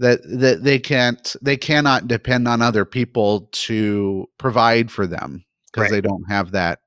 that 0.00 0.18
that 0.24 0.64
they 0.64 0.80
can't, 0.80 1.36
they 1.40 1.56
cannot 1.56 2.08
depend 2.08 2.48
on 2.48 2.60
other 2.62 2.84
people 2.84 3.48
to 3.52 4.28
provide 4.38 4.90
for 4.90 5.06
them 5.06 5.44
because 5.66 5.82
right. 5.82 5.90
they 5.92 6.00
don't 6.00 6.24
have 6.28 6.50
that 6.50 6.80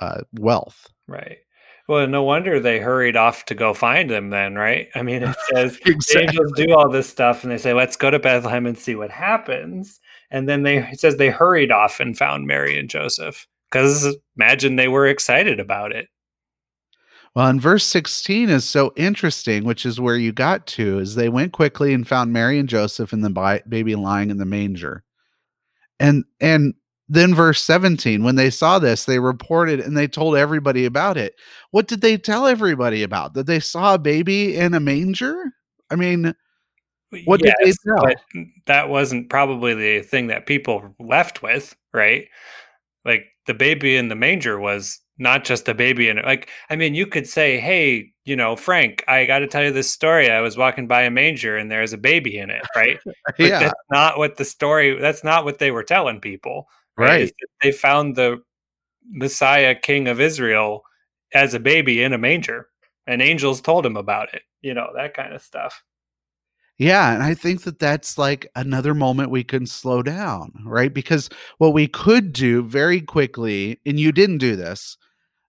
uh, 0.00 0.22
wealth, 0.32 0.88
right. 1.08 1.38
Well, 1.88 2.06
no 2.08 2.24
wonder 2.24 2.58
they 2.58 2.80
hurried 2.80 3.16
off 3.16 3.44
to 3.44 3.54
go 3.54 3.72
find 3.72 4.10
them 4.10 4.30
then, 4.30 4.56
right? 4.56 4.88
I 4.96 5.02
mean, 5.02 5.22
it 5.22 5.36
says 5.54 5.78
exactly. 5.86 6.22
angels 6.22 6.52
do 6.56 6.74
all 6.74 6.90
this 6.90 7.08
stuff 7.08 7.44
and 7.44 7.52
they 7.52 7.58
say, 7.58 7.74
let's 7.74 7.96
go 7.96 8.10
to 8.10 8.18
Bethlehem 8.18 8.66
and 8.66 8.76
see 8.76 8.96
what 8.96 9.10
happens. 9.10 10.00
And 10.30 10.48
then 10.48 10.64
they 10.64 10.78
it 10.78 10.98
says 10.98 11.16
they 11.16 11.30
hurried 11.30 11.70
off 11.70 12.00
and 12.00 12.18
found 12.18 12.46
Mary 12.46 12.76
and 12.76 12.90
Joseph 12.90 13.46
because 13.70 14.16
imagine 14.36 14.76
they 14.76 14.88
were 14.88 15.06
excited 15.06 15.60
about 15.60 15.92
it. 15.92 16.08
Well, 17.36 17.48
and 17.48 17.60
verse 17.60 17.84
16 17.84 18.48
is 18.48 18.64
so 18.64 18.94
interesting, 18.96 19.64
which 19.64 19.84
is 19.84 20.00
where 20.00 20.16
you 20.16 20.32
got 20.32 20.66
to, 20.68 20.98
is 20.98 21.14
they 21.14 21.28
went 21.28 21.52
quickly 21.52 21.92
and 21.92 22.08
found 22.08 22.32
Mary 22.32 22.58
and 22.58 22.66
Joseph 22.66 23.12
and 23.12 23.22
the 23.22 23.62
baby 23.68 23.94
lying 23.94 24.30
in 24.30 24.38
the 24.38 24.46
manger. 24.46 25.04
And 26.00 26.24
and 26.40 26.74
then 27.08 27.34
verse 27.34 27.62
17 27.62 28.24
when 28.24 28.36
they 28.36 28.50
saw 28.50 28.78
this 28.78 29.04
they 29.04 29.18
reported 29.18 29.80
and 29.80 29.96
they 29.96 30.08
told 30.08 30.36
everybody 30.36 30.84
about 30.84 31.16
it. 31.16 31.34
What 31.70 31.88
did 31.88 32.00
they 32.00 32.16
tell 32.16 32.46
everybody 32.46 33.02
about? 33.02 33.34
That 33.34 33.46
they 33.46 33.60
saw 33.60 33.94
a 33.94 33.98
baby 33.98 34.56
in 34.56 34.74
a 34.74 34.80
manger? 34.80 35.52
I 35.90 35.96
mean 35.96 36.34
what 37.24 37.40
yes, 37.44 37.54
did 37.58 37.68
they 37.68 37.90
tell? 37.90 38.02
but 38.02 38.44
that 38.66 38.88
wasn't 38.88 39.30
probably 39.30 39.74
the 39.74 40.02
thing 40.02 40.26
that 40.26 40.46
people 40.46 40.94
left 40.98 41.42
with 41.42 41.74
right? 41.94 42.26
Like 43.04 43.26
the 43.46 43.54
baby 43.54 43.96
in 43.96 44.08
the 44.08 44.16
manger 44.16 44.58
was 44.58 45.00
not 45.18 45.44
just 45.44 45.68
a 45.68 45.74
baby 45.74 46.08
in 46.08 46.18
it 46.18 46.24
like 46.26 46.50
i 46.68 46.76
mean 46.76 46.94
you 46.94 47.06
could 47.06 47.26
say 47.26 47.58
hey 47.58 48.12
you 48.24 48.36
know 48.36 48.54
frank 48.54 49.02
i 49.08 49.24
got 49.24 49.38
to 49.38 49.46
tell 49.46 49.64
you 49.64 49.72
this 49.72 49.90
story. 49.90 50.30
I 50.30 50.40
was 50.40 50.58
walking 50.58 50.86
by 50.86 51.02
a 51.02 51.10
manger 51.10 51.56
and 51.56 51.70
there's 51.70 51.94
a 51.94 51.98
baby 51.98 52.36
in 52.38 52.50
it 52.50 52.62
right? 52.74 52.98
Yeah. 53.38 53.60
that's 53.60 53.80
not 53.90 54.18
what 54.18 54.36
the 54.36 54.44
story 54.44 54.98
that's 55.00 55.24
not 55.24 55.44
what 55.44 55.58
they 55.58 55.70
were 55.70 55.84
telling 55.84 56.20
people 56.20 56.68
Right. 56.96 57.22
right. 57.22 57.32
They 57.62 57.72
found 57.72 58.16
the 58.16 58.42
Messiah, 59.10 59.74
King 59.74 60.08
of 60.08 60.20
Israel, 60.20 60.82
as 61.34 61.54
a 61.54 61.60
baby 61.60 62.02
in 62.02 62.12
a 62.12 62.18
manger, 62.18 62.68
and 63.06 63.22
angels 63.22 63.60
told 63.60 63.84
him 63.86 63.96
about 63.96 64.34
it. 64.34 64.42
You 64.62 64.74
know 64.74 64.90
that 64.96 65.14
kind 65.14 65.34
of 65.34 65.42
stuff. 65.42 65.82
Yeah, 66.78 67.14
and 67.14 67.22
I 67.22 67.34
think 67.34 67.62
that 67.62 67.78
that's 67.78 68.18
like 68.18 68.50
another 68.54 68.94
moment 68.94 69.30
we 69.30 69.44
can 69.44 69.66
slow 69.66 70.02
down, 70.02 70.52
right? 70.64 70.92
Because 70.92 71.30
what 71.58 71.72
we 71.72 71.88
could 71.88 72.32
do 72.32 72.62
very 72.62 73.00
quickly, 73.00 73.80
and 73.86 73.98
you 73.98 74.12
didn't 74.12 74.38
do 74.38 74.56
this, 74.56 74.98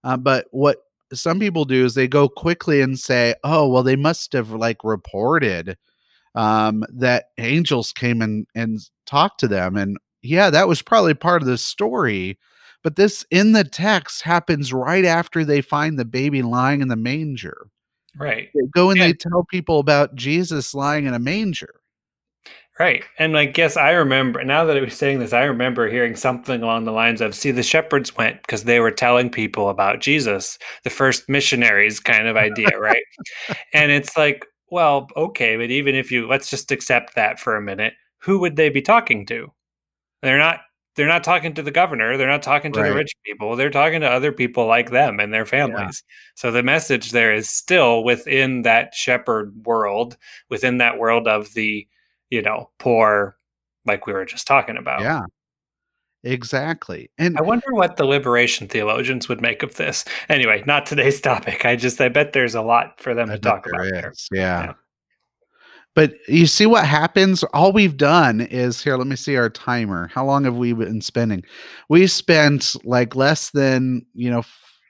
uh, 0.03 0.17
but 0.17 0.47
what 0.51 0.79
some 1.13 1.39
people 1.39 1.65
do 1.65 1.85
is 1.85 1.95
they 1.95 2.07
go 2.07 2.29
quickly 2.29 2.81
and 2.81 2.99
say, 2.99 3.35
"Oh, 3.43 3.67
well, 3.69 3.83
they 3.83 3.95
must 3.97 4.33
have 4.33 4.51
like 4.51 4.79
reported 4.83 5.77
um, 6.35 6.83
that 6.89 7.27
angels 7.39 7.93
came 7.93 8.21
and 8.21 8.47
and 8.55 8.79
talked 9.07 9.39
to 9.41 9.47
them," 9.49 9.77
and 9.77 9.97
yeah, 10.27 10.49
that 10.49 10.67
was 10.67 10.81
probably 10.81 11.13
part 11.13 11.41
of 11.41 11.47
the 11.47 11.57
story. 11.57 12.37
But 12.83 12.95
this 12.95 13.25
in 13.31 13.53
the 13.53 13.63
text 13.63 14.21
happens 14.21 14.71
right 14.71 15.05
after 15.05 15.43
they 15.43 15.61
find 15.61 15.97
the 15.97 16.05
baby 16.05 16.41
lying 16.41 16.81
in 16.81 16.87
the 16.87 16.95
manger. 16.95 17.67
Right. 18.15 18.49
They 18.53 18.67
go 18.73 18.89
and 18.89 18.99
yeah. 18.99 19.07
they 19.07 19.13
tell 19.13 19.45
people 19.49 19.79
about 19.79 20.15
Jesus 20.15 20.73
lying 20.73 21.05
in 21.05 21.13
a 21.13 21.19
manger. 21.19 21.81
Right. 22.79 23.03
And 23.17 23.35
I 23.37 23.45
guess 23.45 23.75
I 23.75 23.91
remember 23.91 24.43
now 24.43 24.63
that 24.65 24.77
I 24.77 24.81
was 24.81 24.95
saying 24.95 25.19
this, 25.19 25.33
I 25.33 25.45
remember 25.45 25.89
hearing 25.89 26.15
something 26.15 26.61
along 26.61 26.85
the 26.85 26.91
lines 26.91 27.21
of 27.21 27.33
see, 27.33 27.49
the 27.49 27.63
shepherds 27.63 28.15
went 28.15 28.41
because 28.43 28.65
they 28.65 28.79
were 28.79 28.91
telling 28.91 29.31
people 29.31 29.69
about 29.69 29.99
Jesus, 29.99 30.59
the 30.83 30.91
first 30.91 31.27
missionaries 31.27 31.99
kind 31.99 32.27
of 32.27 32.37
idea, 32.37 32.69
right? 32.79 33.03
and 33.73 33.91
it's 33.91 34.15
like, 34.15 34.45
well, 34.69 35.07
okay, 35.15 35.57
but 35.57 35.71
even 35.71 35.95
if 35.95 36.11
you 36.11 36.27
let's 36.27 36.49
just 36.49 36.71
accept 36.71 37.15
that 37.15 37.39
for 37.39 37.55
a 37.55 37.61
minute, 37.61 37.93
who 38.19 38.37
would 38.39 38.57
they 38.57 38.69
be 38.69 38.81
talking 38.81 39.25
to? 39.25 39.51
They're 40.21 40.37
not 40.37 40.61
they're 40.95 41.07
not 41.07 41.23
talking 41.23 41.53
to 41.53 41.61
the 41.61 41.69
governor, 41.69 42.17
they're 42.17 42.27
not 42.27 42.41
talking 42.41 42.71
to 42.73 42.81
Right. 42.81 42.89
the 42.89 42.95
rich 42.95 43.13
people, 43.23 43.55
they're 43.55 43.69
talking 43.69 44.01
to 44.01 44.09
other 44.09 44.31
people 44.31 44.65
like 44.65 44.89
them 44.89 45.19
and 45.19 45.31
their 45.31 45.45
families. 45.45 46.03
So 46.33 46.49
the 46.49 46.63
message 46.63 47.11
there 47.11 47.31
is 47.31 47.47
still 47.47 48.03
within 48.03 48.63
that 48.63 48.95
shepherd 48.95 49.53
world, 49.63 50.17
within 50.49 50.79
that 50.79 50.97
world 50.97 51.27
of 51.27 51.53
the, 51.53 51.87
you 52.31 52.41
know, 52.41 52.71
poor 52.79 53.37
like 53.85 54.07
we 54.07 54.13
were 54.13 54.25
just 54.25 54.47
talking 54.47 54.75
about. 54.75 55.01
Yeah. 55.01 55.21
Exactly. 56.23 57.09
And 57.17 57.37
I 57.37 57.41
wonder 57.41 57.67
what 57.73 57.97
the 57.97 58.05
liberation 58.05 58.67
theologians 58.67 59.29
would 59.29 59.39
make 59.39 59.61
of 59.63 59.75
this. 59.75 60.03
Anyway, 60.29 60.63
not 60.65 60.85
today's 60.85 61.21
topic. 61.31 61.63
I 61.65 61.75
just 61.75 62.01
I 62.01 62.09
bet 62.09 62.33
there's 62.33 62.55
a 62.55 62.61
lot 62.61 62.99
for 62.99 63.13
them 63.13 63.29
I 63.29 63.35
to 63.35 63.39
talk 63.39 63.67
about 63.67 63.83
there 63.83 63.91
there. 64.01 64.11
is. 64.11 64.27
Yeah. 64.31 64.63
Yeah. 64.63 64.73
But 65.97 66.13
you 66.27 66.45
see 66.45 66.67
what 66.67 66.85
happens? 66.85 67.41
All 67.55 67.73
we've 67.73 67.97
done 67.97 68.39
is 68.39 68.83
here, 68.83 68.97
let 68.97 69.07
me 69.07 69.15
see 69.15 69.35
our 69.35 69.49
timer. 69.49 70.11
How 70.13 70.23
long 70.23 70.43
have 70.43 70.55
we 70.55 70.71
been 70.71 71.01
spending? 71.01 71.43
We 71.89 72.05
spent 72.05 72.75
like 72.85 73.15
less 73.15 73.49
than, 73.49 74.05
you 74.13 74.29
know, 74.29 74.43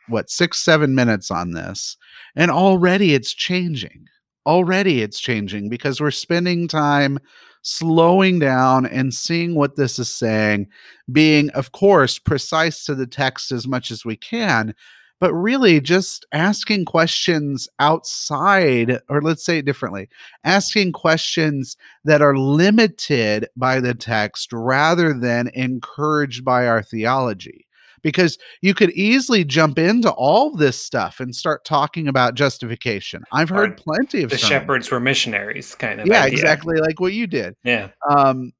what, 0.10 0.30
six, 0.30 0.60
seven 0.60 0.96
minutes 0.96 1.32
on 1.32 1.52
this. 1.52 1.96
And 2.36 2.52
already 2.52 3.14
it's 3.14 3.34
changing. 3.34 4.08
Already 4.46 5.02
it's 5.02 5.22
changing 5.22 5.70
because 5.70 6.02
we're 6.02 6.12
spending 6.12 6.68
time 6.68 7.20
slowing 7.62 8.40
down 8.40 8.86
and 8.86 9.14
seeing 9.14 9.56
what 9.56 9.78
this 9.78 10.00
is 10.00 10.10
saying, 10.10 10.68
being, 11.10 11.50
of 11.52 11.72
course, 11.72 12.20
precise 12.20 12.84
to 12.84 12.96
the 12.96 13.08
text 13.08 13.54
as 13.54 13.66
much 13.66 13.92
as 13.92 14.04
we 14.04 14.18
can, 14.18 14.76
but 15.20 15.34
really 15.34 15.80
just 15.80 16.26
asking 16.32 16.86
questions 16.86 17.68
outside, 17.80 19.00
or 19.10 19.22
let's 19.22 19.44
say 19.44 19.60
it 19.60 19.66
differently, 19.66 20.10
asking 20.44 20.92
questions 20.92 21.76
that 22.06 22.22
are 22.22 22.38
limited 22.38 23.48
by 23.56 23.80
the 23.80 23.94
text 23.94 24.52
rather 24.54 25.14
than 25.14 25.50
encouraged 25.54 26.44
by 26.46 26.68
our 26.68 26.82
theology. 26.84 27.66
Because 28.04 28.38
you 28.62 28.74
could 28.76 28.92
easily 28.92 29.44
jump 29.44 29.80
into 29.80 30.12
all 30.12 30.56
this 30.56 30.80
stuff 30.80 31.20
and 31.20 31.36
start 31.36 31.66
talking 31.66 32.08
about 32.08 32.36
justification. 32.36 33.24
I've 33.32 33.52
Or 33.52 33.56
heard 33.56 33.78
plenty 33.78 34.22
of 34.22 34.30
The 34.30 34.38
sermons. 34.38 34.50
shepherds 34.50 34.92
were 34.92 35.00
missionaries 35.00 35.74
kind 35.74 36.00
of 36.00 36.08
Yeah, 36.08 36.22
idea. 36.24 36.38
exactly 36.40 36.78
like 36.78 37.00
what 37.00 37.14
you 37.14 37.26
did. 37.26 37.56
Yeah. 37.64 37.90
Um, 38.10 38.54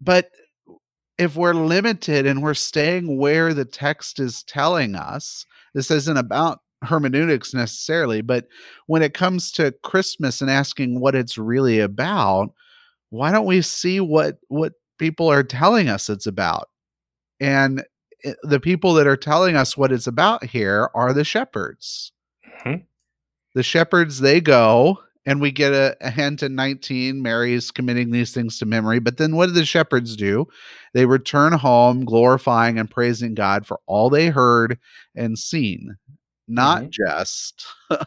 but 0.00 0.30
if 1.18 1.36
we're 1.36 1.54
limited 1.54 2.26
and 2.26 2.42
we're 2.42 2.52
staying 2.54 3.16
where 3.16 3.54
the 3.54 3.64
text 3.64 4.18
is 4.18 4.42
telling 4.42 4.96
us, 4.96 5.46
this 5.74 5.90
isn't 5.90 6.16
about 6.16 6.60
hermeneutics 6.82 7.52
necessarily, 7.52 8.22
but 8.22 8.46
when 8.86 9.02
it 9.02 9.14
comes 9.14 9.52
to 9.52 9.74
Christmas 9.82 10.40
and 10.40 10.50
asking 10.50 11.00
what 11.00 11.14
it's 11.14 11.36
really 11.36 11.78
about, 11.80 12.52
why 13.10 13.30
don't 13.30 13.46
we 13.46 13.60
see 13.62 14.00
what 14.00 14.38
what 14.48 14.74
people 14.98 15.30
are 15.30 15.42
telling 15.42 15.88
us 15.88 16.08
it's 16.08 16.26
about? 16.26 16.68
And 17.40 17.84
the 18.42 18.60
people 18.60 18.94
that 18.94 19.06
are 19.06 19.16
telling 19.16 19.56
us 19.56 19.76
what 19.76 19.92
it's 19.92 20.06
about 20.06 20.44
here 20.44 20.90
are 20.94 21.12
the 21.12 21.24
shepherds. 21.24 22.12
Mhm. 22.64 22.84
The 23.54 23.62
shepherds, 23.62 24.20
they 24.20 24.40
go, 24.40 25.02
and 25.26 25.40
we 25.40 25.50
get 25.50 25.72
a, 25.72 25.96
a 26.00 26.10
hint 26.10 26.42
in 26.42 26.54
19. 26.54 27.20
Mary's 27.22 27.70
committing 27.70 28.10
these 28.10 28.32
things 28.32 28.58
to 28.58 28.66
memory. 28.66 28.98
But 29.00 29.16
then 29.18 29.36
what 29.36 29.46
do 29.46 29.52
the 29.52 29.64
shepherds 29.66 30.16
do? 30.16 30.46
They 30.94 31.06
return 31.06 31.52
home, 31.52 32.04
glorifying 32.04 32.78
and 32.78 32.90
praising 32.90 33.34
God 33.34 33.66
for 33.66 33.80
all 33.86 34.10
they 34.10 34.28
heard 34.28 34.78
and 35.14 35.38
seen, 35.38 35.96
not 36.48 36.82
Mhm. 36.84 36.90
just 36.90 37.66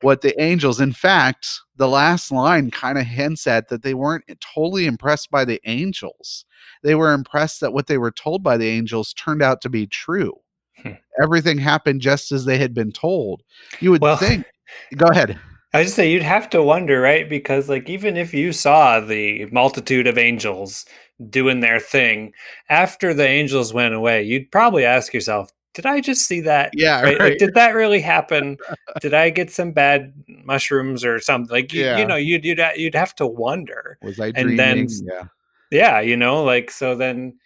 what 0.00 0.20
the 0.22 0.40
angels. 0.40 0.80
In 0.80 0.92
fact, 0.92 1.48
the 1.76 1.88
last 1.88 2.30
line 2.32 2.70
kind 2.70 2.98
of 2.98 3.06
hints 3.06 3.46
at 3.46 3.68
that 3.68 3.82
they 3.82 3.94
weren't 3.94 4.24
totally 4.54 4.86
impressed 4.86 5.30
by 5.30 5.44
the 5.44 5.60
angels. 5.64 6.44
They 6.82 6.94
were 6.94 7.12
impressed 7.12 7.60
that 7.60 7.72
what 7.72 7.88
they 7.88 7.98
were 7.98 8.10
told 8.12 8.42
by 8.42 8.56
the 8.56 8.68
angels 8.68 9.12
turned 9.12 9.42
out 9.42 9.60
to 9.62 9.68
be 9.68 9.86
true. 9.86 10.34
Hmm. 10.82 10.92
Everything 11.22 11.58
happened 11.58 12.00
just 12.00 12.30
as 12.32 12.44
they 12.44 12.58
had 12.58 12.72
been 12.74 12.92
told. 12.92 13.42
You 13.80 13.90
would 13.90 14.00
Well, 14.02 14.16
think. 14.16 14.46
Go 14.96 15.06
ahead. 15.10 15.38
I 15.74 15.82
just 15.82 15.96
say 15.96 16.10
you'd 16.10 16.22
have 16.22 16.48
to 16.50 16.62
wonder, 16.62 17.00
right? 17.00 17.28
Because 17.28 17.68
like 17.68 17.88
even 17.90 18.16
if 18.16 18.32
you 18.32 18.52
saw 18.52 19.00
the 19.00 19.44
multitude 19.46 20.06
of 20.06 20.16
angels 20.16 20.86
doing 21.30 21.60
their 21.60 21.78
thing 21.80 22.32
after 22.70 23.12
the 23.12 23.26
angels 23.26 23.74
went 23.74 23.94
away, 23.94 24.22
you'd 24.22 24.50
probably 24.50 24.84
ask 24.84 25.12
yourself, 25.12 25.50
"Did 25.74 25.84
I 25.84 26.00
just 26.00 26.26
see 26.26 26.40
that? 26.42 26.70
Yeah, 26.74 27.02
Right? 27.02 27.20
Like, 27.20 27.38
did 27.38 27.52
that 27.54 27.74
really 27.74 28.00
happen? 28.00 28.56
did 29.02 29.12
I 29.12 29.28
get 29.30 29.50
some 29.50 29.72
bad 29.72 30.12
mushrooms 30.44 31.04
or 31.04 31.18
something? 31.20 31.52
Like 31.52 31.72
you, 31.74 31.84
Yeah. 31.84 31.98
you 31.98 32.06
know, 32.06 32.16
you'd 32.16 32.44
you'd 32.44 32.60
uh, 32.60 32.70
you'd 32.76 32.94
have 32.94 33.14
to 33.16 33.26
wonder. 33.26 33.98
Was 34.02 34.18
I 34.18 34.28
and 34.28 34.34
dreaming? 34.36 34.56
then- 34.56 34.88
yeah. 35.04 35.24
Yeah, 35.70 36.00
you 36.00 36.16
know, 36.16 36.42
like 36.44 36.70
so 36.70 36.94
then 36.94 37.38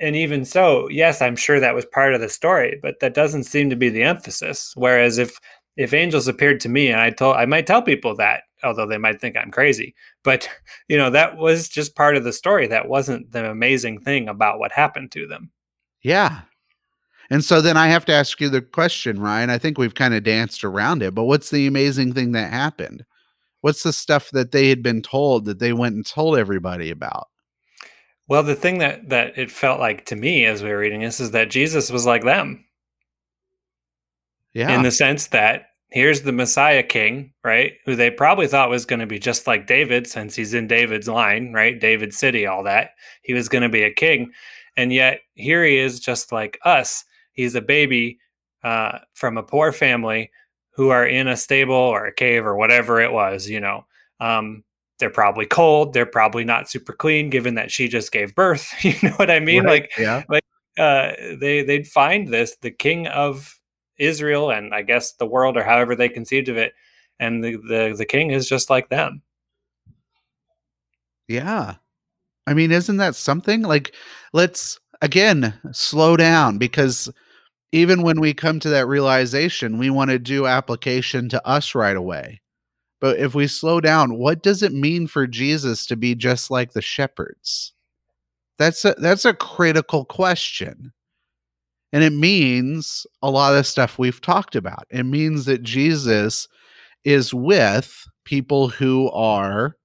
and 0.00 0.16
even 0.16 0.44
so, 0.46 0.88
yes, 0.88 1.20
I'm 1.22 1.36
sure 1.36 1.60
that 1.60 1.74
was 1.74 1.84
part 1.84 2.14
of 2.14 2.20
the 2.22 2.28
story, 2.30 2.78
but 2.82 3.00
that 3.00 3.14
doesn't 3.14 3.44
seem 3.44 3.68
to 3.70 3.76
be 3.76 3.88
the 3.90 4.02
emphasis. 4.02 4.72
Whereas 4.76 5.18
if 5.18 5.38
if 5.76 5.94
angels 5.94 6.28
appeared 6.28 6.60
to 6.60 6.68
me 6.68 6.88
and 6.88 7.00
I 7.00 7.10
told 7.10 7.36
I 7.36 7.46
might 7.46 7.66
tell 7.66 7.82
people 7.82 8.14
that, 8.16 8.44
although 8.62 8.86
they 8.86 8.98
might 8.98 9.20
think 9.20 9.36
I'm 9.36 9.50
crazy, 9.50 9.94
but 10.22 10.48
you 10.88 10.96
know, 10.96 11.10
that 11.10 11.36
was 11.36 11.68
just 11.68 11.96
part 11.96 12.16
of 12.16 12.24
the 12.24 12.32
story. 12.32 12.66
That 12.66 12.88
wasn't 12.88 13.32
the 13.32 13.50
amazing 13.50 14.00
thing 14.00 14.28
about 14.28 14.58
what 14.58 14.72
happened 14.72 15.12
to 15.12 15.26
them. 15.26 15.50
Yeah. 16.02 16.42
And 17.30 17.44
so 17.44 17.62
then 17.62 17.76
I 17.76 17.88
have 17.88 18.04
to 18.06 18.12
ask 18.12 18.40
you 18.40 18.50
the 18.50 18.60
question, 18.60 19.20
Ryan. 19.20 19.48
I 19.48 19.56
think 19.56 19.78
we've 19.78 19.94
kind 19.94 20.12
of 20.12 20.22
danced 20.22 20.64
around 20.64 21.02
it, 21.02 21.14
but 21.14 21.24
what's 21.24 21.50
the 21.50 21.66
amazing 21.66 22.12
thing 22.12 22.32
that 22.32 22.52
happened? 22.52 23.04
What's 23.62 23.84
the 23.84 23.92
stuff 23.92 24.30
that 24.32 24.52
they 24.52 24.68
had 24.68 24.82
been 24.82 25.02
told 25.02 25.44
that 25.46 25.58
they 25.58 25.72
went 25.72 25.94
and 25.94 26.04
told 26.04 26.36
everybody 26.36 26.90
about? 26.90 27.28
Well, 28.28 28.42
the 28.42 28.54
thing 28.54 28.78
that 28.78 29.08
that 29.08 29.38
it 29.38 29.50
felt 29.50 29.80
like 29.80 30.04
to 30.06 30.16
me 30.16 30.44
as 30.44 30.62
we 30.62 30.70
were 30.70 30.78
reading 30.78 31.00
this 31.00 31.20
is 31.20 31.30
that 31.30 31.50
Jesus 31.50 31.90
was 31.90 32.06
like 32.06 32.24
them. 32.24 32.64
Yeah. 34.54 34.74
in 34.74 34.82
the 34.82 34.90
sense 34.90 35.28
that 35.28 35.66
here's 35.92 36.22
the 36.22 36.32
Messiah 36.32 36.82
King, 36.82 37.32
right? 37.44 37.74
Who 37.84 37.94
they 37.94 38.10
probably 38.10 38.46
thought 38.46 38.70
was 38.70 38.86
going 38.86 39.00
to 39.00 39.06
be 39.06 39.18
just 39.18 39.46
like 39.46 39.66
David, 39.66 40.06
since 40.06 40.34
he's 40.34 40.54
in 40.54 40.66
David's 40.66 41.08
line, 41.08 41.52
right? 41.52 41.78
David 41.78 42.14
City, 42.14 42.46
all 42.46 42.62
that. 42.64 42.90
He 43.22 43.34
was 43.34 43.48
going 43.48 43.62
to 43.62 43.68
be 43.68 43.82
a 43.82 43.92
king. 43.92 44.32
And 44.76 44.92
yet 44.92 45.20
here 45.34 45.64
he 45.64 45.76
is 45.76 46.00
just 46.00 46.32
like 46.32 46.58
us. 46.64 47.04
He's 47.32 47.54
a 47.54 47.60
baby 47.60 48.18
uh, 48.64 48.98
from 49.12 49.36
a 49.36 49.42
poor 49.42 49.70
family 49.70 50.30
who 50.74 50.88
are 50.88 51.06
in 51.06 51.28
a 51.28 51.36
stable 51.36 51.74
or 51.74 52.06
a 52.06 52.14
cave 52.14 52.46
or 52.46 52.56
whatever 52.56 53.00
it 53.00 53.12
was, 53.12 53.48
you 53.48 53.60
know. 53.60 53.84
Um, 54.20 54.64
they're 54.98 55.10
probably 55.10 55.46
cold. 55.46 55.92
They're 55.92 56.06
probably 56.06 56.44
not 56.44 56.70
super 56.70 56.92
clean, 56.92 57.28
given 57.28 57.56
that 57.56 57.70
she 57.70 57.88
just 57.88 58.12
gave 58.12 58.34
birth. 58.34 58.72
You 58.84 58.94
know 59.02 59.14
what 59.16 59.30
I 59.30 59.40
mean? 59.40 59.64
Right. 59.64 59.88
Like 59.98 60.44
yeah. 60.78 60.82
uh, 60.82 61.36
they 61.38 61.62
they'd 61.64 61.86
find 61.86 62.28
this 62.28 62.56
the 62.62 62.70
king 62.70 63.08
of 63.08 63.58
Israel 64.02 64.50
and 64.50 64.74
I 64.74 64.82
guess 64.82 65.12
the 65.12 65.26
world 65.26 65.56
or 65.56 65.62
however 65.62 65.94
they 65.94 66.08
conceived 66.08 66.48
of 66.48 66.56
it, 66.56 66.74
and 67.20 67.42
the 67.42 67.56
the, 67.56 67.94
the 67.96 68.06
king 68.06 68.30
is 68.30 68.48
just 68.48 68.68
like 68.68 68.88
them. 68.88 69.22
Yeah. 71.28 71.76
I 72.46 72.54
mean, 72.54 72.72
isn't 72.72 72.96
that 72.96 73.14
something? 73.14 73.62
Like, 73.62 73.94
let's 74.32 74.78
again 75.00 75.54
slow 75.72 76.16
down 76.16 76.58
because 76.58 77.10
even 77.70 78.02
when 78.02 78.20
we 78.20 78.34
come 78.34 78.60
to 78.60 78.68
that 78.70 78.86
realization, 78.86 79.78
we 79.78 79.90
want 79.90 80.10
to 80.10 80.18
do 80.18 80.46
application 80.46 81.28
to 81.30 81.46
us 81.46 81.74
right 81.74 81.96
away. 81.96 82.40
But 83.00 83.18
if 83.18 83.34
we 83.34 83.46
slow 83.46 83.80
down, 83.80 84.18
what 84.18 84.42
does 84.42 84.62
it 84.62 84.72
mean 84.72 85.06
for 85.06 85.26
Jesus 85.26 85.86
to 85.86 85.96
be 85.96 86.14
just 86.14 86.50
like 86.50 86.72
the 86.72 86.82
shepherds? 86.82 87.72
That's 88.58 88.84
a 88.84 88.94
that's 88.98 89.24
a 89.24 89.34
critical 89.34 90.04
question. 90.04 90.92
And 91.92 92.02
it 92.02 92.12
means 92.12 93.06
a 93.22 93.30
lot 93.30 93.54
of 93.54 93.66
stuff 93.66 93.98
we've 93.98 94.20
talked 94.20 94.56
about. 94.56 94.86
It 94.90 95.04
means 95.04 95.44
that 95.44 95.62
Jesus 95.62 96.48
is 97.04 97.34
with 97.34 98.06
people 98.24 98.68
who 98.68 99.10
are 99.10 99.76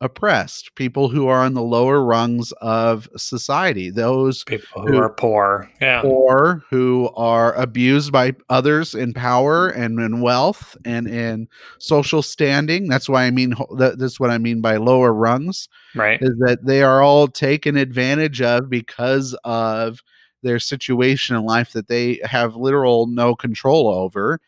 oppressed, 0.00 0.74
people 0.74 1.08
who 1.08 1.28
are 1.28 1.42
on 1.42 1.54
the 1.54 1.62
lower 1.62 2.04
rungs 2.04 2.52
of 2.60 3.08
society, 3.16 3.90
those 3.90 4.44
People 4.44 4.82
who 4.82 4.92
Who- 4.92 4.98
are 4.98 5.08
poor, 5.08 5.70
yeah, 5.80 6.02
poor 6.02 6.62
who 6.68 7.10
are 7.16 7.54
abused 7.54 8.12
by 8.12 8.34
others 8.50 8.94
in 8.94 9.14
power 9.14 9.68
and 9.68 9.98
in 9.98 10.20
wealth 10.20 10.76
and 10.84 11.08
in 11.08 11.48
social 11.78 12.20
standing. 12.20 12.88
That's 12.88 13.08
why 13.08 13.24
I 13.24 13.30
mean 13.30 13.54
that's 13.76 14.20
what 14.20 14.30
I 14.30 14.38
mean 14.38 14.60
by 14.60 14.76
lower 14.76 15.14
rungs 15.14 15.68
right, 15.94 16.20
is 16.20 16.36
that 16.40 16.66
they 16.66 16.82
are 16.82 17.00
all 17.00 17.28
taken 17.28 17.76
advantage 17.76 18.42
of 18.42 18.68
because 18.68 19.34
of 19.44 20.00
their 20.44 20.60
situation 20.60 21.34
in 21.34 21.44
life 21.44 21.72
that 21.72 21.88
they 21.88 22.20
have 22.22 22.54
literal 22.54 23.08
no 23.08 23.34
control 23.34 23.88
over 23.88 24.40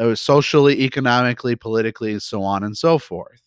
uh, 0.00 0.14
socially 0.14 0.80
economically 0.82 1.54
politically 1.54 2.18
so 2.18 2.42
on 2.42 2.64
and 2.64 2.76
so 2.76 2.98
forth 2.98 3.42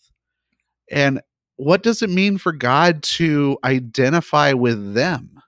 and 0.89 1.21
what 1.55 1.83
does 1.83 2.01
it 2.01 2.09
mean 2.09 2.37
for 2.37 2.51
God 2.51 3.03
to 3.03 3.57
identify 3.63 4.53
with 4.53 4.93
them? 4.93 5.41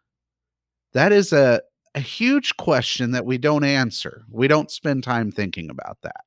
That 0.94 1.12
is 1.12 1.34
a, 1.34 1.62
a 1.94 2.00
huge 2.00 2.56
question 2.58 3.12
that 3.12 3.26
we 3.26 3.38
don't 3.38 3.64
answer. 3.64 4.24
We 4.30 4.48
don't 4.48 4.72
spend 4.72 5.04
time 5.04 5.32
thinking 5.32 5.70
about 5.70 5.98
that. 6.04 6.22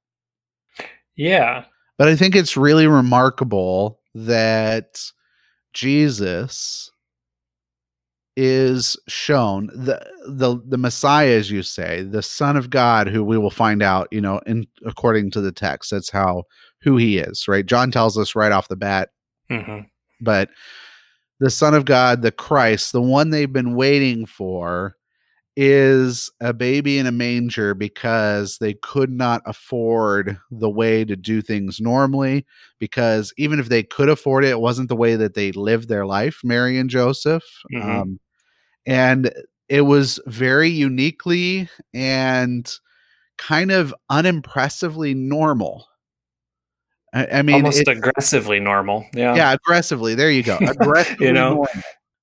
Yeah. 1.17 1.65
But 1.97 2.09
I 2.09 2.17
think 2.17 2.37
it's 2.37 2.57
really 2.57 2.87
remarkable 2.87 4.01
that 4.15 5.03
Jesus 5.73 6.91
is 8.41 8.97
shown 9.09 9.67
the 9.75 10.01
the 10.29 10.63
the 10.65 10.79
Messiah, 10.79 11.31
as 11.31 11.51
you 11.51 11.65
say, 11.65 12.03
the 12.03 12.23
Son 12.23 12.57
of 12.57 12.71
God, 12.71 13.09
who 13.09 13.25
we 13.25 13.37
will 13.37 13.51
find 13.51 13.83
out, 13.83 14.07
you 14.13 14.21
know, 14.21 14.39
in 14.47 14.65
according 14.87 15.33
to 15.33 15.41
the 15.41 15.51
text, 15.51 15.91
that's 15.91 16.09
how 16.09 16.45
who 16.81 16.97
he 16.97 17.19
is, 17.19 17.49
right? 17.49 17.67
John 17.67 17.91
tells 17.91 18.17
us 18.17 18.37
right 18.37 18.53
off 18.53 18.69
the 18.69 18.77
bat. 18.77 19.09
Mm-hmm. 19.51 19.81
But 20.21 20.51
the 21.41 21.51
Son 21.51 21.75
of 21.75 21.85
God, 21.85 22.23
the 22.23 22.31
Christ, 22.31 22.93
the 22.93 23.03
one 23.03 23.31
they've 23.31 23.53
been 23.53 23.75
waiting 23.75 24.25
for, 24.25 24.95
is 25.57 26.31
a 26.41 26.53
baby 26.53 26.97
in 26.97 27.07
a 27.07 27.13
manger 27.13 27.75
because 27.75 28.59
they 28.59 28.75
could 28.75 29.11
not 29.11 29.43
afford 29.47 30.39
the 30.53 30.71
way 30.71 31.05
to 31.05 31.17
do 31.17 31.43
things 31.43 31.81
normally. 31.81 32.47
Because 32.79 33.35
even 33.37 33.59
if 33.59 33.69
they 33.69 33.83
could 33.83 34.09
afford 34.09 34.45
it, 34.45 34.51
it 34.51 34.61
wasn't 34.61 34.89
the 34.89 34.95
way 34.95 35.17
that 35.17 35.35
they 35.35 35.51
lived 35.51 35.89
their 35.89 36.07
life, 36.07 36.39
Mary 36.45 36.79
and 36.79 36.89
Joseph. 36.89 37.43
Mhm. 37.75 37.85
Um, 37.85 38.21
and 38.89 39.31
it 39.69 39.83
was 39.83 40.19
very 40.27 40.71
uniquely 40.71 41.69
and 41.93 42.69
kind 43.37 43.71
of 43.71 43.95
unimpressively 44.11 45.15
normal. 45.15 45.87
I, 47.15 47.27
I 47.27 47.43
mean, 47.43 47.57
Almost 47.57 47.83
it- 47.83 47.89
aggressively 47.89 48.61
normal. 48.61 49.07
Yeah. 49.15 49.35
yeah, 49.37 49.53
aggressively. 49.53 50.15
There 50.15 50.31
you 50.31 50.43
go. 50.43 50.57
Aggressively 50.67 51.27
You 51.27 51.33
know? 51.33 51.55
normal, 51.55 51.69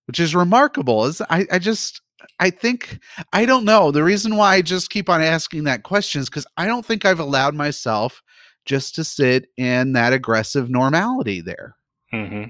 which 0.07 0.19
is 0.19 0.35
remarkable. 0.35 1.05
Is 1.05 1.21
I, 1.29 1.45
I 1.51 1.59
just 1.59 2.01
I 2.39 2.49
think 2.49 2.99
I 3.33 3.45
don't 3.45 3.65
know. 3.65 3.91
The 3.91 4.03
reason 4.03 4.35
why 4.35 4.55
I 4.55 4.61
just 4.61 4.89
keep 4.89 5.09
on 5.09 5.21
asking 5.21 5.63
that 5.65 5.83
question 5.83 6.21
is 6.21 6.29
because 6.29 6.47
I 6.57 6.65
don't 6.65 6.85
think 6.85 7.05
I've 7.05 7.19
allowed 7.19 7.55
myself 7.55 8.21
just 8.65 8.95
to 8.95 9.03
sit 9.03 9.47
in 9.57 9.93
that 9.93 10.13
aggressive 10.13 10.69
normality 10.69 11.41
there. 11.41 11.75
hmm 12.11 12.45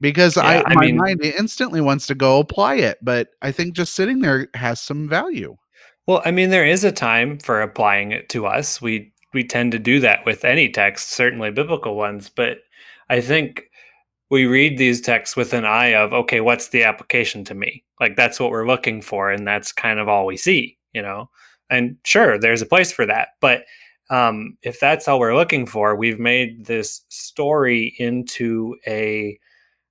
Because 0.00 0.36
Yeah, 0.36 0.42
I, 0.42 0.64
I 0.66 0.74
my 0.74 0.86
mean- 0.86 0.96
mind 0.96 1.20
instantly 1.22 1.80
wants 1.80 2.06
to 2.06 2.14
go 2.14 2.38
apply 2.38 2.76
it, 2.76 2.98
but 3.02 3.28
I 3.42 3.52
think 3.52 3.74
just 3.74 3.94
sitting 3.94 4.20
there 4.20 4.48
has 4.54 4.80
some 4.80 5.08
value. 5.08 5.56
Well, 6.06 6.22
I 6.24 6.30
mean, 6.30 6.50
there 6.50 6.64
is 6.66 6.84
a 6.84 6.92
time 6.92 7.38
for 7.38 7.60
applying 7.60 8.12
it 8.12 8.28
to 8.30 8.46
us. 8.46 8.80
We 8.80 9.12
we 9.34 9.44
tend 9.44 9.72
to 9.72 9.78
do 9.78 10.00
that 10.00 10.24
with 10.24 10.44
any 10.44 10.70
text, 10.70 11.10
certainly 11.10 11.50
biblical 11.50 11.96
ones. 11.96 12.30
But 12.34 12.58
I 13.10 13.20
think 13.20 13.64
we 14.30 14.46
read 14.46 14.78
these 14.78 15.00
texts 15.02 15.36
with 15.36 15.52
an 15.52 15.64
eye 15.66 15.94
of, 15.94 16.12
okay, 16.14 16.40
what's 16.40 16.68
the 16.68 16.84
application 16.84 17.44
to 17.44 17.54
me? 17.54 17.84
Like 18.00 18.16
that's 18.16 18.40
what 18.40 18.50
we're 18.50 18.66
looking 18.66 19.02
for, 19.02 19.30
and 19.30 19.46
that's 19.46 19.72
kind 19.72 19.98
of 19.98 20.08
all 20.08 20.24
we 20.26 20.36
see, 20.38 20.78
you 20.94 21.02
know. 21.02 21.28
And 21.68 21.96
sure, 22.04 22.38
there's 22.38 22.62
a 22.62 22.66
place 22.66 22.90
for 22.92 23.04
that, 23.04 23.30
but 23.40 23.64
um, 24.08 24.56
if 24.62 24.80
that's 24.80 25.06
all 25.08 25.18
we're 25.20 25.34
looking 25.36 25.66
for, 25.66 25.94
we've 25.94 26.18
made 26.18 26.64
this 26.64 27.02
story 27.08 27.94
into 27.98 28.76
a 28.86 29.38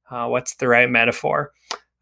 uh, 0.10 0.28
what's 0.28 0.56
the 0.56 0.68
right 0.68 0.90
metaphor? 0.90 1.52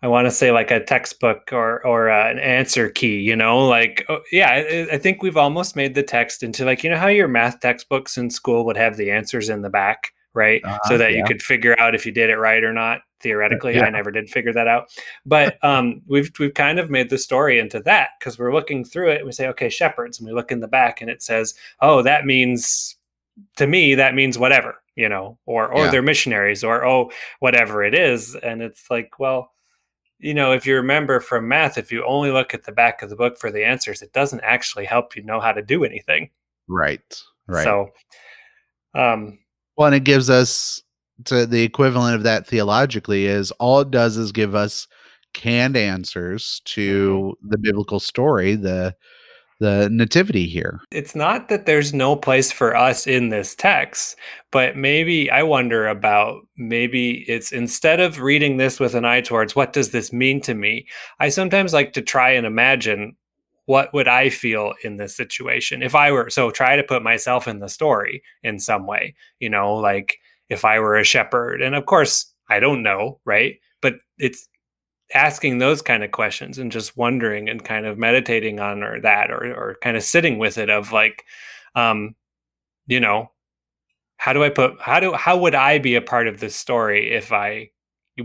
I 0.02 0.08
want 0.08 0.26
to 0.26 0.32
say 0.32 0.52
like 0.52 0.70
a 0.70 0.84
textbook 0.84 1.50
or 1.52 1.86
or 1.86 2.10
uh, 2.10 2.30
an 2.30 2.38
answer 2.38 2.90
key, 2.90 3.20
you 3.20 3.36
know, 3.36 3.66
like 3.66 4.06
oh, 4.08 4.20
yeah, 4.32 4.52
I, 4.52 4.96
I 4.96 4.98
think 5.00 5.24
we've 5.24 5.38
almost 5.38 5.76
made 5.76 5.96
the 5.96 6.04
text 6.04 6.44
into 6.44 6.64
like 6.64 6.84
you 6.84 6.90
know 6.90 6.98
how 6.98 7.08
your 7.08 7.28
math 7.28 7.60
textbooks 7.60 8.18
in 8.18 8.30
school 8.30 8.66
would 8.66 8.78
have 8.78 8.98
the 8.98 9.10
answers 9.10 9.50
in 9.50 9.64
the 9.64 9.70
back, 9.70 10.12
right? 10.34 10.62
Uh-huh, 10.64 10.78
so 10.86 10.98
that 11.00 11.14
you 11.14 11.24
could 11.24 11.42
figure 11.42 11.76
out 11.80 11.96
if 11.96 12.06
you 12.06 12.12
did 12.12 12.30
it 12.30 12.38
right 12.38 12.64
or 12.64 12.74
not. 12.74 13.02
Theoretically, 13.22 13.76
Yeah. 13.76 13.86
I 13.86 13.90
never 13.90 14.12
did 14.12 14.30
figure 14.30 14.54
that 14.54 14.68
out, 14.68 14.90
but 15.26 15.58
um, 15.64 16.02
we've 16.08 16.32
we've 16.38 16.54
kind 16.54 16.78
of 16.78 16.92
made 16.92 17.10
the 17.10 17.18
story 17.18 17.58
into 17.58 17.80
that 17.80 18.10
because 18.20 18.38
we're 18.38 18.54
looking 18.54 18.86
through 18.86 19.10
it 19.10 19.18
and 19.18 19.26
we 19.26 19.32
say, 19.32 19.48
okay, 19.48 19.70
shepherds, 19.70 20.20
and 20.20 20.28
we 20.28 20.34
look 20.36 20.52
in 20.52 20.60
the 20.60 20.68
back 20.68 21.02
and 21.02 21.10
it 21.10 21.24
says, 21.24 21.56
oh, 21.80 22.04
that 22.04 22.26
means 22.26 22.96
to 23.58 23.68
me 23.68 23.96
that 23.96 24.16
means 24.16 24.38
whatever, 24.38 24.82
you 24.96 25.10
know, 25.10 25.38
or 25.46 25.68
or 25.68 25.86
Yeah. 25.86 25.92
they're 25.92 26.02
missionaries 26.02 26.64
or 26.64 26.86
oh 26.86 27.12
whatever 27.40 27.84
it 27.84 27.94
is, 27.94 28.36
and 28.36 28.62
it's 28.62 28.90
like, 28.90 29.20
well 29.20 29.52
you 30.20 30.34
know, 30.34 30.54
if 30.54 30.66
you 30.66 30.76
remember 30.78 31.20
from 31.20 31.50
math, 31.50 31.78
if 31.78 31.92
you 31.92 32.04
only 32.06 32.32
look 32.32 32.54
at 32.54 32.64
the 32.64 32.72
back 32.72 33.02
of 33.02 33.10
the 33.10 33.18
book 33.18 33.38
for 33.38 33.52
the 33.52 33.66
answers, 33.66 34.02
it 34.02 34.14
doesn't 34.14 34.40
actually 34.46 34.86
help 34.86 35.14
you 35.16 35.22
know 35.22 35.42
how 35.42 35.52
to 35.52 35.62
do 35.62 35.84
anything. 35.84 36.30
Right. 36.70 37.22
Right. 37.48 37.64
So, 37.66 37.90
um, 38.96 39.38
Well, 39.76 39.88
and 39.88 39.96
it 39.96 40.06
gives 40.06 40.30
us 40.30 40.82
to 41.26 41.46
the 41.46 41.64
equivalent 41.64 42.16
of 42.16 42.24
that 42.24 42.48
theologically 42.48 43.26
is 43.26 43.52
all 43.52 43.82
it 43.82 43.92
does 43.92 44.16
is 44.18 44.32
give 44.32 44.56
us 44.56 44.88
canned 45.34 45.76
answers 45.76 46.62
to 46.66 47.36
the 47.44 47.58
biblical 47.58 48.00
story, 48.00 48.56
the 48.56 48.96
the 49.60 49.90
nativity 49.92 50.48
here. 50.48 50.82
it's 50.92 51.16
not 51.16 51.48
that 51.48 51.66
there's 51.66 51.94
no 51.94 52.16
place 52.16 52.52
for 52.52 52.76
us 52.76 53.08
in 53.08 53.30
this 53.30 53.56
text, 53.56 54.18
but 54.52 54.76
maybe 54.76 55.32
I 55.32 55.44
wonder 55.44 55.88
about 55.88 56.42
maybe 56.58 57.24
it's 57.28 57.52
instead 57.52 58.00
of 58.00 58.20
reading 58.20 58.58
this 58.58 58.80
with 58.80 58.96
an 58.96 59.06
eye 59.06 59.22
towards 59.22 59.56
what 59.56 59.74
does 59.74 59.92
this 59.92 60.12
mean 60.12 60.42
to 60.42 60.54
me, 60.54 60.88
I 61.20 61.30
sometimes 61.30 61.74
like 61.74 61.94
to 61.94 62.02
try 62.02 62.32
and 62.32 62.46
imagine 62.46 63.16
what 63.66 63.94
would 63.94 64.08
I 64.08 64.30
feel 64.30 64.74
in 64.84 64.98
this 64.98 65.16
situation 65.16 65.82
if 65.82 65.96
I 65.96 66.12
were 66.12 66.30
so 66.30 66.52
try 66.52 66.76
to 66.76 66.84
put 66.84 67.02
myself 67.02 67.48
in 67.48 67.60
the 67.60 67.70
story 67.70 68.22
in 68.44 68.60
some 68.60 68.86
way, 68.86 69.16
you 69.40 69.50
know, 69.50 69.76
like 69.76 70.18
if 70.50 70.64
I 70.66 70.80
were 70.80 70.96
a 70.96 71.04
shepherd. 71.04 71.62
And 71.62 71.76
of 71.76 71.86
course, 71.86 72.32
I 72.50 72.60
don't 72.60 72.84
know, 72.84 73.20
right? 73.26 73.56
But 73.82 73.96
it's 74.18 74.48
asking 75.16 75.58
those 75.58 75.82
kind 75.82 76.04
of 76.04 76.12
questions 76.12 76.58
and 76.60 76.72
just 76.72 76.96
wondering 76.98 77.50
and 77.50 77.64
kind 77.64 77.86
of 77.86 77.98
meditating 77.98 78.60
on 78.60 78.84
or 78.84 79.00
that 79.02 79.32
or 79.32 79.46
or 79.56 79.78
kind 79.82 79.98
of 79.98 80.04
sitting 80.04 80.38
with 80.38 80.58
it 80.58 80.70
of 80.70 80.92
like 80.92 81.24
um 81.76 82.14
you 82.88 83.00
know 83.00 83.32
how 84.18 84.34
do 84.34 84.44
i 84.44 84.50
put 84.50 84.80
how 84.82 85.00
do 85.00 85.14
how 85.14 85.38
would 85.38 85.56
i 85.56 85.80
be 85.80 85.96
a 85.96 86.02
part 86.02 86.28
of 86.28 86.40
this 86.40 86.56
story 86.56 87.12
if 87.12 87.32
i 87.32 87.70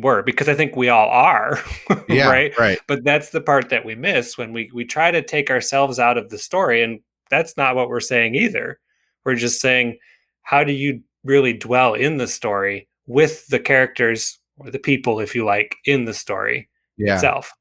were 0.00 0.22
because 0.22 0.48
i 0.48 0.54
think 0.54 0.74
we 0.76 0.88
all 0.88 1.08
are 1.08 1.58
Yeah. 2.08 2.28
right 2.28 2.56
Right. 2.58 2.78
but 2.86 3.04
that's 3.04 3.30
the 3.30 3.40
part 3.40 3.68
that 3.70 3.84
we 3.84 3.94
miss 3.94 4.36
when 4.36 4.52
we 4.52 4.70
we 4.74 4.84
try 4.84 5.10
to 5.10 5.22
take 5.22 5.50
ourselves 5.50 5.98
out 5.98 6.18
of 6.18 6.28
the 6.30 6.38
story 6.38 6.82
and 6.82 7.00
that's 7.30 7.56
not 7.56 7.76
what 7.76 7.88
we're 7.88 8.00
saying 8.00 8.34
either 8.34 8.80
we're 9.24 9.34
just 9.36 9.60
saying 9.60 9.98
how 10.42 10.64
do 10.64 10.72
you 10.72 11.02
really 11.24 11.52
dwell 11.52 11.94
in 11.94 12.16
the 12.16 12.26
story 12.28 12.88
with 13.06 13.46
the 13.48 13.60
characters 13.60 14.38
or 14.58 14.70
the 14.70 14.78
people 14.78 15.20
if 15.20 15.34
you 15.34 15.44
like 15.44 15.76
in 15.84 16.04
the 16.04 16.14
story 16.14 16.68
Yeah. 17.00 17.14
itself 17.14 17.52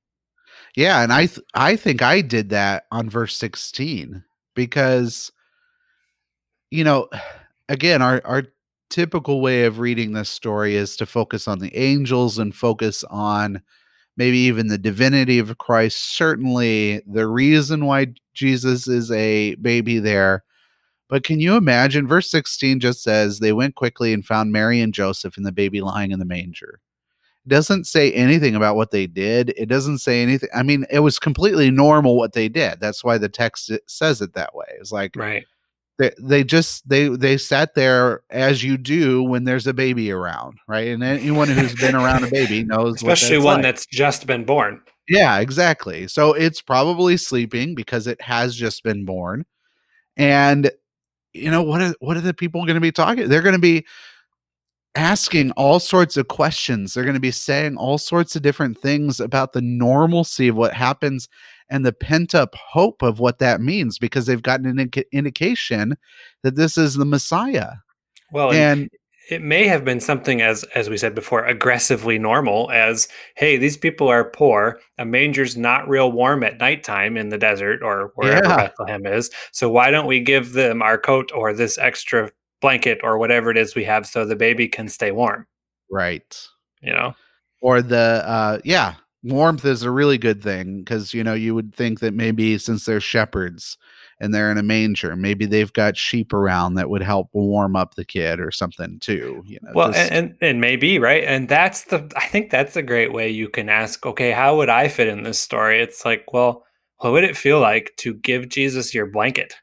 Yeah, 0.75 1.01
and 1.01 1.11
I 1.11 1.27
th- 1.27 1.45
I 1.53 1.75
think 1.75 2.01
I 2.01 2.21
did 2.21 2.49
that 2.49 2.85
on 2.91 3.09
verse 3.09 3.35
16 3.35 4.23
because 4.55 5.31
you 6.71 6.83
know, 6.83 7.09
again, 7.69 8.01
our 8.01 8.21
our 8.25 8.43
typical 8.89 9.41
way 9.41 9.65
of 9.65 9.79
reading 9.79 10.13
this 10.13 10.29
story 10.29 10.75
is 10.75 10.95
to 10.97 11.05
focus 11.05 11.47
on 11.47 11.59
the 11.59 11.75
angels 11.75 12.37
and 12.39 12.55
focus 12.55 13.03
on 13.09 13.61
maybe 14.17 14.37
even 14.37 14.67
the 14.67 14.77
divinity 14.77 15.39
of 15.39 15.57
Christ, 15.59 16.15
certainly 16.15 17.01
the 17.07 17.27
reason 17.27 17.85
why 17.85 18.07
Jesus 18.33 18.87
is 18.87 19.11
a 19.11 19.55
baby 19.55 19.99
there. 19.99 20.43
But 21.09 21.23
can 21.23 21.39
you 21.39 21.55
imagine 21.55 22.07
verse 22.07 22.29
16 22.29 22.79
just 22.79 23.01
says 23.03 23.39
they 23.39 23.53
went 23.53 23.75
quickly 23.75 24.13
and 24.13 24.25
found 24.25 24.51
Mary 24.51 24.81
and 24.81 24.93
Joseph 24.93 25.37
and 25.37 25.45
the 25.45 25.51
baby 25.51 25.81
lying 25.81 26.11
in 26.11 26.19
the 26.19 26.25
manger 26.25 26.81
doesn't 27.49 27.85
say 27.85 28.11
anything 28.13 28.55
about 28.55 28.75
what 28.75 28.91
they 28.91 29.07
did. 29.07 29.53
It 29.57 29.67
doesn't 29.67 29.97
say 29.99 30.21
anything. 30.21 30.49
I 30.55 30.63
mean, 30.63 30.85
it 30.89 30.99
was 30.99 31.19
completely 31.19 31.69
normal 31.69 32.15
what 32.15 32.33
they 32.33 32.47
did. 32.47 32.79
That's 32.79 33.03
why 33.03 33.17
the 33.17 33.29
text 33.29 33.71
says 33.87 34.21
it 34.21 34.33
that 34.35 34.55
way. 34.55 34.67
It's 34.79 34.91
like 34.91 35.15
right 35.15 35.45
they, 35.99 36.11
they 36.17 36.43
just 36.45 36.87
they 36.87 37.09
they 37.09 37.37
sat 37.37 37.75
there 37.75 38.21
as 38.29 38.63
you 38.63 38.77
do 38.77 39.21
when 39.21 39.43
there's 39.43 39.67
a 39.67 39.73
baby 39.73 40.11
around, 40.11 40.57
right? 40.67 40.87
And 40.87 41.03
anyone 41.03 41.49
who's 41.49 41.75
been 41.75 41.93
around 41.93 42.23
a 42.23 42.29
baby 42.29 42.63
knows, 42.65 42.95
especially 42.95 43.37
what 43.37 43.41
that's 43.41 43.45
one 43.45 43.55
like. 43.55 43.63
that's 43.63 43.85
just 43.85 44.25
been 44.25 44.45
born 44.45 44.81
Yeah, 45.09 45.39
exactly. 45.39 46.07
So 46.07 46.33
it's 46.33 46.61
probably 46.61 47.17
sleeping 47.17 47.75
because 47.75 48.07
it 48.07 48.21
has 48.21 48.55
just 48.55 48.81
been 48.81 49.03
born. 49.03 49.45
And 50.15 50.71
you 51.33 51.51
know 51.51 51.61
what 51.61 51.81
are 51.81 51.93
what 51.99 52.15
are 52.15 52.21
the 52.21 52.33
people 52.33 52.65
going 52.65 52.75
to 52.75 52.81
be 52.81 52.93
talking? 52.93 53.27
They're 53.27 53.41
going 53.41 53.53
to 53.53 53.59
be 53.59 53.85
asking 54.99 55.51
all 55.51 55.79
sorts 55.79 56.17
of 56.17 56.27
questions. 56.27 56.93
They're 56.93 57.03
going 57.05 57.13
to 57.13 57.19
be 57.21 57.31
saying 57.31 57.77
all 57.77 57.97
sorts 57.97 58.35
of 58.35 58.41
different 58.41 58.77
things 58.77 59.19
about 59.21 59.53
the 59.53 59.61
normalcy 59.61 60.49
of 60.49 60.57
what 60.57 60.73
happens 60.73 61.29
and 61.69 61.85
the 61.85 61.93
pent 61.93 62.35
up 62.35 62.53
hope 62.55 63.01
of 63.01 63.19
what 63.19 63.39
that 63.39 63.61
means 63.61 63.97
because 63.97 64.25
they've 64.25 64.41
gotten 64.43 64.65
an 64.65 64.77
indica- 64.77 65.05
indication 65.15 65.95
that 66.43 66.55
this 66.55 66.77
is 66.77 66.95
the 66.95 67.05
Messiah. 67.05 67.73
well 68.31 68.51
and 68.51 68.81
And 68.81 68.89
it 69.29 69.41
may 69.43 69.67
have 69.67 69.85
been 69.85 69.99
something 69.99 70.41
as 70.41 70.63
as 70.75 70.89
we 70.89 70.97
said 70.97 71.13
before 71.15 71.45
aggressively 71.45 72.17
normal 72.17 72.69
as 72.71 73.07
hey 73.35 73.57
these 73.57 73.77
people 73.77 74.07
are 74.07 74.23
poor 74.31 74.79
a 74.97 75.05
manger's 75.05 75.55
not 75.55 75.87
real 75.87 76.11
warm 76.11 76.43
at 76.43 76.57
nighttime 76.57 77.15
in 77.15 77.29
the 77.29 77.37
desert 77.37 77.81
or 77.83 78.11
wherever 78.15 78.47
Yeah. 78.47 78.55
bethlehem 78.57 79.05
is 79.05 79.29
so 79.51 79.69
why 79.69 79.91
don't 79.91 80.07
we 80.07 80.19
give 80.19 80.53
them 80.53 80.81
our 80.81 80.97
coat 80.97 81.31
or 81.33 81.53
this 81.53 81.77
extra 81.77 82.31
blanket 82.61 82.99
or 83.03 83.17
whatever 83.17 83.49
it 83.49 83.57
is 83.57 83.75
we 83.75 83.83
have 83.83 84.05
so 84.05 84.25
the 84.25 84.35
baby 84.35 84.67
can 84.67 84.87
stay 84.87 85.11
warm 85.11 85.45
Right. 85.89 86.47
You 86.81 86.93
know? 86.93 87.15
Or 87.61 87.81
the 87.81 88.23
uh 88.25 88.59
yeah, 88.63 88.95
warmth 89.23 89.65
is 89.65 89.83
a 89.83 89.91
really 89.91 90.17
good 90.17 90.41
thing 90.41 90.79
because 90.79 91.13
you 91.13 91.23
know 91.23 91.33
you 91.33 91.53
would 91.53 91.75
think 91.75 91.99
that 91.99 92.13
maybe 92.13 92.57
since 92.57 92.85
they're 92.85 93.01
shepherds 93.01 93.77
and 94.21 94.33
they're 94.33 94.49
in 94.49 94.57
a 94.57 94.63
manger 94.63 95.13
maybe 95.17 95.45
they've 95.45 95.73
got 95.73 95.97
sheep 95.97 96.31
around 96.31 96.75
that 96.75 96.89
would 96.89 97.01
help 97.01 97.27
warm 97.33 97.75
up 97.75 97.95
the 97.95 98.05
kid 98.05 98.39
or 98.39 98.49
something 98.49 98.97
too 98.99 99.43
you 99.45 99.59
know 99.61 99.71
well 99.75 99.91
just, 99.91 100.09
and, 100.09 100.37
and 100.39 100.61
maybe 100.61 100.99
right 100.99 101.25
and 101.25 101.49
that's 101.49 101.83
the 101.85 102.09
i 102.15 102.27
think 102.27 102.49
that's 102.49 102.77
a 102.77 102.81
great 102.81 103.11
way 103.11 103.27
you 103.29 103.49
can 103.49 103.67
ask 103.67 104.05
okay 104.05 104.31
how 104.31 104.55
would 104.55 104.69
i 104.69 104.87
fit 104.87 105.09
in 105.09 105.23
this 105.23 105.39
story 105.39 105.81
it's 105.81 106.05
like 106.05 106.31
well 106.31 106.65
what 106.99 107.11
would 107.11 107.25
it 107.25 107.35
feel 107.35 107.59
like 107.59 107.91
to 107.97 108.13
give 108.13 108.47
jesus 108.47 108.93
your 108.93 109.05
blanket 109.05 109.53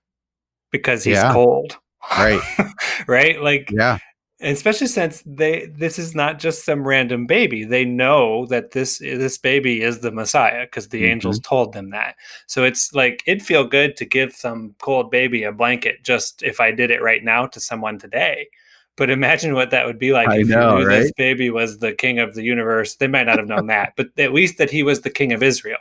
because 0.71 1.03
he's 1.03 1.17
yeah. 1.17 1.33
cold 1.33 1.79
right. 2.11 2.41
Right? 3.07 3.41
Like 3.41 3.71
yeah. 3.71 3.99
especially 4.41 4.87
since 4.87 5.23
they 5.27 5.67
this 5.67 5.99
is 5.99 6.15
not 6.15 6.39
just 6.39 6.65
some 6.65 6.87
random 6.87 7.27
baby. 7.27 7.65
They 7.65 7.85
know 7.85 8.47
that 8.47 8.73
this 8.73 8.99
this 8.99 9.39
baby 9.39 9.83
is 9.83 10.01
the 10.01 10.11
messiah 10.11 10.67
because 10.67 10.89
the 10.89 11.03
mm-hmm. 11.03 11.13
angels 11.13 11.41
told 11.41 11.73
them 11.73 11.91
that. 11.91 12.17
So 12.47 12.65
it's 12.65 12.93
like 12.95 13.23
it'd 13.27 13.45
feel 13.45 13.65
good 13.65 13.97
to 13.97 14.05
give 14.05 14.35
some 14.35 14.75
cold 14.81 15.11
baby 15.11 15.45
a 15.45 15.53
blanket 15.53 16.03
just 16.03 16.43
if 16.43 16.61
i 16.61 16.71
did 16.71 16.91
it 16.91 17.03
right 17.03 17.23
now 17.23 17.47
to 17.47 17.61
someone 17.61 17.99
today. 17.99 18.49
But 18.97 19.11
imagine 19.11 19.53
what 19.53 19.71
that 19.73 19.85
would 19.87 19.99
be 19.99 20.13
like 20.13 20.29
I 20.29 20.39
if 20.41 20.49
know, 20.49 20.79
you 20.79 20.85
knew 20.85 20.89
right? 20.89 21.01
this 21.01 21.13
baby 21.17 21.51
was 21.51 21.79
the 21.79 21.93
king 21.93 22.19
of 22.19 22.35
the 22.35 22.43
universe. 22.43 22.97
They 22.97 23.09
might 23.09 23.25
not 23.25 23.39
have 23.39 23.49
known 23.49 23.67
that 23.69 23.93
but 23.97 24.09
at 24.19 24.33
least 24.33 24.59
that 24.59 24.71
he 24.71 24.83
was 24.83 25.03
the 25.03 25.11
king 25.11 25.33
of 25.33 25.43
israel. 25.43 25.79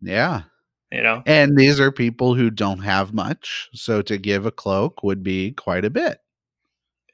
Yeah 0.00 0.42
you 0.94 1.02
know? 1.02 1.22
And 1.26 1.56
these 1.56 1.80
are 1.80 1.90
people 1.92 2.34
who 2.34 2.50
don't 2.50 2.80
have 2.80 3.12
much 3.12 3.68
so 3.74 4.00
to 4.02 4.16
give 4.18 4.46
a 4.46 4.50
cloak 4.50 5.02
would 5.02 5.22
be 5.22 5.52
quite 5.52 5.84
a 5.84 5.90
bit. 5.90 6.18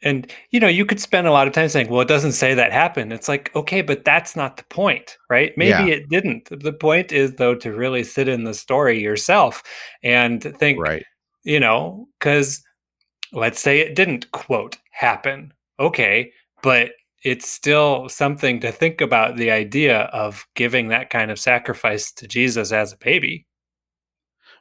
And 0.02 0.30
you 0.50 0.60
know 0.60 0.68
you 0.68 0.86
could 0.86 1.00
spend 1.00 1.26
a 1.26 1.32
lot 1.32 1.46
of 1.46 1.52
time 1.52 1.68
saying 1.68 1.90
well 1.90 2.00
it 2.00 2.08
doesn't 2.08 2.32
say 2.32 2.54
that 2.54 2.72
happened. 2.72 3.12
It's 3.12 3.28
like 3.28 3.54
okay 3.54 3.82
but 3.82 4.04
that's 4.04 4.34
not 4.36 4.56
the 4.56 4.64
point 4.64 5.16
right? 5.28 5.52
Maybe 5.56 5.90
Yeah. 5.90 5.96
it 5.96 6.08
didn't. 6.08 6.48
The 6.50 6.72
point 6.72 7.12
is 7.12 7.34
though 7.34 7.54
to 7.56 7.72
really 7.72 8.04
sit 8.04 8.28
in 8.28 8.44
the 8.44 8.54
story 8.54 9.00
yourself 9.02 9.62
and 10.02 10.42
think 10.58 10.80
right. 10.80 11.04
you 11.44 11.60
know 11.60 12.08
because 12.18 12.62
let's 13.32 13.60
say 13.60 13.80
it 13.80 13.94
didn't 13.94 14.30
quote 14.32 14.76
happen 14.92 15.52
okay 15.78 16.32
but 16.62 16.92
it's 17.22 17.48
still 17.48 18.08
something 18.08 18.60
to 18.60 18.72
think 18.72 19.00
about 19.00 19.36
the 19.36 19.50
idea 19.50 20.00
of 20.12 20.46
giving 20.54 20.88
that 20.88 21.10
kind 21.10 21.30
of 21.30 21.38
sacrifice 21.38 22.10
to 22.12 22.26
jesus 22.26 22.72
as 22.72 22.92
a 22.92 22.96
baby 22.96 23.46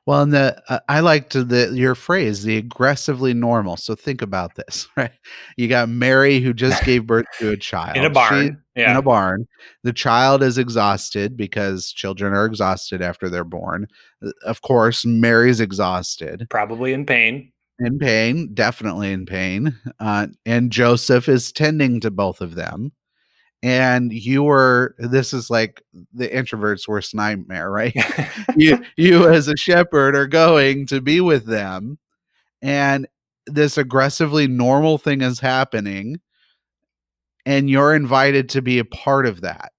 Well, 0.09 0.23
and 0.23 0.33
the 0.33 0.59
uh, 0.67 0.79
I 0.89 1.01
liked 1.01 1.33
the 1.33 1.71
your 1.71 1.93
phrase, 1.93 2.41
the 2.41 2.57
aggressively 2.57 3.35
normal. 3.35 3.77
So 3.77 3.93
think 3.93 4.23
about 4.23 4.55
this, 4.55 4.87
right? 4.97 5.11
You 5.55 5.67
got 5.67 5.87
Mary 5.87 6.39
who 6.39 6.51
just 6.51 6.83
gave 6.83 7.05
birth 7.05 7.27
to 7.37 7.51
a 7.51 7.57
child 7.57 7.95
in 7.95 8.05
a 8.05 8.07
She- 8.07 8.13
barn 8.13 8.63
yeah 8.75 8.89
in 8.89 8.97
a 8.97 9.03
barn. 9.03 9.47
The 9.83 9.93
child 9.93 10.41
is 10.41 10.57
exhausted 10.57 11.37
because 11.37 11.91
children 11.91 12.33
are 12.33 12.47
exhausted 12.47 13.03
after 13.03 13.29
they're 13.29 13.43
born. 13.43 13.85
Uh, 14.25 14.31
Of 14.45 14.63
course, 14.63 15.05
Mary's 15.05 15.59
exhausted, 15.59 16.47
probably 16.49 16.91
in 16.93 17.05
pain 17.05 17.51
in 17.77 17.99
pain, 17.99 18.55
definitely 18.55 19.13
in 19.13 19.27
pain. 19.27 19.77
Uh, 19.99 20.25
and 20.43 20.71
Joseph 20.71 21.29
is 21.29 21.51
tending 21.51 21.99
to 21.99 22.09
both 22.09 22.41
of 22.41 22.55
them. 22.55 22.93
And 23.61 24.13
you 24.13 24.43
were, 24.43 24.95
this 24.97 25.33
is 25.33 25.49
like 25.49 25.83
the 26.13 26.33
introvert's 26.33 26.87
worst 26.87 27.13
nightmare, 27.13 27.69
right? 27.69 27.95
you 28.55 28.83
you 28.95 29.29
as 29.29 29.47
a 29.47 29.57
shepherd 29.57 30.15
are 30.15 30.27
going 30.27 30.85
to 30.87 31.01
be 31.01 31.21
with 31.21 31.45
them 31.45 31.97
and 32.61 33.07
this 33.45 33.77
aggressively 33.77 34.47
normal 34.47 34.97
thing 34.97 35.21
is 35.21 35.39
happening 35.39 36.19
and 37.45 37.69
you're 37.69 37.95
invited 37.95 38.49
to 38.49 38.61
be 38.61 38.79
a 38.79 38.85
part 38.85 39.25
of 39.25 39.41
that 39.41 39.71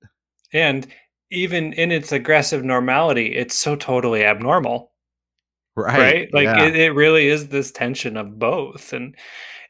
and 0.53 0.89
even 1.31 1.72
in 1.74 1.93
its 1.93 2.12
aggressive 2.12 2.64
normality 2.64 3.35
it's 3.37 3.55
so 3.55 3.76
totally 3.76 4.24
abnormal 4.24 4.91
right 5.76 5.99
right, 5.99 6.35
like 6.35 6.45
yeah. 6.45 6.64
it, 6.64 6.76
it 6.76 6.91
really 6.93 7.26
is 7.26 7.49
this 7.49 7.70
tension 7.70 8.16
of 8.16 8.39
both 8.39 8.93
and 8.93 9.14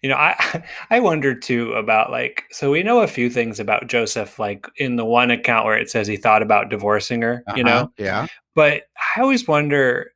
you 0.03 0.09
know 0.09 0.17
i 0.17 0.63
i 0.91 0.99
wonder 1.01 1.35
too 1.35 1.73
about 1.75 2.11
like 2.11 2.45
so 2.51 2.71
we 2.71 2.83
know 2.83 3.01
a 3.01 3.07
few 3.07 3.29
things 3.31 3.61
about 3.61 3.87
joseph 3.87 4.39
like 4.39 4.67
in 4.77 4.97
the 4.97 5.05
one 5.05 5.31
account 5.31 5.67
where 5.67 5.79
it 5.79 5.91
says 5.91 6.07
he 6.07 6.17
thought 6.17 6.43
about 6.43 6.71
divorcing 6.71 7.23
her 7.23 7.43
you 7.57 7.63
Uh-huh, 7.63 7.83
know? 7.83 7.93
yeah. 7.99 8.27
But 8.55 8.85
i 9.17 9.21
always 9.21 9.47
wonder 9.47 10.13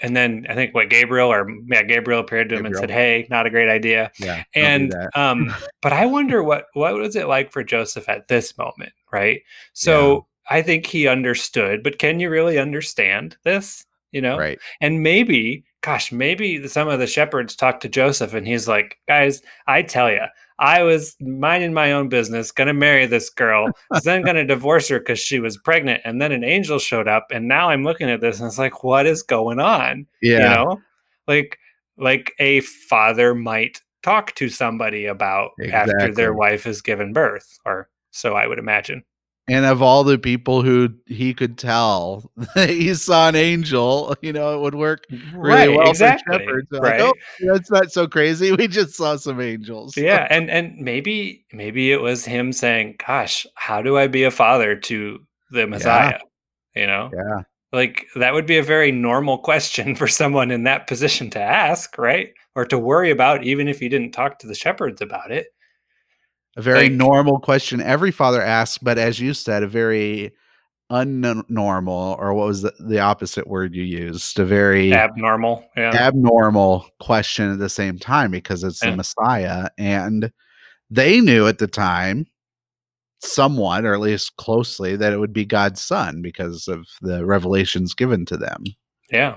and 0.00 0.16
then 0.16 0.46
i 0.48 0.54
think 0.54 0.74
what 0.74 0.90
gabriel 0.90 1.32
or 1.32 1.48
yeah 1.66 1.82
gabriel 1.82 2.20
appeared 2.20 2.48
to 2.48 2.56
him 2.56 2.66
and 2.66 2.76
said 2.76 2.90
hey 2.90 3.26
not 3.30 3.46
a 3.46 3.50
great 3.50 3.68
idea. 3.68 4.10
Yeah 4.18 4.44
and 4.54 4.94
um 5.14 5.52
but 5.82 5.92
i 5.92 6.06
wonder 6.06 6.42
what 6.42 6.66
what 6.74 6.94
was 6.94 7.16
it 7.16 7.26
like 7.28 7.50
for 7.52 7.64
joseph 7.64 8.08
at 8.08 8.28
this 8.28 8.56
moment 8.58 8.92
right? 9.12 9.40
So 9.72 10.26
i 10.50 10.62
think 10.62 10.86
he 10.86 11.08
understood 11.08 11.82
but 11.82 11.98
can 11.98 12.20
you 12.20 12.30
really 12.30 12.58
understand 12.58 13.36
this 13.44 13.84
you 14.10 14.22
know? 14.22 14.38
Right. 14.38 14.58
And 14.80 15.02
maybe 15.02 15.64
gosh 15.80 16.10
maybe 16.10 16.66
some 16.66 16.88
of 16.88 16.98
the 16.98 17.06
shepherds 17.06 17.54
talked 17.54 17.82
to 17.82 17.88
joseph 17.88 18.34
and 18.34 18.46
he's 18.46 18.66
like 18.66 18.98
guys 19.06 19.42
i 19.66 19.80
tell 19.80 20.10
you 20.10 20.22
i 20.58 20.82
was 20.82 21.16
minding 21.20 21.72
my 21.72 21.92
own 21.92 22.08
business 22.08 22.50
gonna 22.50 22.74
marry 22.74 23.06
this 23.06 23.30
girl 23.30 23.70
then 24.02 24.22
gonna 24.22 24.44
divorce 24.44 24.88
her 24.88 24.98
because 24.98 25.18
she 25.18 25.38
was 25.38 25.56
pregnant 25.56 26.00
and 26.04 26.20
then 26.20 26.32
an 26.32 26.44
angel 26.44 26.78
showed 26.78 27.06
up 27.06 27.26
and 27.30 27.46
now 27.46 27.70
i'm 27.70 27.84
looking 27.84 28.10
at 28.10 28.20
this 28.20 28.40
and 28.40 28.48
it's 28.48 28.58
like 28.58 28.82
what 28.82 29.06
is 29.06 29.22
going 29.22 29.60
on? 29.60 30.06
Yeah. 30.22 30.32
you 30.32 30.38
know? 30.38 30.80
Like 31.26 31.58
like 31.96 32.32
a 32.38 32.60
father 32.60 33.34
might 33.34 33.80
talk 34.02 34.34
to 34.36 34.48
somebody 34.48 35.06
about 35.06 35.50
after 35.72 36.12
their 36.12 36.32
wife 36.32 36.64
has 36.64 36.80
given 36.80 37.12
birth 37.12 37.58
or 37.66 37.88
so 38.10 38.34
i 38.34 38.46
would 38.46 38.58
imagine 38.58 39.02
and 39.48 39.64
of 39.64 39.82
all 39.82 40.04
the 40.04 40.18
people 40.18 40.62
who 40.62 40.90
he 41.06 41.32
could 41.32 41.58
tell 41.58 42.30
that 42.54 42.70
he 42.70 42.94
saw 42.94 43.28
an 43.28 43.34
angel 43.34 44.14
you 44.22 44.32
know 44.32 44.54
it 44.54 44.60
would 44.60 44.74
work 44.74 45.06
really 45.34 45.76
well 45.76 45.88
exactly 45.88 46.38
for 46.38 46.42
shepherds. 46.42 46.68
Right 46.72 47.00
like, 47.00 47.14
oh 47.14 47.52
that's 47.52 47.70
not 47.70 47.90
so 47.90 48.06
crazy. 48.06 48.52
We 48.58 48.66
just 48.66 48.94
saw 48.94 49.16
some 49.16 49.40
angels. 49.40 49.96
Yeah 49.96 50.26
and 50.30 50.50
and 50.50 50.76
maybe 50.78 51.46
maybe 51.52 51.92
it 51.92 52.00
was 52.00 52.24
him 52.24 52.52
saying 52.52 52.96
gosh 53.06 53.46
how 53.54 53.82
do 53.82 53.96
i 53.96 54.08
be 54.08 54.24
a 54.24 54.30
father 54.30 54.76
to 54.76 55.20
the 55.50 55.66
messiah? 55.66 56.18
You 56.74 56.86
know? 56.86 57.10
Yeah. 57.14 57.42
Like 57.72 58.06
that 58.16 58.34
would 58.34 58.46
be 58.46 58.58
a 58.58 58.62
very 58.62 58.90
normal 58.90 59.38
question 59.38 59.94
for 59.96 60.08
someone 60.08 60.50
in 60.50 60.64
that 60.64 60.86
position 60.86 61.30
to 61.30 61.40
ask 61.40 61.96
right? 61.98 62.30
Or 62.54 62.64
to 62.66 62.78
worry 62.78 63.10
about 63.10 63.44
even 63.44 63.68
if 63.68 63.80
you 63.80 63.88
didn't 63.88 64.12
talk 64.12 64.40
to 64.40 64.48
the 64.48 64.54
shepherds 64.54 65.00
about 65.00 65.30
it 65.30 65.46
a 66.56 66.62
very 66.62 66.84
Like- 66.84 66.92
normal 66.92 67.38
question 67.40 67.80
every 67.80 68.10
father 68.10 68.42
asks 68.42 68.78
but 68.78 68.98
as 68.98 69.20
you 69.20 69.34
said 69.34 69.62
a 69.62 69.68
very 69.68 70.32
unnormal 70.90 72.18
or 72.18 72.32
what 72.34 72.46
was 72.46 72.62
the, 72.62 72.72
the 72.80 72.98
opposite 72.98 73.46
word 73.46 73.74
you 73.74 73.82
used 73.82 74.38
a 74.38 74.44
very 74.44 74.92
abnormal 74.94 75.64
yeah 75.76 75.90
abnormal 75.94 76.88
question 76.98 77.52
at 77.52 77.58
the 77.58 77.68
same 77.68 77.98
time 77.98 78.30
because 78.30 78.64
it's 78.64 78.82
Yeah. 78.82 78.90
the 78.92 78.96
messiah 78.96 79.68
and 79.76 80.32
they 80.90 81.20
knew 81.20 81.46
at 81.46 81.58
the 81.58 81.66
time 81.66 82.26
somewhat 83.20 83.84
or 83.84 83.92
at 83.94 84.00
least 84.00 84.36
closely 84.36 84.96
that 84.96 85.12
it 85.12 85.18
would 85.18 85.32
be 85.32 85.44
god's 85.44 85.82
son 85.82 86.22
because 86.22 86.68
of 86.68 86.86
the 87.02 87.24
revelations 87.26 87.92
given 87.94 88.24
to 88.26 88.36
them 88.36 88.64
Yeah. 89.10 89.36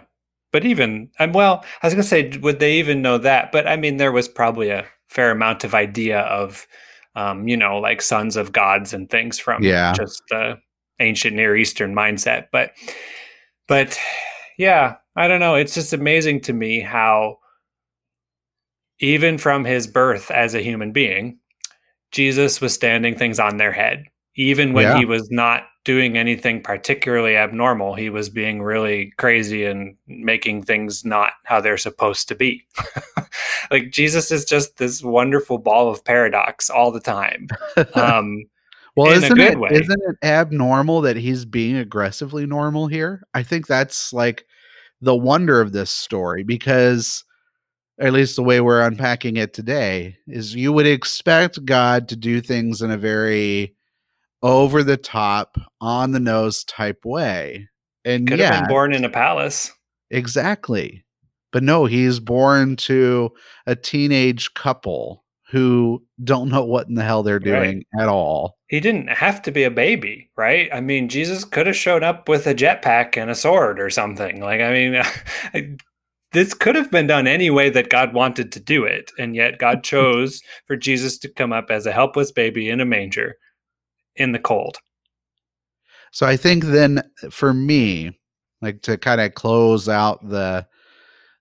But 0.54 0.66
even, 0.66 1.10
um, 1.18 1.32
well, 1.32 1.64
I 1.82 1.88
was 1.88 1.94
going 1.94 2.04
to 2.04 2.10
say, 2.10 2.38
would 2.40 2.60
they 2.60 2.74
even 2.80 3.02
know 3.02 3.18
that? 3.20 3.54
But 3.54 3.68
I 3.68 3.78
mean, 3.78 3.96
there 3.96 4.12
was 4.12 4.28
probably 4.28 4.70
a 4.70 4.86
fair 5.08 5.32
amount 5.32 5.64
of 5.64 5.74
idea 5.74 6.20
of, 6.20 6.68
um, 7.16 7.48
you 7.48 7.58
know, 7.58 7.78
like 7.78 8.02
sons 8.02 8.38
of 8.38 8.52
gods 8.52 8.94
and 8.94 9.10
things 9.10 9.40
from 9.40 9.64
Yeah. 9.64 9.94
just 9.94 10.22
the 10.30 10.58
ancient 11.00 11.36
Near 11.36 11.56
Eastern 11.56 11.94
mindset. 11.94 12.48
But, 12.52 12.72
but 13.68 13.98
yeah, 14.58 14.96
I 15.16 15.28
don't 15.28 15.40
know. 15.40 15.56
It's 15.56 15.74
just 15.74 15.94
amazing 15.94 16.42
to 16.42 16.54
me 16.54 16.80
how, 16.80 17.38
even 19.00 19.38
from 19.38 19.66
his 19.66 19.88
birth 19.88 20.30
as 20.30 20.54
a 20.54 20.62
human 20.62 20.92
being, 20.92 21.40
Jesus 22.12 22.62
was 22.62 22.74
standing 22.74 23.16
things 23.18 23.40
on 23.40 23.58
their 23.58 23.72
head. 23.72 24.06
Even 24.36 24.74
when 24.74 24.84
Yeah. 24.84 24.98
he 24.98 25.06
was 25.06 25.30
not 25.30 25.64
doing 25.84 26.18
anything 26.18 26.62
particularly 26.62 27.36
abnormal, 27.36 27.96
he 27.96 28.10
was 28.10 28.30
being 28.30 28.62
really 28.62 29.12
crazy 29.18 29.66
and 29.66 29.96
making 30.08 30.64
things 30.64 31.04
not 31.04 31.34
how 31.46 31.60
they're 31.60 31.78
supposed 31.78 32.28
to 32.28 32.36
be. 32.36 32.66
like 33.72 33.90
Jesus 33.92 34.32
is 34.32 34.46
just 34.46 34.78
this 34.78 35.04
wonderful 35.04 35.58
ball 35.58 35.90
of 35.90 36.04
paradox 36.06 36.70
all 36.70 36.92
the 36.92 37.00
time. 37.00 37.48
Um, 37.96 38.44
well 38.96 39.12
isn't 39.12 39.36
good 39.36 39.54
it 39.54 39.60
way. 39.60 39.70
not 39.72 39.98
it 40.00 40.18
abnormal 40.24 41.02
that 41.02 41.16
he's 41.16 41.46
being 41.46 41.78
aggressively 41.78 42.46
normal 42.46 42.88
here 42.88 43.24
i 43.34 43.42
think 43.42 43.66
that's 43.66 44.12
like 44.12 44.46
the 45.00 45.16
wonder 45.16 45.62
of 45.62 45.72
this 45.72 45.90
story 45.90 46.44
because 46.44 47.24
at 48.00 48.12
least 48.12 48.36
the 48.36 48.44
way 48.44 48.60
we're 48.60 48.82
unpacking 48.86 49.38
it 49.38 49.54
today 49.54 50.18
is 50.28 50.54
you 50.56 50.74
would 50.74 50.86
expect 50.86 51.64
god 51.66 52.10
to 52.10 52.16
do 52.18 52.42
things 52.42 52.82
in 52.82 52.92
a 52.92 52.98
very 52.98 53.74
over 54.42 54.84
the 54.84 54.98
top 54.98 55.58
on 55.80 56.12
the 56.12 56.20
nose 56.20 56.64
type 56.64 57.06
way 57.06 57.68
and 58.06 58.28
could 58.28 58.40
yeah 58.40 58.54
have 58.54 58.64
been 58.64 58.70
born 58.70 58.94
in 58.94 59.06
a 59.06 59.10
palace. 59.10 59.72
Exactly. 60.10 61.06
But 61.52 61.64
no, 61.64 61.86
he's 61.86 62.20
born 62.20 62.76
to 62.78 63.32
a 63.66 63.76
teenage 63.76 64.54
couple 64.54 65.26
who 65.50 66.02
don't 66.24 66.50
know 66.50 66.64
what 66.64 66.88
in 66.88 66.96
the 66.96 67.04
hell 67.04 67.24
they're 67.24 67.40
doing 67.40 67.84
right. 67.94 68.04
at 68.04 68.08
all. 68.08 68.58
He 68.68 68.80
didn't 68.80 69.10
have 69.10 69.42
to 69.42 69.52
be 69.52 69.64
a 69.64 69.72
baby, 69.72 70.30
right? 70.38 70.70
I 70.74 70.80
mean, 70.80 71.10
Jesus 71.10 71.44
could 71.44 71.68
have 71.68 71.76
showed 71.76 72.04
up 72.04 72.30
with 72.30 72.48
a 72.48 72.56
jetpack 72.56 73.18
and 73.18 73.30
a 73.30 73.36
sword 73.36 73.82
or 73.82 73.90
something. 73.90 74.40
Like, 74.40 74.62
I 74.62 74.72
mean, 74.72 75.78
this 76.32 76.54
could 76.54 76.76
have 76.76 76.90
been 76.90 77.08
done 77.08 77.28
any 77.28 77.50
way 77.50 77.70
that 77.70 77.90
God 77.90 78.14
wanted 78.14 78.54
to 78.54 78.62
do 78.62 78.86
it. 78.86 79.12
And 79.20 79.36
yet 79.36 79.60
God 79.60 79.84
chose 79.84 80.42
for 80.66 80.78
Jesus 80.78 81.18
to 81.20 81.30
come 81.30 81.52
up 81.52 81.70
as 81.70 81.86
a 81.86 81.92
helpless 81.92 82.32
baby 82.32 82.70
in 82.70 82.80
a 82.80 82.86
manger 82.86 83.36
in 84.22 84.32
the 84.32 84.40
cold. 84.40 84.78
So 86.12 86.26
I 86.26 86.38
think 86.38 86.66
then 86.66 87.04
for 87.30 87.54
me, 87.54 88.20
like 88.62 88.82
to 88.84 88.98
kind 88.98 89.22
of 89.22 89.34
close 89.34 89.90
out 89.90 90.28
the 90.28 90.68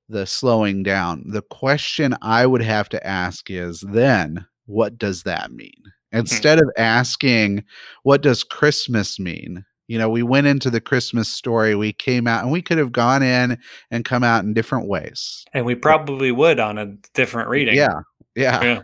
the 0.08 0.26
slowing 0.26 0.82
down, 0.82 1.22
the 1.26 1.42
question 1.42 2.16
I 2.20 2.44
would 2.44 2.62
have 2.62 2.88
to 2.90 3.06
ask 3.06 3.48
is 3.50 3.80
then 3.80 4.46
what 4.66 4.98
does 4.98 5.22
that 5.24 5.52
mean? 5.52 5.82
Hmm. 6.12 6.20
Instead 6.20 6.58
of 6.58 6.68
asking 6.76 7.64
what 8.02 8.22
does 8.22 8.42
Christmas 8.44 9.18
mean? 9.18 9.64
You 9.88 9.98
know, 9.98 10.08
we 10.08 10.22
went 10.22 10.46
into 10.46 10.70
the 10.70 10.80
Christmas 10.80 11.28
story, 11.28 11.74
we 11.74 11.92
came 11.92 12.28
out 12.28 12.44
and 12.44 12.52
we 12.52 12.62
could 12.62 12.78
have 12.78 12.92
gone 12.92 13.24
in 13.24 13.58
and 13.90 14.04
come 14.04 14.22
out 14.22 14.44
in 14.44 14.54
different 14.54 14.86
ways. 14.86 15.44
And 15.52 15.66
we 15.66 15.74
probably 15.74 16.30
would 16.30 16.60
on 16.60 16.78
a 16.78 16.86
different 17.12 17.48
reading. 17.48 17.74
Yeah. 17.74 18.00
Yeah. 18.36 18.62
yeah. 18.62 18.82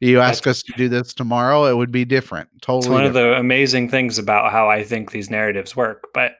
You 0.00 0.20
ask 0.20 0.44
That's, 0.44 0.58
us 0.58 0.62
to 0.64 0.72
do 0.76 0.88
this 0.88 1.12
tomorrow, 1.12 1.66
it 1.66 1.76
would 1.76 1.90
be 1.90 2.04
different. 2.04 2.48
Totally. 2.62 2.78
It's 2.78 2.88
one 2.88 3.04
different. 3.04 3.26
of 3.26 3.32
the 3.34 3.40
amazing 3.40 3.88
things 3.88 4.18
about 4.18 4.52
how 4.52 4.70
I 4.70 4.84
think 4.84 5.10
these 5.10 5.28
narratives 5.30 5.74
work. 5.74 6.08
But 6.14 6.32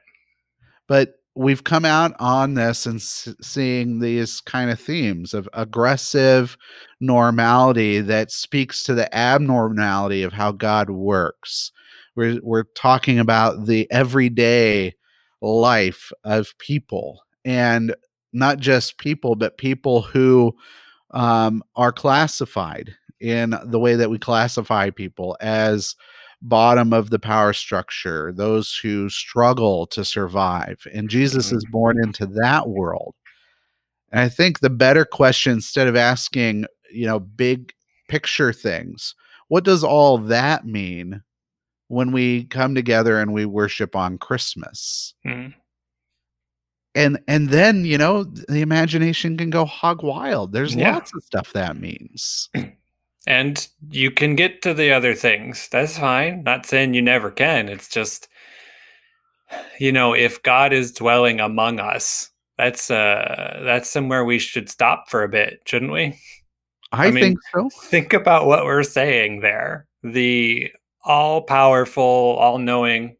but 0.87 1.15
we've 1.35 1.63
come 1.63 1.85
out 1.85 2.13
on 2.19 2.53
this 2.53 2.85
and 2.85 2.95
s- 2.97 3.33
seeing 3.41 3.99
these 3.99 4.41
kind 4.41 4.71
of 4.71 4.79
themes 4.79 5.33
of 5.33 5.47
aggressive 5.53 6.57
normality 6.99 8.01
that 8.01 8.31
speaks 8.31 8.83
to 8.83 8.93
the 8.93 9.13
abnormality 9.15 10.23
of 10.23 10.33
how 10.33 10.51
God 10.51 10.89
works. 10.89 11.71
We're 12.15 12.39
we're 12.41 12.65
talking 12.75 13.19
about 13.19 13.65
the 13.65 13.91
everyday 13.91 14.95
life 15.41 16.11
of 16.23 16.57
people 16.59 17.21
and 17.45 17.95
not 18.31 18.59
just 18.59 18.97
people 18.97 19.35
but 19.35 19.57
people 19.57 20.01
who 20.01 20.53
um, 21.11 21.63
are 21.75 21.91
classified 21.91 22.95
in 23.19 23.55
the 23.65 23.79
way 23.79 23.95
that 23.95 24.09
we 24.09 24.17
classify 24.17 24.89
people 24.89 25.37
as 25.41 25.95
bottom 26.41 26.93
of 26.93 27.09
the 27.09 27.19
power 27.19 27.53
structure, 27.53 28.31
those 28.31 28.75
who 28.75 29.09
struggle 29.09 29.85
to 29.87 30.05
survive. 30.05 30.85
And 30.93 31.09
Jesus 31.09 31.47
mm-hmm. 31.47 31.57
is 31.57 31.65
born 31.71 31.97
into 32.01 32.25
that 32.27 32.69
world. 32.69 33.15
And 34.11 34.21
I 34.21 34.29
think 34.29 34.59
the 34.59 34.69
better 34.69 35.05
question, 35.05 35.53
instead 35.53 35.87
of 35.87 35.95
asking, 35.95 36.65
you 36.91 37.05
know, 37.05 37.19
big 37.19 37.73
picture 38.07 38.53
things, 38.53 39.15
what 39.49 39.63
does 39.63 39.83
all 39.83 40.17
that 40.17 40.65
mean 40.65 41.21
when 41.87 42.11
we 42.11 42.45
come 42.45 42.73
together 42.73 43.19
and 43.19 43.33
we 43.33 43.45
worship 43.45 43.95
on 43.95 44.17
Christmas? 44.17 45.13
Mm-hmm. 45.25 45.51
And 46.95 47.19
and 47.27 47.49
then, 47.49 47.85
you 47.85 47.99
know, 47.99 48.23
the 48.23 48.61
imagination 48.61 49.37
can 49.37 49.51
go 49.51 49.63
hog 49.63 50.01
wild. 50.01 50.53
There's 50.53 50.75
yeah. 50.75 50.93
lots 50.93 51.11
of 51.15 51.23
stuff 51.23 51.53
that 51.53 51.77
means. 51.77 52.49
and 53.27 53.67
you 53.89 54.11
can 54.11 54.35
get 54.35 54.61
to 54.61 54.73
the 54.73 54.91
other 54.91 55.13
things. 55.13 55.67
That's 55.71 55.97
fine. 55.97 56.43
Not 56.43 56.65
saying 56.65 56.93
you 56.93 57.01
never 57.01 57.31
can. 57.31 57.69
It's 57.69 57.89
just 57.89 58.27
you 59.79 59.91
know, 59.91 60.13
if 60.13 60.43
God 60.43 60.73
is 60.73 60.91
dwelling 60.91 61.39
among 61.39 61.79
us, 61.79 62.29
that's 62.57 62.91
uh 62.91 63.61
that's 63.63 63.89
somewhere 63.89 64.25
we 64.25 64.39
should 64.39 64.69
stop 64.69 65.09
for 65.09 65.23
a 65.23 65.29
bit, 65.29 65.61
shouldn't 65.65 65.91
we? 65.91 66.19
I, 66.91 67.07
I 67.07 67.11
mean, 67.11 67.23
think 67.23 67.39
so. 67.53 67.69
Think 67.83 68.13
about 68.13 68.47
what 68.47 68.65
we're 68.65 68.83
saying 68.83 69.41
there. 69.41 69.87
The 70.03 70.71
all 71.03 71.41
powerful, 71.41 72.03
all 72.03 72.57
knowing, 72.57 73.15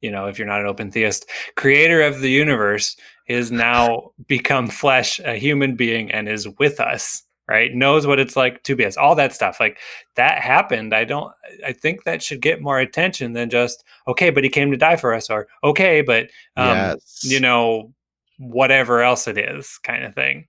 you 0.00 0.10
know, 0.10 0.26
if 0.26 0.38
you're 0.38 0.46
not 0.46 0.60
an 0.60 0.66
open 0.66 0.90
theist, 0.90 1.28
creator 1.56 2.02
of 2.02 2.20
the 2.20 2.30
universe 2.30 2.96
is 3.26 3.50
now 3.50 4.12
become 4.26 4.68
flesh, 4.68 5.20
a 5.20 5.34
human 5.34 5.74
being, 5.74 6.10
and 6.10 6.28
is 6.28 6.48
with 6.58 6.80
us 6.80 7.22
right? 7.48 7.74
Knows 7.74 8.06
what 8.06 8.18
it's 8.18 8.36
like 8.36 8.62
to 8.64 8.76
be 8.76 8.84
us 8.84 8.96
all 8.96 9.14
that 9.14 9.34
stuff 9.34 9.58
like 9.60 9.78
that 10.16 10.40
happened 10.40 10.94
i 10.94 11.04
don't 11.04 11.32
i 11.64 11.72
think 11.72 12.04
that 12.04 12.22
should 12.22 12.40
get 12.40 12.60
more 12.60 12.78
attention 12.78 13.32
than 13.32 13.48
just 13.48 13.84
okay 14.06 14.30
but 14.30 14.44
he 14.44 14.50
came 14.50 14.70
to 14.70 14.76
die 14.76 14.96
for 14.96 15.14
us 15.14 15.30
or 15.30 15.46
okay 15.64 16.02
but 16.02 16.24
um 16.56 16.76
yes. 16.76 17.20
you 17.22 17.40
know 17.40 17.92
whatever 18.38 19.02
else 19.02 19.28
it 19.28 19.36
is 19.36 19.78
kind 19.82 20.04
of 20.04 20.14
thing. 20.14 20.46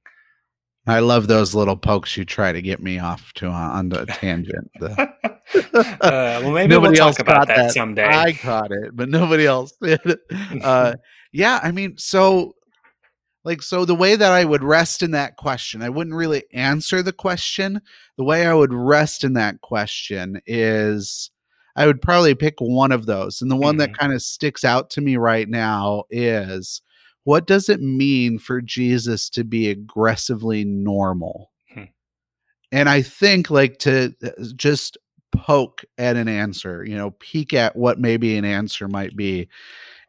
I 0.88 1.00
love 1.00 1.28
those 1.28 1.54
little 1.54 1.76
pokes 1.76 2.18
you 2.18 2.26
try 2.26 2.52
to 2.52 2.62
get 2.62 2.82
me 2.82 2.98
off 2.98 3.34
to 3.34 3.48
uh, 3.48 3.52
on 3.52 3.90
the 3.90 4.06
tangent 4.06 4.72
the, 4.80 4.92
uh, 6.02 6.40
well 6.42 6.52
maybe 6.52 6.70
nobody 6.70 7.00
we'll 7.00 7.12
talk 7.12 7.20
about 7.20 7.48
that, 7.48 7.58
that, 7.58 7.72
someday. 7.74 8.08
I 8.08 8.34
caught 8.34 8.72
it 8.72 8.96
but 8.96 9.10
nobody 9.10 9.46
else 9.46 9.74
did. 9.82 10.00
Uh, 10.64 10.94
yeah 11.32 11.60
i 11.62 11.72
mean 11.72 11.96
so 11.96 12.56
like, 13.50 13.64
so 13.64 13.84
the 13.84 13.96
way 13.96 14.16
that 14.16 14.32
I 14.32 14.46
would 14.46 14.64
rest 14.64 15.02
in 15.02 15.10
that 15.12 15.36
question, 15.36 15.82
I 15.82 15.90
wouldn't 15.90 16.16
really 16.16 16.44
answer 16.54 17.02
the 17.02 17.12
question. 17.12 17.82
The 18.16 18.24
way 18.24 18.46
I 18.46 18.54
would 18.54 18.72
rest 18.72 19.24
in 19.24 19.34
that 19.34 19.62
question 19.62 20.40
is 20.46 21.32
I 21.76 21.88
would 21.88 22.00
probably 22.00 22.36
pick 22.36 22.60
one 22.60 22.92
of 22.92 23.08
those. 23.08 23.42
And 23.42 23.50
the 23.50 23.56
one 23.56 23.74
mm-hmm. 23.74 23.92
that 23.92 23.98
kind 23.98 24.14
of 24.14 24.22
sticks 24.22 24.64
out 24.64 24.92
to 24.92 25.02
me 25.02 25.18
right 25.18 25.50
now 25.50 26.04
is 26.12 26.84
what 27.24 27.48
does 27.48 27.70
it 27.70 27.82
mean 27.82 28.38
for 28.38 28.62
Jesus 28.62 29.32
to 29.32 29.44
be 29.44 29.68
aggressively 29.68 30.64
normal? 30.64 31.50
Hmm. 31.74 31.86
And 32.72 32.88
I 32.88 33.02
think, 33.02 33.50
like, 33.50 33.80
to 33.80 34.14
uh, 34.24 34.30
just 34.56 34.96
poke 35.32 35.84
at 35.98 36.18
an 36.18 36.28
answer, 36.28 36.86
you 36.86 36.96
know, 36.96 37.16
peek 37.20 37.56
at 37.56 37.76
what 37.76 38.00
maybe 38.00 38.38
an 38.38 38.46
answer 38.46 38.88
might 38.88 39.16
be 39.16 39.50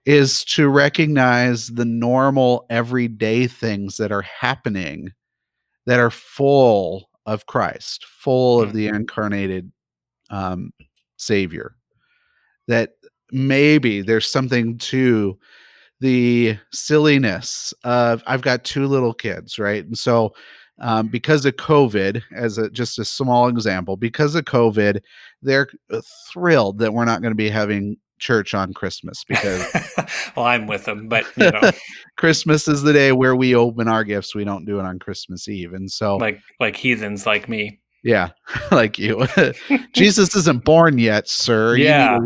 is 0.07 0.45
to 0.45 0.69
recognize 0.69 1.69
the 1.69 1.85
normal 1.85 2.67
everyday 2.71 3.47
things 3.47 3.97
that 3.97 4.11
are 4.13 4.23
happening 4.23 5.11
that 5.87 6.01
are 6.01 6.11
full 6.11 7.11
of 7.27 7.47
Christ, 7.47 8.07
full 8.07 8.61
of 8.61 8.73
the 8.73 8.87
mm-hmm. 8.87 8.97
incarnated 8.97 9.71
um, 10.31 10.73
Savior. 11.17 11.75
That 12.67 12.91
maybe 13.31 14.01
there's 14.03 14.31
something 14.31 14.79
to 14.79 15.39
the 16.01 16.57
silliness 16.73 17.75
of 17.85 18.23
I've 18.27 18.43
got 18.43 18.65
two 18.65 18.87
little 18.87 19.13
kids, 19.13 19.59
right? 19.59 19.85
And 19.85 19.99
so 19.99 20.35
um, 20.81 21.09
because 21.09 21.45
of 21.45 21.57
COVID, 21.57 22.23
as 22.35 22.57
a, 22.57 22.71
just 22.71 22.99
a 22.99 23.05
small 23.05 23.49
example, 23.49 23.97
because 23.97 24.35
of 24.35 24.47
COVID, 24.47 25.01
they're 25.43 25.69
uh, 25.93 26.01
thrilled 26.33 26.79
that 26.79 26.95
we're 26.95 27.05
not 27.05 27.21
going 27.21 27.33
to 27.33 27.37
be 27.37 27.51
having 27.51 27.97
church 28.21 28.55
on 28.55 28.73
Christmas 28.73 29.25
because 29.25 29.67
well, 30.37 30.47
I'm 30.47 30.67
with 30.67 30.85
them, 30.85 31.09
but 31.09 31.25
you 31.37 31.51
know, 31.51 31.71
Christmas 32.17 32.69
is 32.69 32.83
the 32.83 32.93
day 32.93 33.13
where 33.13 33.35
we 33.35 33.55
open 33.55 33.89
our 33.89 34.05
gifts. 34.05 34.35
We 34.35 34.45
don't 34.45 34.65
do 34.65 34.79
it 34.79 34.85
on 34.85 34.99
Christmas 34.99 35.49
Eve, 35.49 35.73
and 35.73 35.91
so 35.91 36.17
like 36.17 36.41
like 36.61 36.77
heathens 36.77 37.27
like 37.27 37.49
me. 37.49 37.81
Yeah, 38.05 38.31
like 38.71 38.99
you. 38.99 39.27
Jesus 39.93 40.35
isn't 40.37 40.65
born 40.65 40.99
yet, 40.99 41.29
sir. 41.29 41.77
Yeah. 41.77 42.19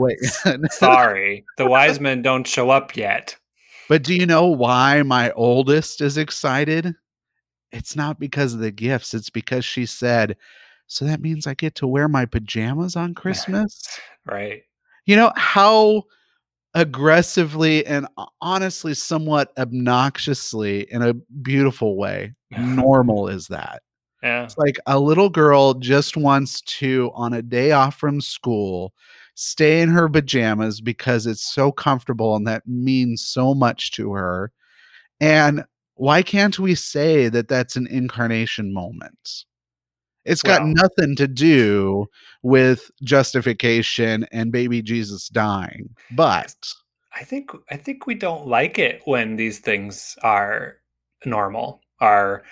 Sorry, 0.71 1.45
the 1.57 1.67
wise 1.67 1.99
men 2.01 2.23
don't 2.23 2.47
show 2.47 2.71
up 2.71 2.97
yet. 2.97 3.37
But 3.89 4.03
do 4.03 4.15
you 4.15 4.27
know 4.27 4.47
why 4.47 5.03
my 5.03 5.31
oldest 5.33 6.01
is 6.01 6.17
excited? 6.17 6.95
It's 7.71 7.97
not 7.97 8.21
because 8.21 8.55
of 8.55 8.61
the 8.61 8.71
gifts. 8.71 9.15
It's 9.15 9.31
because 9.31 9.65
she 9.65 9.87
said, 9.87 10.37
"So 10.87 11.05
that 11.05 11.21
means 11.21 11.47
I 11.47 11.55
get 11.55 11.75
to 11.77 11.87
wear 11.87 12.09
my 12.09 12.27
pajamas 12.27 12.97
on 12.97 13.15
Christmas." 13.15 13.81
right 14.27 14.63
you 15.07 15.17
know 15.17 15.33
how 15.37 16.05
aggressively 16.75 17.87
and 17.87 18.07
honestly 18.41 18.95
somewhat 18.95 19.53
obnoxiously 19.57 20.91
in 20.91 21.03
a 21.03 21.15
beautiful 21.43 21.97
way 21.97 22.35
normal 22.59 23.29
is 23.29 23.47
that. 23.49 23.83
Yeah. 24.23 24.45
It's 24.45 24.57
like 24.57 24.79
a 24.87 24.99
little 24.99 25.29
girl 25.29 25.75
just 25.75 26.17
wants 26.17 26.63
to 26.63 27.11
on 27.15 27.35
a 27.35 27.43
day 27.43 27.73
off 27.73 27.97
from 27.97 28.21
school 28.21 28.93
stay 29.35 29.81
in 29.81 29.91
her 29.91 30.09
pajamas 30.09 30.81
because 30.81 31.27
it's 31.27 31.43
so 31.43 31.71
comfortable 31.71 32.35
and 32.37 32.47
that 32.47 32.67
means 32.67 33.25
so 33.27 33.55
much 33.55 33.93
to 33.93 34.13
her. 34.13 34.53
And 35.21 35.65
why 35.95 36.23
can't 36.23 36.59
we 36.59 36.75
say 36.75 37.29
that 37.29 37.49
that's 37.49 37.77
an 37.77 37.87
incarnation 37.87 38.73
moment 38.73 39.45
it's 40.25 40.43
got 40.43 40.67
nothing 40.67 41.17
to 41.17 41.29
do 41.29 42.07
with 42.43 42.91
justification 43.03 44.27
and 44.33 44.53
baby 44.53 44.83
Jesus 44.83 45.29
dying. 45.29 45.91
But 46.13 46.55
I 47.15 47.25
think 47.25 47.51
I 47.71 47.77
think 47.77 48.07
we 48.07 48.15
don't 48.15 48.47
like 48.47 48.79
it 48.79 49.03
when 49.05 49.37
these 49.37 49.59
things 49.59 50.17
are 50.23 50.77
normal, 51.25 51.81
are 52.01 52.43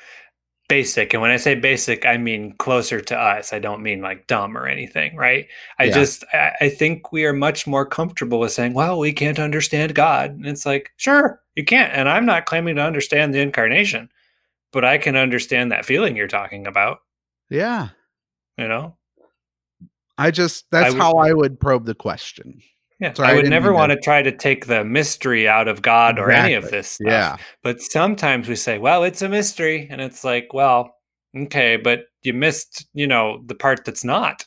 basic. 0.68 1.12
And 1.12 1.20
when 1.20 1.31
I 1.31 1.37
say 1.37 1.55
basic, 1.55 2.07
I 2.07 2.16
mean 2.16 2.55
closer 2.57 3.01
to 3.01 3.18
us. 3.18 3.53
I 3.53 3.59
don't 3.59 3.83
mean 3.83 4.01
like 4.01 4.27
dumb 4.27 4.57
or 4.57 4.66
anything, 4.66 5.16
right? 5.16 5.47
I 5.79 5.85
yeah. 5.85 5.93
just 5.93 6.25
I, 6.33 6.53
I 6.62 6.68
think 6.68 7.12
we 7.12 7.25
are 7.25 7.35
much 7.35 7.66
more 7.66 7.85
comfortable 7.85 8.41
with 8.41 8.53
saying, 8.53 8.73
well, 8.73 8.99
we 8.99 9.12
can't 9.12 9.39
understand 9.39 9.95
God. 9.95 10.31
And 10.31 10.47
it's 10.47 10.64
like, 10.64 10.93
sure, 10.97 11.43
you 11.57 11.64
can't. 11.64 11.93
And 11.93 12.09
I'm 12.09 12.25
not 12.25 12.47
claiming 12.47 12.77
to 12.77 12.83
understand 12.83 13.35
the 13.35 13.41
incarnation, 13.41 14.09
but 14.73 14.85
I 14.85 14.97
can 14.97 15.16
understand 15.16 15.73
that 15.73 15.85
feeling 15.85 16.16
you're 16.16 16.29
talking 16.29 16.66
about. 16.66 17.01
Yeah. 17.53 17.88
You 18.57 18.68
know? 18.68 18.96
I 20.18 20.30
just 20.30 20.66
that's 20.70 20.86
I 20.86 20.90
would, 20.90 21.00
how 21.00 21.12
I 21.14 21.32
would 21.32 21.59
probe 21.59 21.86
the 21.86 21.94
question. 21.94 22.61
Yeah, 23.00 23.14
Sorry, 23.14 23.30
I 23.30 23.34
would 23.34 23.46
I 23.46 23.48
never 23.48 23.72
want 23.72 23.90
to 23.90 23.98
try 23.98 24.22
to 24.22 24.30
take 24.30 24.66
the 24.66 24.84
mystery 24.84 25.48
out 25.48 25.66
of 25.66 25.82
God 25.82 26.18
exactly. 26.18 26.34
or 26.34 26.36
any 26.36 26.55
of 26.55 26.70
this 26.70 26.90
stuff. 26.90 27.07
Yeah. 27.09 27.36
But 27.64 27.82
sometimes 27.82 28.46
we 28.46 28.55
say, 28.55 28.78
well, 28.78 29.03
it's 29.03 29.22
a 29.22 29.28
mystery. 29.28 29.88
And 29.90 30.00
it's 30.00 30.22
like, 30.22 30.50
well, 30.53 30.94
okay, 31.36 31.76
but 31.76 32.05
you 32.22 32.32
missed, 32.32 32.86
you 32.94 33.07
know, 33.07 33.42
the 33.46 33.57
part 33.57 33.84
that's 33.84 34.05
not. 34.05 34.46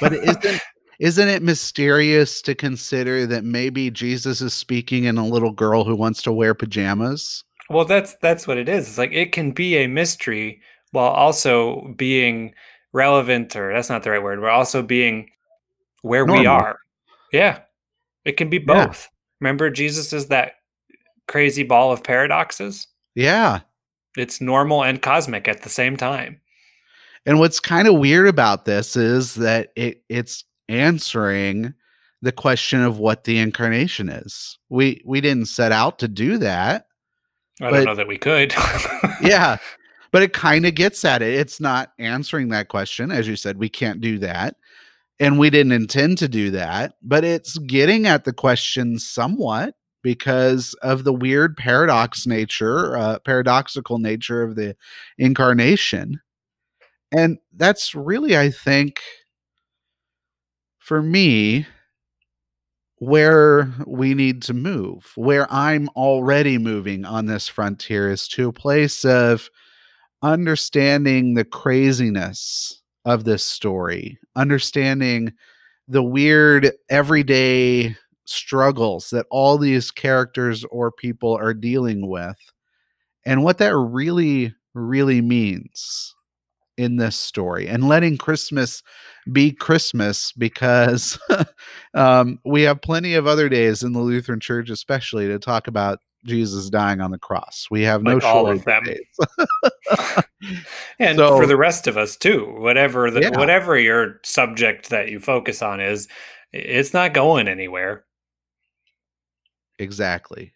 but 0.00 0.12
isn't 0.12 0.60
isn't 0.98 1.28
it 1.28 1.42
mysterious 1.42 2.42
to 2.42 2.54
consider 2.56 3.26
that 3.26 3.44
maybe 3.44 3.90
Jesus 3.90 4.40
is 4.40 4.52
speaking 4.52 5.04
in 5.04 5.16
a 5.16 5.26
little 5.26 5.52
girl 5.52 5.84
who 5.84 5.94
wants 5.94 6.22
to 6.22 6.32
wear 6.32 6.54
pajamas? 6.54 7.44
Well, 7.70 7.84
that's 7.84 8.16
that's 8.20 8.48
what 8.48 8.58
it 8.58 8.68
is. 8.68 8.88
It's 8.88 8.98
like 8.98 9.12
it 9.12 9.30
can 9.30 9.52
be 9.52 9.76
a 9.76 9.86
mystery 9.86 10.60
while 10.92 11.10
also 11.10 11.94
being 11.96 12.54
relevant, 12.92 13.54
or 13.56 13.72
that's 13.72 13.90
not 13.90 14.02
the 14.02 14.10
right 14.10 14.22
word, 14.22 14.40
but 14.40 14.50
also 14.50 14.82
being 14.82 15.30
where 16.02 16.26
Normal. 16.26 16.42
we 16.42 16.46
are. 16.46 16.78
Yeah. 17.32 17.60
It 18.24 18.36
can 18.36 18.50
be 18.50 18.58
both. 18.58 19.08
Yeah. 19.10 19.14
Remember, 19.40 19.70
Jesus 19.70 20.12
is 20.12 20.26
that 20.28 20.52
crazy 21.26 21.62
ball 21.62 21.92
of 21.92 22.02
paradoxes? 22.02 22.86
Yeah. 23.14 23.60
It's 24.16 24.40
normal 24.40 24.82
and 24.82 25.00
cosmic 25.00 25.46
at 25.46 25.62
the 25.62 25.68
same 25.68 25.96
time. 25.96 26.40
And 27.26 27.38
what's 27.38 27.60
kind 27.60 27.86
of 27.86 27.98
weird 27.98 28.26
about 28.26 28.64
this 28.64 28.96
is 28.96 29.34
that 29.36 29.68
it 29.76 30.02
it's 30.08 30.44
answering 30.68 31.74
the 32.22 32.32
question 32.32 32.82
of 32.82 32.98
what 32.98 33.24
the 33.24 33.38
incarnation 33.38 34.08
is. 34.08 34.58
We 34.68 35.02
we 35.04 35.20
didn't 35.20 35.46
set 35.46 35.70
out 35.70 35.98
to 36.00 36.08
do 36.08 36.38
that. 36.38 36.86
I 37.60 37.70
don't 37.70 37.84
know 37.84 37.94
that 37.94 38.08
we 38.08 38.18
could. 38.18 38.54
yeah. 39.20 39.58
But 40.10 40.22
it 40.22 40.32
kind 40.32 40.64
of 40.66 40.74
gets 40.74 41.04
at 41.04 41.22
it. 41.22 41.34
It's 41.34 41.60
not 41.60 41.92
answering 41.98 42.48
that 42.48 42.68
question. 42.68 43.10
As 43.12 43.28
you 43.28 43.36
said, 43.36 43.58
we 43.58 43.68
can't 43.68 44.00
do 44.00 44.18
that 44.20 44.56
and 45.20 45.38
we 45.38 45.50
didn't 45.50 45.72
intend 45.72 46.18
to 46.18 46.28
do 46.28 46.50
that 46.50 46.94
but 47.02 47.24
it's 47.24 47.58
getting 47.58 48.06
at 48.06 48.24
the 48.24 48.32
question 48.32 48.98
somewhat 48.98 49.74
because 50.02 50.74
of 50.82 51.04
the 51.04 51.12
weird 51.12 51.56
paradox 51.56 52.26
nature 52.26 52.96
uh, 52.96 53.18
paradoxical 53.20 53.98
nature 53.98 54.42
of 54.42 54.54
the 54.54 54.76
incarnation 55.16 56.20
and 57.12 57.38
that's 57.54 57.94
really 57.94 58.36
i 58.36 58.50
think 58.50 59.00
for 60.78 61.02
me 61.02 61.66
where 63.00 63.72
we 63.86 64.14
need 64.14 64.42
to 64.42 64.54
move 64.54 65.12
where 65.14 65.52
i'm 65.52 65.88
already 65.90 66.58
moving 66.58 67.04
on 67.04 67.26
this 67.26 67.48
frontier 67.48 68.10
is 68.10 68.26
to 68.28 68.48
a 68.48 68.52
place 68.52 69.04
of 69.04 69.50
understanding 70.22 71.34
the 71.34 71.44
craziness 71.44 72.82
of 73.04 73.24
this 73.24 73.44
story, 73.44 74.18
understanding 74.36 75.32
the 75.88 76.02
weird 76.02 76.70
everyday 76.90 77.96
struggles 78.26 79.08
that 79.10 79.26
all 79.30 79.56
these 79.56 79.90
characters 79.90 80.64
or 80.70 80.92
people 80.92 81.34
are 81.34 81.54
dealing 81.54 82.06
with 82.06 82.36
and 83.24 83.42
what 83.42 83.58
that 83.58 83.74
really 83.74 84.54
really 84.74 85.22
means 85.22 86.14
in 86.76 86.96
this 86.96 87.16
story 87.16 87.66
and 87.66 87.88
letting 87.88 88.18
christmas 88.18 88.82
be 89.32 89.50
christmas 89.50 90.30
because 90.32 91.18
um, 91.94 92.38
we 92.44 92.62
have 92.62 92.82
plenty 92.82 93.14
of 93.14 93.26
other 93.26 93.48
days 93.48 93.82
in 93.82 93.92
the 93.92 93.98
lutheran 93.98 94.40
church 94.40 94.68
especially 94.68 95.26
to 95.26 95.38
talk 95.38 95.66
about 95.66 95.98
Jesus 96.28 96.70
dying 96.70 97.00
on 97.00 97.10
the 97.10 97.18
cross. 97.18 97.66
We 97.70 97.82
have 97.82 98.02
like 98.02 98.22
no 98.22 98.28
all 98.28 98.48
of 98.48 98.64
them. 98.64 98.84
and 100.98 101.16
so, 101.16 101.36
for 101.36 101.46
the 101.46 101.56
rest 101.56 101.86
of 101.86 101.96
us 101.96 102.16
too, 102.16 102.54
whatever 102.58 103.10
the, 103.10 103.22
yeah. 103.22 103.38
whatever 103.38 103.78
your 103.78 104.20
subject 104.24 104.90
that 104.90 105.08
you 105.08 105.18
focus 105.18 105.62
on 105.62 105.80
is, 105.80 106.08
it's 106.52 106.94
not 106.94 107.14
going 107.14 107.48
anywhere. 107.48 108.04
Exactly. 109.78 110.52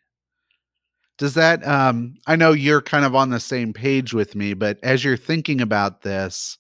Does 1.19 1.35
that 1.35 1.67
um 1.67 2.15
I 2.27 2.37
know 2.37 2.53
you're 2.53 2.83
kind 2.83 3.05
of 3.05 3.15
on 3.15 3.31
the 3.31 3.41
same 3.41 3.73
page 3.73 4.15
with 4.15 4.35
me, 4.35 4.55
but 4.55 4.79
as 4.83 5.05
you're 5.05 5.17
thinking 5.17 5.61
about 5.61 6.03
this, 6.03 6.59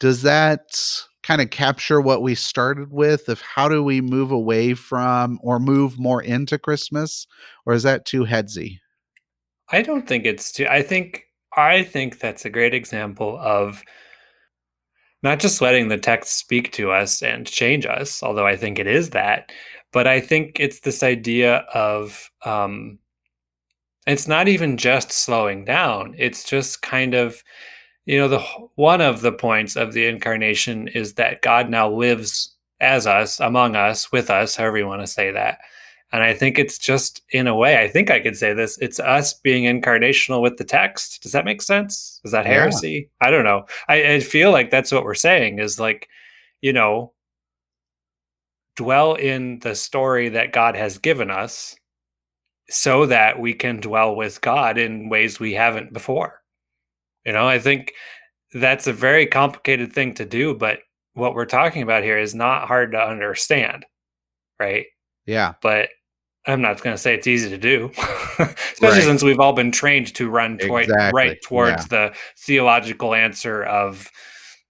does 0.00 0.22
that 0.22 0.80
kind 1.28 1.42
of 1.42 1.50
capture 1.50 2.00
what 2.00 2.22
we 2.22 2.34
started 2.34 2.90
with 2.90 3.28
of 3.28 3.42
how 3.42 3.68
do 3.68 3.84
we 3.84 4.00
move 4.00 4.30
away 4.30 4.72
from 4.72 5.38
or 5.42 5.60
move 5.60 5.98
more 5.98 6.22
into 6.22 6.58
Christmas, 6.58 7.26
or 7.66 7.74
is 7.74 7.82
that 7.82 8.06
too 8.06 8.24
headsy? 8.24 8.80
I 9.70 9.82
don't 9.82 10.08
think 10.08 10.24
it's 10.24 10.50
too. 10.50 10.66
I 10.66 10.80
think 10.80 11.24
I 11.54 11.82
think 11.82 12.18
that's 12.18 12.46
a 12.46 12.50
great 12.50 12.72
example 12.72 13.38
of 13.42 13.82
not 15.22 15.38
just 15.38 15.60
letting 15.60 15.88
the 15.88 15.98
text 15.98 16.38
speak 16.38 16.72
to 16.72 16.92
us 16.92 17.22
and 17.22 17.46
change 17.46 17.84
us, 17.84 18.22
although 18.22 18.46
I 18.46 18.56
think 18.56 18.78
it 18.78 18.86
is 18.86 19.10
that, 19.10 19.52
but 19.92 20.06
I 20.06 20.20
think 20.20 20.58
it's 20.58 20.80
this 20.80 21.02
idea 21.02 21.56
of 21.74 22.30
um, 22.46 22.98
it's 24.06 24.28
not 24.28 24.48
even 24.48 24.78
just 24.78 25.12
slowing 25.12 25.66
down. 25.66 26.14
It's 26.16 26.42
just 26.42 26.80
kind 26.80 27.12
of 27.12 27.42
you 28.08 28.18
know 28.18 28.26
the 28.26 28.40
one 28.76 29.02
of 29.02 29.20
the 29.20 29.30
points 29.30 29.76
of 29.76 29.92
the 29.92 30.06
incarnation 30.06 30.88
is 30.88 31.14
that 31.14 31.42
god 31.42 31.68
now 31.68 31.88
lives 31.90 32.56
as 32.80 33.06
us 33.06 33.38
among 33.38 33.76
us 33.76 34.10
with 34.10 34.30
us 34.30 34.56
however 34.56 34.78
you 34.78 34.86
want 34.86 35.02
to 35.02 35.06
say 35.06 35.30
that. 35.30 35.58
And 36.10 36.22
i 36.22 36.32
think 36.32 36.58
it's 36.58 36.78
just 36.78 37.20
in 37.32 37.46
a 37.46 37.54
way 37.54 37.76
i 37.78 37.86
think 37.86 38.10
i 38.10 38.18
could 38.18 38.36
say 38.36 38.54
this 38.54 38.78
it's 38.78 38.98
us 38.98 39.34
being 39.34 39.64
incarnational 39.64 40.40
with 40.40 40.56
the 40.56 40.64
text. 40.64 41.22
Does 41.22 41.32
that 41.32 41.44
make 41.44 41.60
sense? 41.60 42.20
Is 42.24 42.32
that 42.32 42.46
heresy? 42.46 43.10
Yeah. 43.20 43.28
i 43.28 43.30
don't 43.30 43.44
know. 43.44 43.66
I, 43.88 44.14
I 44.14 44.20
feel 44.20 44.50
like 44.52 44.70
that's 44.70 44.90
what 44.90 45.04
we're 45.04 45.14
saying 45.14 45.58
is 45.58 45.78
like 45.78 46.08
you 46.62 46.72
know 46.72 47.12
dwell 48.74 49.16
in 49.16 49.58
the 49.58 49.74
story 49.74 50.30
that 50.30 50.52
god 50.52 50.76
has 50.76 50.96
given 50.96 51.30
us 51.30 51.76
so 52.70 53.04
that 53.06 53.38
we 53.38 53.52
can 53.52 53.80
dwell 53.80 54.16
with 54.16 54.40
god 54.40 54.78
in 54.78 55.10
ways 55.10 55.38
we 55.38 55.52
haven't 55.52 55.92
before 55.92 56.40
you 57.28 57.34
know, 57.34 57.46
I 57.46 57.58
think 57.58 57.92
that's 58.54 58.86
a 58.86 58.92
very 58.94 59.26
complicated 59.26 59.92
thing 59.92 60.14
to 60.14 60.24
do, 60.24 60.54
but 60.54 60.78
what 61.12 61.34
we're 61.34 61.44
talking 61.44 61.82
about 61.82 62.02
here 62.02 62.18
is 62.18 62.34
not 62.34 62.66
hard 62.66 62.92
to 62.92 62.98
understand, 62.98 63.84
right? 64.58 64.86
Yeah. 65.26 65.52
But 65.60 65.90
I'm 66.46 66.62
not 66.62 66.80
going 66.80 66.94
to 66.94 66.98
say 66.98 67.12
it's 67.12 67.26
easy 67.26 67.50
to 67.50 67.58
do, 67.58 67.90
especially 68.38 68.80
right. 68.80 69.02
since 69.02 69.22
we've 69.22 69.40
all 69.40 69.52
been 69.52 69.70
trained 69.70 70.14
to 70.14 70.30
run 70.30 70.54
exactly. 70.54 70.88
right 71.12 71.36
towards 71.44 71.82
yeah. 71.92 72.08
the 72.08 72.14
theological 72.38 73.14
answer 73.14 73.62
of, 73.62 74.10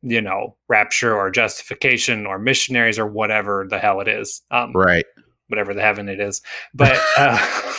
you 0.03 0.21
know, 0.21 0.57
rapture 0.69 1.17
or 1.17 1.31
justification 1.31 2.27
or 2.27 2.41
missionaries 2.41 2.99
or 2.99 3.07
whatever 3.07 3.69
the 3.71 3.79
hell 3.79 4.01
it 4.01 4.09
is. 4.09 4.43
Um, 4.51 4.73
right. 4.73 5.07
Whatever 5.47 5.75
the 5.75 5.83
heaven 5.83 6.09
it 6.09 6.19
is. 6.19 6.43
But, 6.75 7.01
uh, 7.17 7.73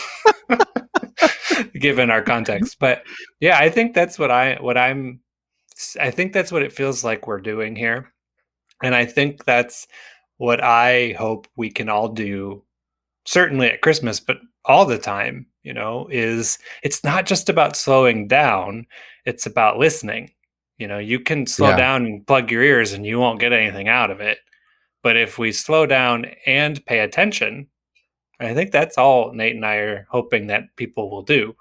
given 1.78 2.10
our 2.10 2.22
context. 2.22 2.78
But 2.78 3.02
yeah, 3.40 3.58
I 3.58 3.68
think 3.68 3.94
that's 3.94 4.18
what 4.18 4.30
I 4.30 4.56
what 4.60 4.76
I'm 4.76 5.20
I 5.98 6.10
think 6.10 6.32
that's 6.32 6.52
what 6.52 6.62
it 6.62 6.72
feels 6.72 7.04
like 7.04 7.26
we're 7.26 7.40
doing 7.40 7.76
here. 7.76 8.12
And 8.82 8.94
I 8.94 9.04
think 9.04 9.44
that's 9.44 9.86
what 10.38 10.62
I 10.62 11.14
hope 11.18 11.46
we 11.56 11.70
can 11.70 11.88
all 11.88 12.08
do 12.08 12.64
certainly 13.26 13.68
at 13.68 13.82
Christmas, 13.82 14.20
but 14.20 14.38
all 14.64 14.86
the 14.86 14.98
time, 14.98 15.46
you 15.62 15.72
know, 15.74 16.08
is 16.10 16.58
it's 16.82 17.04
not 17.04 17.26
just 17.26 17.48
about 17.48 17.76
slowing 17.76 18.26
down, 18.26 18.86
it's 19.24 19.46
about 19.46 19.78
listening. 19.78 20.30
You 20.78 20.88
know, 20.88 20.98
you 20.98 21.20
can 21.20 21.46
slow 21.46 21.70
yeah. 21.70 21.76
down 21.76 22.06
and 22.06 22.26
plug 22.26 22.50
your 22.50 22.62
ears 22.62 22.92
and 22.92 23.04
you 23.04 23.18
won't 23.18 23.40
get 23.40 23.52
anything 23.52 23.88
out 23.88 24.10
of 24.10 24.20
it. 24.20 24.38
But 25.02 25.16
if 25.16 25.38
we 25.38 25.52
slow 25.52 25.86
down 25.86 26.26
and 26.46 26.84
pay 26.86 27.00
attention, 27.00 27.68
I 28.40 28.54
think 28.54 28.70
that's 28.70 28.98
all 28.98 29.32
Nate 29.32 29.56
and 29.56 29.66
I 29.66 29.76
are 29.76 30.06
hoping 30.10 30.46
that 30.46 30.74
people 30.76 31.10
will 31.10 31.22
do. 31.22 31.54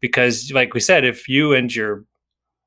Because, 0.00 0.50
like 0.52 0.72
we 0.72 0.80
said, 0.80 1.04
if 1.04 1.28
you 1.28 1.52
and 1.52 1.74
your, 1.74 2.04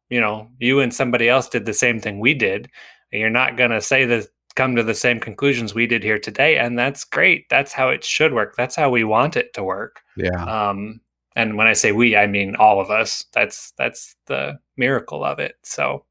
you 0.09 0.21
know, 0.21 0.49
you 0.59 0.79
and 0.79 0.93
somebody 0.93 1.27
else 1.27 1.49
did 1.49 1.65
the 1.65 1.73
same 1.73 1.99
thing 1.99 2.19
we 2.19 2.33
did, 2.33 2.69
you're 3.11 3.29
not 3.29 3.57
going 3.57 3.71
to 3.71 3.81
say 3.81 4.05
that 4.05 4.27
come 4.55 4.75
to 4.75 4.83
the 4.83 4.93
same 4.93 5.19
conclusions 5.19 5.73
we 5.73 5.87
did 5.87 6.03
here 6.03 6.19
today. 6.19 6.57
And 6.57 6.77
that's 6.77 7.03
great. 7.03 7.49
That's 7.49 7.73
how 7.73 7.89
it 7.89 8.03
should 8.03 8.33
work. 8.33 8.55
That's 8.55 8.75
how 8.75 8.89
we 8.89 9.03
want 9.03 9.35
it 9.35 9.53
to 9.53 9.63
work. 9.63 10.01
Yeah. 10.15 10.43
Um, 10.43 11.01
and 11.35 11.57
when 11.57 11.67
I 11.67 11.73
say 11.73 11.91
we, 11.91 12.15
I 12.15 12.27
mean 12.27 12.55
all 12.57 12.79
of 12.79 12.91
us. 12.91 13.25
That's 13.33 13.73
that's 13.77 14.15
the 14.27 14.59
miracle 14.77 15.23
of 15.23 15.39
it. 15.39 15.55
So, 15.63 16.05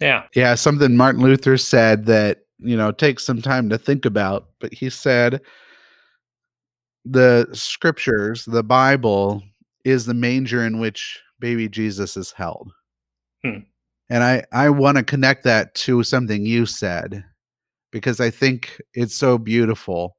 yeah. 0.00 0.24
Yeah. 0.34 0.54
Something 0.54 0.96
Martin 0.96 1.22
Luther 1.22 1.58
said 1.58 2.06
that 2.06 2.44
you 2.58 2.76
know 2.76 2.92
takes 2.92 3.24
some 3.24 3.42
time 3.42 3.68
to 3.68 3.78
think 3.78 4.06
about, 4.06 4.48
but 4.60 4.72
he 4.72 4.88
said 4.88 5.42
the 7.08 7.48
scriptures, 7.52 8.44
the 8.44 8.64
Bible, 8.64 9.42
is 9.84 10.06
the 10.06 10.14
manger 10.14 10.64
in 10.64 10.80
which 10.80 11.20
baby 11.38 11.68
Jesus 11.68 12.16
is 12.16 12.32
held. 12.32 12.72
Hmm. 13.44 13.60
And 14.10 14.22
I, 14.22 14.44
I 14.52 14.70
want 14.70 14.98
to 14.98 15.04
connect 15.04 15.44
that 15.44 15.74
to 15.76 16.02
something 16.02 16.44
you 16.44 16.66
said 16.66 17.24
because 17.92 18.20
I 18.20 18.30
think 18.30 18.80
it's 18.94 19.14
so 19.14 19.38
beautiful 19.38 20.16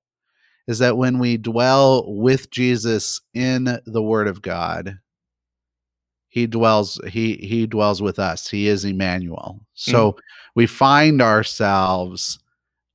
is 0.67 0.79
that 0.79 0.97
when 0.97 1.19
we 1.19 1.37
dwell 1.37 2.03
with 2.07 2.49
Jesus 2.51 3.21
in 3.33 3.79
the 3.85 4.03
word 4.03 4.27
of 4.27 4.41
God, 4.41 4.97
he 6.29 6.45
dwells 6.45 6.99
he 7.07 7.35
he 7.35 7.65
dwells 7.65 8.01
with 8.01 8.19
us. 8.19 8.47
He 8.47 8.67
is 8.67 8.83
Emmanuel. 8.83 9.61
So 9.73 10.11
mm. 10.11 10.17
we 10.55 10.67
find 10.67 11.21
ourselves 11.21 12.39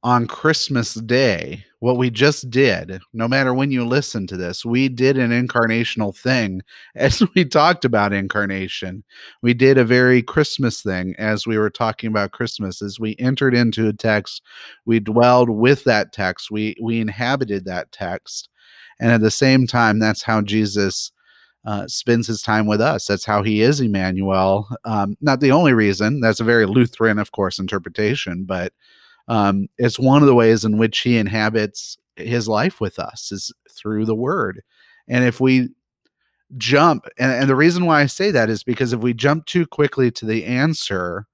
on 0.03 0.27
Christmas 0.27 0.95
Day, 0.95 1.65
what 1.79 1.97
we 1.97 2.11
just 2.11 2.51
did, 2.51 3.01
no 3.13 3.29
matter 3.29 3.55
when 3.55 3.71
you 3.71 3.85
listen 3.85 4.27
to 4.29 4.37
this, 4.37 4.65
we 4.65 4.89
did 4.89 5.17
an 5.17 5.31
incarnational 5.31 6.17
thing 6.17 6.63
as 6.97 7.23
we 7.35 7.45
talked 7.45 7.85
about 7.85 8.13
incarnation. 8.13 9.05
We 9.43 9.55
did 9.55 9.79
a 9.79 9.85
very 9.85 10.23
Christmas 10.23 10.83
thing 10.83 11.15
as 11.19 11.47
we 11.47 11.59
were 11.59 11.71
talking 11.71 12.09
about 12.09 12.33
Christmas. 12.33 12.83
As 12.83 12.99
we 12.99 13.17
entered 13.19 13.55
into 13.55 13.89
a 13.89 13.93
text, 13.93 14.43
we 14.85 14.99
dwelled 14.99 15.51
with 15.51 15.85
that 15.85 16.13
text, 16.13 16.51
we, 16.51 16.77
we 16.81 17.01
inhabited 17.01 17.65
that 17.65 17.93
text. 17.93 18.49
And 19.01 19.11
at 19.11 19.21
the 19.21 19.31
same 19.31 19.67
time, 19.67 19.99
that's 19.99 20.23
how 20.23 20.43
Jesus 20.43 21.13
uh, 21.65 21.87
spends 21.87 22.27
his 22.27 22.43
time 22.43 22.67
with 22.67 22.81
us. 22.81 23.07
That's 23.07 23.25
how 23.25 23.43
he 23.43 23.63
is 23.63 23.81
Emmanuel. 23.81 24.69
Um, 24.85 25.17
not 25.21 25.41
the 25.41 25.53
only 25.53 25.73
reason. 25.73 26.21
That's 26.21 26.41
a 26.41 26.45
very 26.45 26.67
Lutheran, 26.67 27.19
of 27.19 27.31
course, 27.33 27.59
interpretation, 27.59 28.45
but 28.45 28.73
um, 29.33 29.67
it's 29.79 29.99
one 29.99 30.21
of 30.21 30.29
the 30.29 30.35
ways 30.35 30.63
in 30.63 30.77
which 30.77 30.99
he 30.99 31.17
inhabits 31.17 31.97
his 32.17 32.47
life 32.49 32.83
with 32.83 32.99
us 32.99 33.33
is 33.33 33.51
through 33.71 34.05
the 34.05 34.15
word. 34.15 34.61
And 35.09 35.25
if 35.25 35.41
we 35.41 35.71
jump, 36.59 37.07
and, 37.19 37.33
and 37.33 37.49
the 37.49 37.57
reason 37.57 37.87
why 37.87 38.03
I 38.03 38.07
say 38.07 38.31
that 38.31 38.51
is 38.51 38.63
because 38.63 38.93
if 38.93 39.01
we 39.01 39.15
jump 39.15 39.47
too 39.47 39.67
quickly 39.67 40.11
to 40.11 40.27
the 40.27 40.45
answer, 40.45 41.27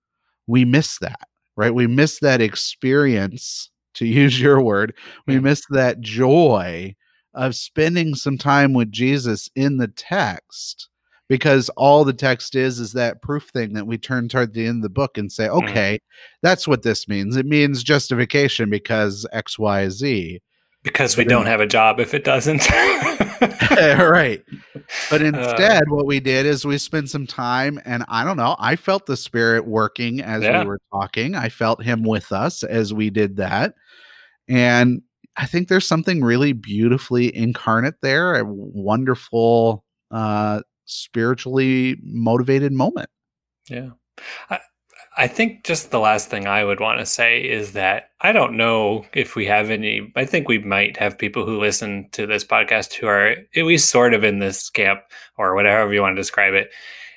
we 0.46 0.64
miss 0.64 0.98
that, 0.98 1.26
right? 1.56 1.74
We 1.74 1.88
miss 1.88 2.20
that 2.20 2.40
experience, 2.40 3.68
to 3.94 4.06
use 4.06 4.40
your 4.40 4.60
word, 4.60 4.94
we 5.26 5.34
yeah. 5.34 5.40
miss 5.40 5.64
that 5.70 6.00
joy 6.00 6.94
of 7.34 7.56
spending 7.56 8.14
some 8.14 8.38
time 8.38 8.74
with 8.74 8.92
Jesus 8.92 9.50
in 9.56 9.78
the 9.78 9.88
text 9.88 10.88
because 11.28 11.68
all 11.70 12.04
the 12.04 12.12
text 12.12 12.54
is 12.54 12.78
is 12.78 12.92
that 12.92 13.22
proof 13.22 13.48
thing 13.50 13.74
that 13.74 13.86
we 13.86 13.98
turn 13.98 14.28
toward 14.28 14.52
the 14.52 14.66
end 14.66 14.78
of 14.78 14.82
the 14.82 14.88
book 14.88 15.18
and 15.18 15.30
say 15.30 15.46
mm. 15.46 15.62
okay 15.62 15.94
mm. 15.96 16.00
that's 16.42 16.66
what 16.66 16.82
this 16.82 17.06
means 17.06 17.36
it 17.36 17.46
means 17.46 17.82
justification 17.82 18.68
because 18.70 19.26
x 19.32 19.58
y 19.58 19.88
z 19.88 20.40
because 20.82 21.16
we 21.16 21.24
but 21.24 21.30
don't 21.30 21.46
have 21.46 21.60
a 21.60 21.66
job 21.66 22.00
if 22.00 22.14
it 22.14 22.24
doesn't 22.24 22.68
right 23.40 24.42
but 25.10 25.22
uh. 25.22 25.24
instead 25.24 25.82
uh, 25.82 25.86
what 25.88 26.06
we 26.06 26.20
did 26.20 26.46
is 26.46 26.64
we 26.64 26.78
spent 26.78 27.10
some 27.10 27.26
time 27.26 27.80
and 27.84 28.04
i 28.08 28.24
don't 28.24 28.36
know 28.36 28.56
i 28.58 28.74
felt 28.74 29.06
the 29.06 29.16
spirit 29.16 29.66
working 29.66 30.20
as 30.20 30.42
yeah. 30.42 30.62
we 30.62 30.66
were 30.66 30.80
talking 30.92 31.34
i 31.34 31.48
felt 31.48 31.82
him 31.82 32.02
with 32.02 32.32
us 32.32 32.62
as 32.62 32.94
we 32.94 33.10
did 33.10 33.36
that 33.36 33.74
and 34.48 35.02
i 35.36 35.46
think 35.46 35.68
there's 35.68 35.86
something 35.86 36.22
really 36.22 36.52
beautifully 36.52 37.34
incarnate 37.36 37.96
there 38.00 38.36
a 38.36 38.44
wonderful 38.44 39.84
uh 40.10 40.60
spiritually 40.88 41.96
motivated 42.02 42.72
moment. 42.72 43.10
Yeah. 43.68 43.90
I, 44.50 44.58
I 45.16 45.26
think 45.26 45.64
just 45.64 45.90
the 45.90 45.98
last 45.98 46.30
thing 46.30 46.46
I 46.46 46.62
would 46.62 46.78
want 46.78 47.00
to 47.00 47.06
say 47.06 47.40
is 47.40 47.72
that 47.72 48.10
I 48.20 48.30
don't 48.30 48.56
know 48.56 49.04
if 49.12 49.34
we 49.34 49.46
have 49.46 49.68
any. 49.68 50.12
I 50.14 50.24
think 50.24 50.48
we 50.48 50.58
might 50.58 50.96
have 50.96 51.18
people 51.18 51.44
who 51.44 51.60
listen 51.60 52.08
to 52.12 52.24
this 52.24 52.44
podcast 52.44 52.94
who 52.94 53.08
are 53.08 53.34
at 53.54 53.64
least 53.64 53.90
sort 53.90 54.14
of 54.14 54.22
in 54.22 54.38
this 54.38 54.70
camp 54.70 55.00
or 55.36 55.54
whatever 55.54 55.92
you 55.92 56.02
want 56.02 56.14
to 56.14 56.20
describe 56.20 56.54
it. 56.54 56.70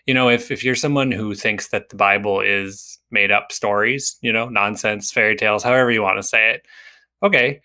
You 0.08 0.16
know, 0.16 0.30
if, 0.30 0.50
if 0.50 0.64
you're 0.64 0.74
someone 0.74 1.12
who 1.12 1.36
thinks 1.36 1.68
that 1.70 1.90
the 1.90 1.96
Bible 1.96 2.42
is 2.42 2.98
made 3.12 3.32
up 3.32 3.52
stories, 3.52 4.18
you 4.22 4.34
know, 4.34 4.50
nonsense, 4.50 5.12
fairy 5.12 5.36
tales, 5.36 5.64
however 5.64 5.92
you 5.92 6.02
want 6.02 6.18
to 6.18 6.24
say 6.24 6.54
it, 6.56 6.66
okay. 7.22 7.62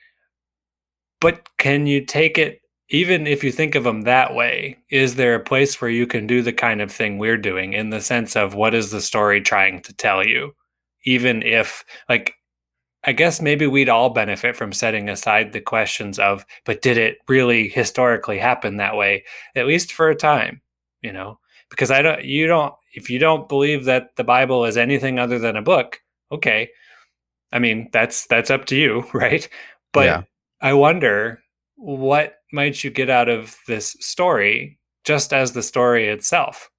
But 1.18 1.48
can 1.56 1.86
you 1.86 2.04
take 2.04 2.36
it 2.36 2.60
even 2.88 3.26
if 3.26 3.42
you 3.42 3.50
think 3.50 3.74
of 3.74 3.84
them 3.84 4.02
that 4.02 4.34
way, 4.34 4.78
is 4.90 5.16
there 5.16 5.34
a 5.34 5.40
place 5.40 5.80
where 5.80 5.90
you 5.90 6.06
can 6.06 6.26
do 6.26 6.42
the 6.42 6.52
kind 6.52 6.80
of 6.80 6.92
thing 6.92 7.18
we're 7.18 7.36
doing 7.36 7.72
in 7.72 7.90
the 7.90 8.00
sense 8.00 8.36
of 8.36 8.54
what 8.54 8.74
is 8.74 8.90
the 8.90 9.00
story 9.00 9.40
trying 9.40 9.82
to 9.82 9.92
tell 9.92 10.24
you? 10.24 10.54
Even 11.04 11.42
if, 11.42 11.84
like, 12.08 12.34
I 13.04 13.12
guess 13.12 13.40
maybe 13.40 13.66
we'd 13.66 13.88
all 13.88 14.10
benefit 14.10 14.56
from 14.56 14.72
setting 14.72 15.08
aside 15.08 15.52
the 15.52 15.60
questions 15.60 16.18
of, 16.18 16.46
but 16.64 16.82
did 16.82 16.96
it 16.96 17.18
really 17.28 17.68
historically 17.68 18.38
happen 18.38 18.76
that 18.76 18.96
way, 18.96 19.24
at 19.56 19.66
least 19.66 19.92
for 19.92 20.08
a 20.08 20.16
time, 20.16 20.60
you 21.02 21.12
know? 21.12 21.38
Because 21.70 21.90
I 21.90 22.02
don't, 22.02 22.24
you 22.24 22.46
don't, 22.46 22.74
if 22.94 23.10
you 23.10 23.18
don't 23.18 23.48
believe 23.48 23.84
that 23.84 24.14
the 24.16 24.24
Bible 24.24 24.64
is 24.64 24.76
anything 24.76 25.18
other 25.18 25.40
than 25.40 25.56
a 25.56 25.62
book, 25.62 26.00
okay. 26.30 26.70
I 27.50 27.58
mean, 27.58 27.88
that's, 27.92 28.26
that's 28.26 28.50
up 28.50 28.66
to 28.66 28.76
you, 28.76 29.04
right? 29.12 29.48
But 29.92 30.06
yeah. 30.06 30.22
I 30.60 30.72
wonder 30.74 31.40
what 31.76 32.36
might 32.52 32.82
you 32.82 32.90
get 32.90 33.10
out 33.10 33.28
of 33.28 33.56
this 33.66 33.96
story 34.00 34.78
just 35.04 35.32
as 35.32 35.52
the 35.52 35.62
story 35.62 36.08
itself? 36.08 36.70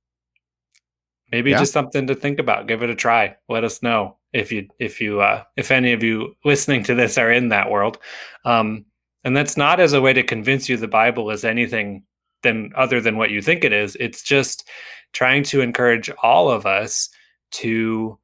Maybe 1.31 1.51
yeah. 1.51 1.59
just 1.59 1.73
something 1.73 2.07
to 2.07 2.15
think 2.15 2.39
about. 2.39 2.67
Give 2.67 2.83
it 2.83 2.89
a 2.89 2.95
try. 2.95 3.35
Let 3.49 3.63
us 3.63 3.83
know 3.83 4.17
if 4.33 4.51
you 4.51 4.67
if 4.79 5.01
you 5.01 5.21
uh, 5.21 5.43
if 5.55 5.71
any 5.71 5.93
of 5.93 6.03
you 6.03 6.35
listening 6.45 6.83
to 6.83 6.95
this 6.95 7.17
are 7.17 7.31
in 7.31 7.49
that 7.49 7.69
world. 7.69 7.97
Um, 8.45 8.85
and 9.23 9.35
that's 9.35 9.57
not 9.57 9.79
as 9.79 9.93
a 9.93 10.01
way 10.01 10.13
to 10.13 10.23
convince 10.23 10.69
you 10.69 10.77
the 10.77 10.87
Bible 10.87 11.29
is 11.31 11.43
anything 11.43 12.03
than 12.43 12.71
other 12.75 13.01
than 13.01 13.17
what 13.17 13.29
you 13.29 13.41
think 13.41 13.63
it 13.63 13.73
is. 13.73 13.97
It's 13.99 14.21
just 14.21 14.67
trying 15.11 15.43
to 15.43 15.61
encourage 15.61 16.09
all 16.23 16.49
of 16.49 16.65
us 16.65 17.09
to 17.51 18.17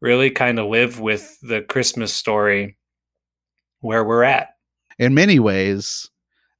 really 0.00 0.30
kind 0.30 0.58
of 0.58 0.66
live 0.66 1.00
with 1.00 1.38
the 1.42 1.62
Christmas 1.62 2.12
story 2.12 2.76
where 3.80 4.04
we're 4.04 4.22
at. 4.22 4.50
In 4.98 5.14
many 5.14 5.38
ways, 5.38 6.10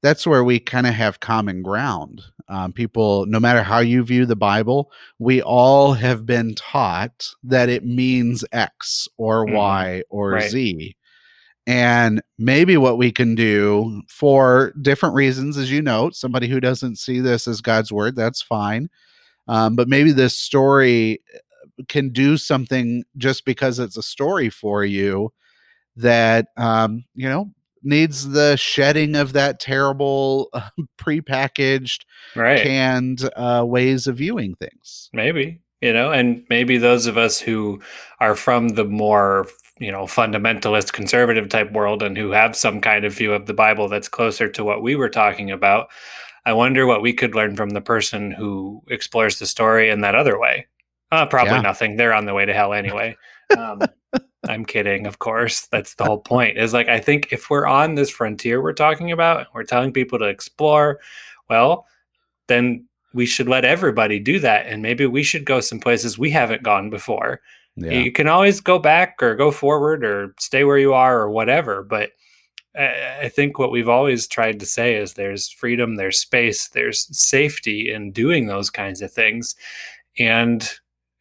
that's 0.06 0.24
where 0.24 0.44
we 0.44 0.60
kind 0.60 0.86
of 0.86 0.94
have 0.94 1.18
common 1.18 1.62
ground. 1.62 2.22
Um, 2.48 2.72
people, 2.72 3.26
no 3.26 3.40
matter 3.40 3.64
how 3.64 3.80
you 3.80 4.04
view 4.04 4.24
the 4.24 4.36
Bible, 4.36 4.92
we 5.18 5.42
all 5.42 5.94
have 5.94 6.24
been 6.24 6.54
taught 6.54 7.26
that 7.42 7.68
it 7.68 7.84
means 7.84 8.44
X 8.52 9.08
or 9.16 9.44
mm, 9.44 9.54
Y 9.54 10.02
or 10.08 10.30
right. 10.30 10.48
Z. 10.48 10.96
And 11.66 12.22
maybe 12.38 12.76
what 12.76 12.98
we 12.98 13.10
can 13.10 13.34
do 13.34 14.02
for 14.08 14.72
different 14.80 15.16
reasons, 15.16 15.58
as 15.58 15.72
you 15.72 15.82
note, 15.82 16.14
somebody 16.14 16.46
who 16.46 16.60
doesn't 16.60 17.00
see 17.00 17.18
this 17.18 17.48
as 17.48 17.60
God's 17.60 17.90
word, 17.90 18.14
that's 18.14 18.40
fine. 18.40 18.88
Um, 19.48 19.74
but 19.74 19.88
maybe 19.88 20.12
this 20.12 20.38
story 20.38 21.20
uh, 21.34 21.82
can 21.88 22.10
do 22.10 22.36
something 22.36 23.02
just 23.16 23.44
because 23.44 23.80
it's 23.80 23.96
a 23.96 24.02
story 24.04 24.50
for 24.50 24.84
you 24.84 25.32
that 25.96 26.46
um, 26.56 27.04
you 27.16 27.28
know 27.28 27.50
needs 27.86 28.30
the 28.30 28.56
shedding 28.56 29.16
of 29.16 29.32
that 29.32 29.60
terrible 29.60 30.48
uh, 30.52 30.68
prepackaged 30.98 32.00
right. 32.34 32.62
canned 32.62 33.28
uh, 33.36 33.64
ways 33.66 34.06
of 34.06 34.16
viewing 34.16 34.54
things 34.56 35.08
maybe 35.12 35.60
you 35.80 35.92
know 35.92 36.10
and 36.10 36.44
maybe 36.48 36.78
those 36.78 37.06
of 37.06 37.16
us 37.16 37.40
who 37.40 37.80
are 38.20 38.34
from 38.34 38.70
the 38.70 38.84
more 38.84 39.46
you 39.78 39.92
know 39.92 40.04
fundamentalist 40.04 40.92
conservative 40.92 41.48
type 41.48 41.70
world 41.72 42.02
and 42.02 42.16
who 42.16 42.30
have 42.30 42.56
some 42.56 42.80
kind 42.80 43.04
of 43.04 43.14
view 43.14 43.32
of 43.32 43.46
the 43.46 43.54
bible 43.54 43.88
that's 43.88 44.08
closer 44.08 44.48
to 44.48 44.64
what 44.64 44.82
we 44.82 44.96
were 44.96 45.08
talking 45.08 45.50
about 45.50 45.88
i 46.44 46.52
wonder 46.52 46.86
what 46.86 47.02
we 47.02 47.12
could 47.12 47.34
learn 47.34 47.56
from 47.56 47.70
the 47.70 47.80
person 47.80 48.30
who 48.30 48.82
explores 48.88 49.38
the 49.38 49.46
story 49.46 49.90
in 49.90 50.00
that 50.00 50.14
other 50.14 50.38
way 50.38 50.66
uh, 51.12 51.26
probably 51.26 51.54
yeah. 51.54 51.60
nothing 51.60 51.96
they're 51.96 52.14
on 52.14 52.26
the 52.26 52.34
way 52.34 52.44
to 52.44 52.54
hell 52.54 52.72
anyway 52.72 53.16
um, 53.56 53.80
I'm 54.48 54.64
kidding, 54.64 55.06
of 55.06 55.18
course. 55.18 55.66
That's 55.66 55.94
the 55.94 56.04
whole 56.04 56.18
point. 56.20 56.58
Is 56.58 56.72
like 56.72 56.88
I 56.88 57.00
think 57.00 57.28
if 57.32 57.50
we're 57.50 57.66
on 57.66 57.94
this 57.94 58.10
frontier 58.10 58.62
we're 58.62 58.72
talking 58.72 59.12
about, 59.12 59.46
we're 59.54 59.64
telling 59.64 59.92
people 59.92 60.18
to 60.18 60.26
explore, 60.26 61.00
well, 61.48 61.86
then 62.48 62.86
we 63.12 63.26
should 63.26 63.48
let 63.48 63.64
everybody 63.64 64.18
do 64.18 64.38
that 64.40 64.66
and 64.66 64.82
maybe 64.82 65.06
we 65.06 65.22
should 65.22 65.44
go 65.44 65.60
some 65.60 65.80
places 65.80 66.18
we 66.18 66.30
haven't 66.30 66.62
gone 66.62 66.90
before. 66.90 67.40
Yeah. 67.76 67.92
You 67.92 68.12
can 68.12 68.28
always 68.28 68.60
go 68.60 68.78
back 68.78 69.22
or 69.22 69.34
go 69.34 69.50
forward 69.50 70.04
or 70.04 70.34
stay 70.38 70.64
where 70.64 70.78
you 70.78 70.94
are 70.94 71.18
or 71.18 71.30
whatever, 71.30 71.82
but 71.82 72.10
I 72.78 73.30
think 73.30 73.58
what 73.58 73.70
we've 73.70 73.88
always 73.88 74.26
tried 74.26 74.60
to 74.60 74.66
say 74.66 74.96
is 74.96 75.14
there's 75.14 75.48
freedom, 75.48 75.96
there's 75.96 76.18
space, 76.18 76.68
there's 76.68 77.06
safety 77.16 77.90
in 77.90 78.12
doing 78.12 78.46
those 78.46 78.68
kinds 78.68 79.00
of 79.00 79.10
things. 79.10 79.56
And 80.18 80.70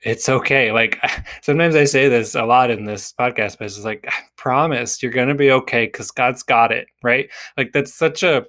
it's 0.05 0.29
okay. 0.29 0.71
Like 0.71 0.99
sometimes 1.41 1.75
I 1.75 1.83
say 1.83 2.07
this 2.07 2.35
a 2.35 2.43
lot 2.45 2.69
in 2.71 2.85
this 2.85 3.11
podcast, 3.19 3.57
but 3.57 3.65
it's 3.65 3.83
like, 3.83 4.05
I 4.07 4.13
promise 4.37 5.01
you're 5.03 5.11
going 5.11 5.27
to 5.27 5.35
be 5.35 5.51
okay 5.51 5.87
because 5.87 6.11
God's 6.11 6.43
got 6.43 6.71
it. 6.71 6.87
Right. 7.03 7.29
Like 7.57 7.73
that's 7.73 7.93
such 7.93 8.23
a, 8.23 8.45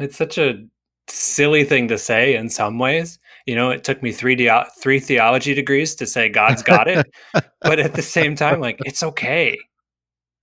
it's 0.00 0.16
such 0.16 0.38
a 0.38 0.64
silly 1.06 1.64
thing 1.64 1.86
to 1.88 1.98
say 1.98 2.34
in 2.34 2.48
some 2.48 2.78
ways. 2.78 3.18
You 3.46 3.54
know, 3.54 3.70
it 3.70 3.84
took 3.84 4.02
me 4.02 4.10
three, 4.10 4.34
de- 4.34 4.66
three 4.80 5.00
theology 5.00 5.54
degrees 5.54 5.94
to 5.96 6.06
say 6.06 6.28
God's 6.28 6.62
got 6.62 6.88
it. 6.88 7.06
but 7.60 7.78
at 7.78 7.94
the 7.94 8.02
same 8.02 8.34
time, 8.34 8.60
like, 8.60 8.78
it's 8.84 9.02
okay. 9.02 9.58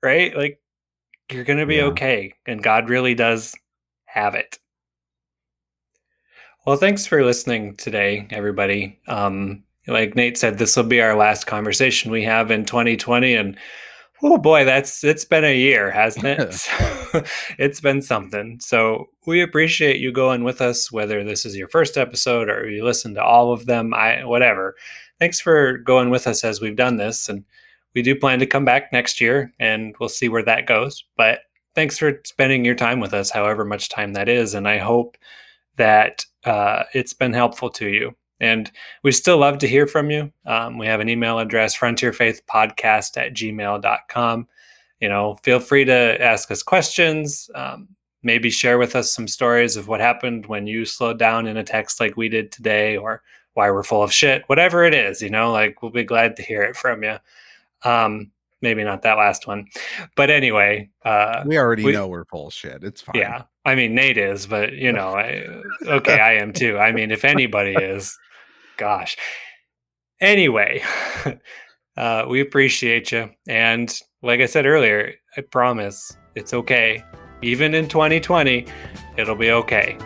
Right. 0.03 0.35
Like 0.38 0.59
you're 1.31 1.45
going 1.45 1.59
to 1.59 1.65
be 1.65 1.77
yeah. 1.77 1.85
okay. 1.85 2.34
And 2.45 2.61
God 2.61 2.89
really 2.89 3.15
does 3.15 3.55
have 4.05 4.35
it. 4.35 4.59
Well, 6.65 6.76
thanks 6.76 7.07
for 7.07 7.23
listening 7.23 7.77
today, 7.77 8.27
everybody. 8.30 8.99
Um, 9.07 9.64
like 9.88 10.15
Nate 10.15 10.38
said, 10.38 10.57
this 10.57 10.76
will 10.76 10.84
be 10.84 11.01
our 11.01 11.15
last 11.15 11.47
conversation 11.47 12.11
we 12.11 12.23
have 12.23 12.51
in 12.51 12.65
2020. 12.65 13.34
And 13.35 13.57
oh 14.23 14.38
boy, 14.38 14.65
that's 14.65 15.03
it's 15.03 15.26
been 15.26 15.45
a 15.45 15.55
year, 15.55 15.91
hasn't 15.91 16.26
it? 16.26 16.68
it's 17.59 17.80
been 17.80 18.01
something. 18.01 18.59
So 18.59 19.09
we 19.26 19.41
appreciate 19.41 19.99
you 19.99 20.11
going 20.11 20.43
with 20.43 20.61
us, 20.61 20.91
whether 20.91 21.23
this 21.23 21.45
is 21.45 21.55
your 21.55 21.68
first 21.68 21.97
episode 21.97 22.49
or 22.49 22.69
you 22.69 22.84
listen 22.84 23.14
to 23.15 23.23
all 23.23 23.51
of 23.51 23.65
them, 23.65 23.93
I 23.93 24.26
whatever. 24.26 24.76
Thanks 25.19 25.39
for 25.39 25.77
going 25.80 26.09
with 26.09 26.27
us 26.27 26.43
as 26.43 26.61
we've 26.61 26.76
done 26.76 26.97
this. 26.97 27.30
And 27.30 27.43
we 27.95 28.01
do 28.01 28.15
plan 28.15 28.39
to 28.39 28.45
come 28.45 28.65
back 28.65 28.91
next 28.91 29.19
year 29.19 29.53
and 29.59 29.95
we'll 29.99 30.09
see 30.09 30.30
where 30.30 30.43
that 30.43 30.68
goes. 30.68 31.03
But 31.15 31.41
thanks 31.76 31.97
for 31.97 32.22
spending 32.26 32.65
your 32.65 32.76
time 32.76 32.99
with 32.99 33.14
us, 33.14 33.31
however 33.31 33.65
much 33.65 33.89
time 33.89 34.14
that 34.14 34.30
is. 34.30 34.53
And 34.53 34.68
I 34.68 34.77
hope 34.77 35.18
that 35.77 36.26
uh, 36.43 36.84
it's 36.93 37.14
been 37.14 37.34
helpful 37.34 37.69
to 37.72 37.88
you. 37.88 38.15
And 38.39 38.72
we 39.03 39.11
still 39.11 39.38
love 39.38 39.57
to 39.59 39.68
hear 39.68 39.88
from 39.88 40.11
you. 40.11 40.31
Um, 40.45 40.77
we 40.77 40.85
have 40.88 40.99
an 40.99 41.09
email 41.09 41.39
address, 41.39 41.76
frontierfaithpodcast 41.77 43.18
at 43.18 43.34
gmail.com. 43.34 44.47
You 44.99 45.09
know, 45.09 45.35
feel 45.43 45.59
free 45.59 45.85
to 45.85 46.22
ask 46.22 46.51
us 46.51 46.64
questions. 46.64 47.49
Um, 47.55 47.89
maybe 48.23 48.49
share 48.49 48.77
with 48.77 48.95
us 48.95 49.11
some 49.11 49.27
stories 49.27 49.76
of 49.76 49.88
what 49.88 50.01
happened 50.01 50.45
when 50.47 50.68
you 50.68 50.85
slowed 50.85 51.19
down 51.19 51.47
in 51.47 51.57
a 51.57 51.64
text 51.64 51.99
like 51.99 52.18
we 52.18 52.30
did 52.30 52.51
today 52.51 52.97
or 52.97 53.23
why 53.53 53.72
we're 53.72 53.84
full 53.84 54.03
of 54.03 54.14
shit, 54.14 54.43
whatever 54.47 54.84
it 54.84 54.93
is, 54.93 55.22
you 55.22 55.30
know, 55.30 55.51
like 55.51 55.81
we'll 55.81 55.91
be 55.91 56.03
glad 56.03 56.35
to 56.35 56.43
hear 56.43 56.61
it 56.61 56.76
from 56.76 57.03
you. 57.03 57.18
Um, 57.84 58.31
maybe 58.61 58.84
not 58.84 59.01
that 59.03 59.18
last 59.18 59.47
one, 59.47 59.68
but 60.15 60.30
anyway, 60.30 60.89
uh, 61.03 61.43
we 61.45 61.57
already 61.57 61.84
we, 61.84 61.91
know 61.91 62.07
we're 62.07 62.26
full 62.26 62.47
of 62.47 62.53
shit. 62.53 62.84
It's 62.84 63.01
fine. 63.01 63.15
Yeah. 63.15 63.43
I 63.65 63.76
mean, 63.76 63.95
Nate 63.95 64.18
is, 64.18 64.45
but 64.45 64.73
you 64.73 64.91
know, 64.91 65.15
I, 65.15 65.45
okay, 65.85 66.19
I 66.19 66.34
am 66.34 66.53
too. 66.53 66.77
I 66.77 66.91
mean, 66.91 67.11
if 67.11 67.26
anybody 67.26 67.73
is, 67.73 68.18
gosh. 68.77 69.17
Anyway, 70.19 70.81
uh, 71.97 72.25
we 72.27 72.41
appreciate 72.41 73.11
you. 73.11 73.29
And 73.47 73.93
like 74.23 74.39
I 74.39 74.45
said 74.45 74.65
earlier, 74.65 75.13
I 75.35 75.41
promise 75.41 76.15
it's 76.35 76.53
okay. 76.53 77.03
Even 77.41 77.75
in 77.75 77.87
2020, 77.87 78.65
it'll 79.17 79.35
be 79.35 79.51
okay. 79.51 79.97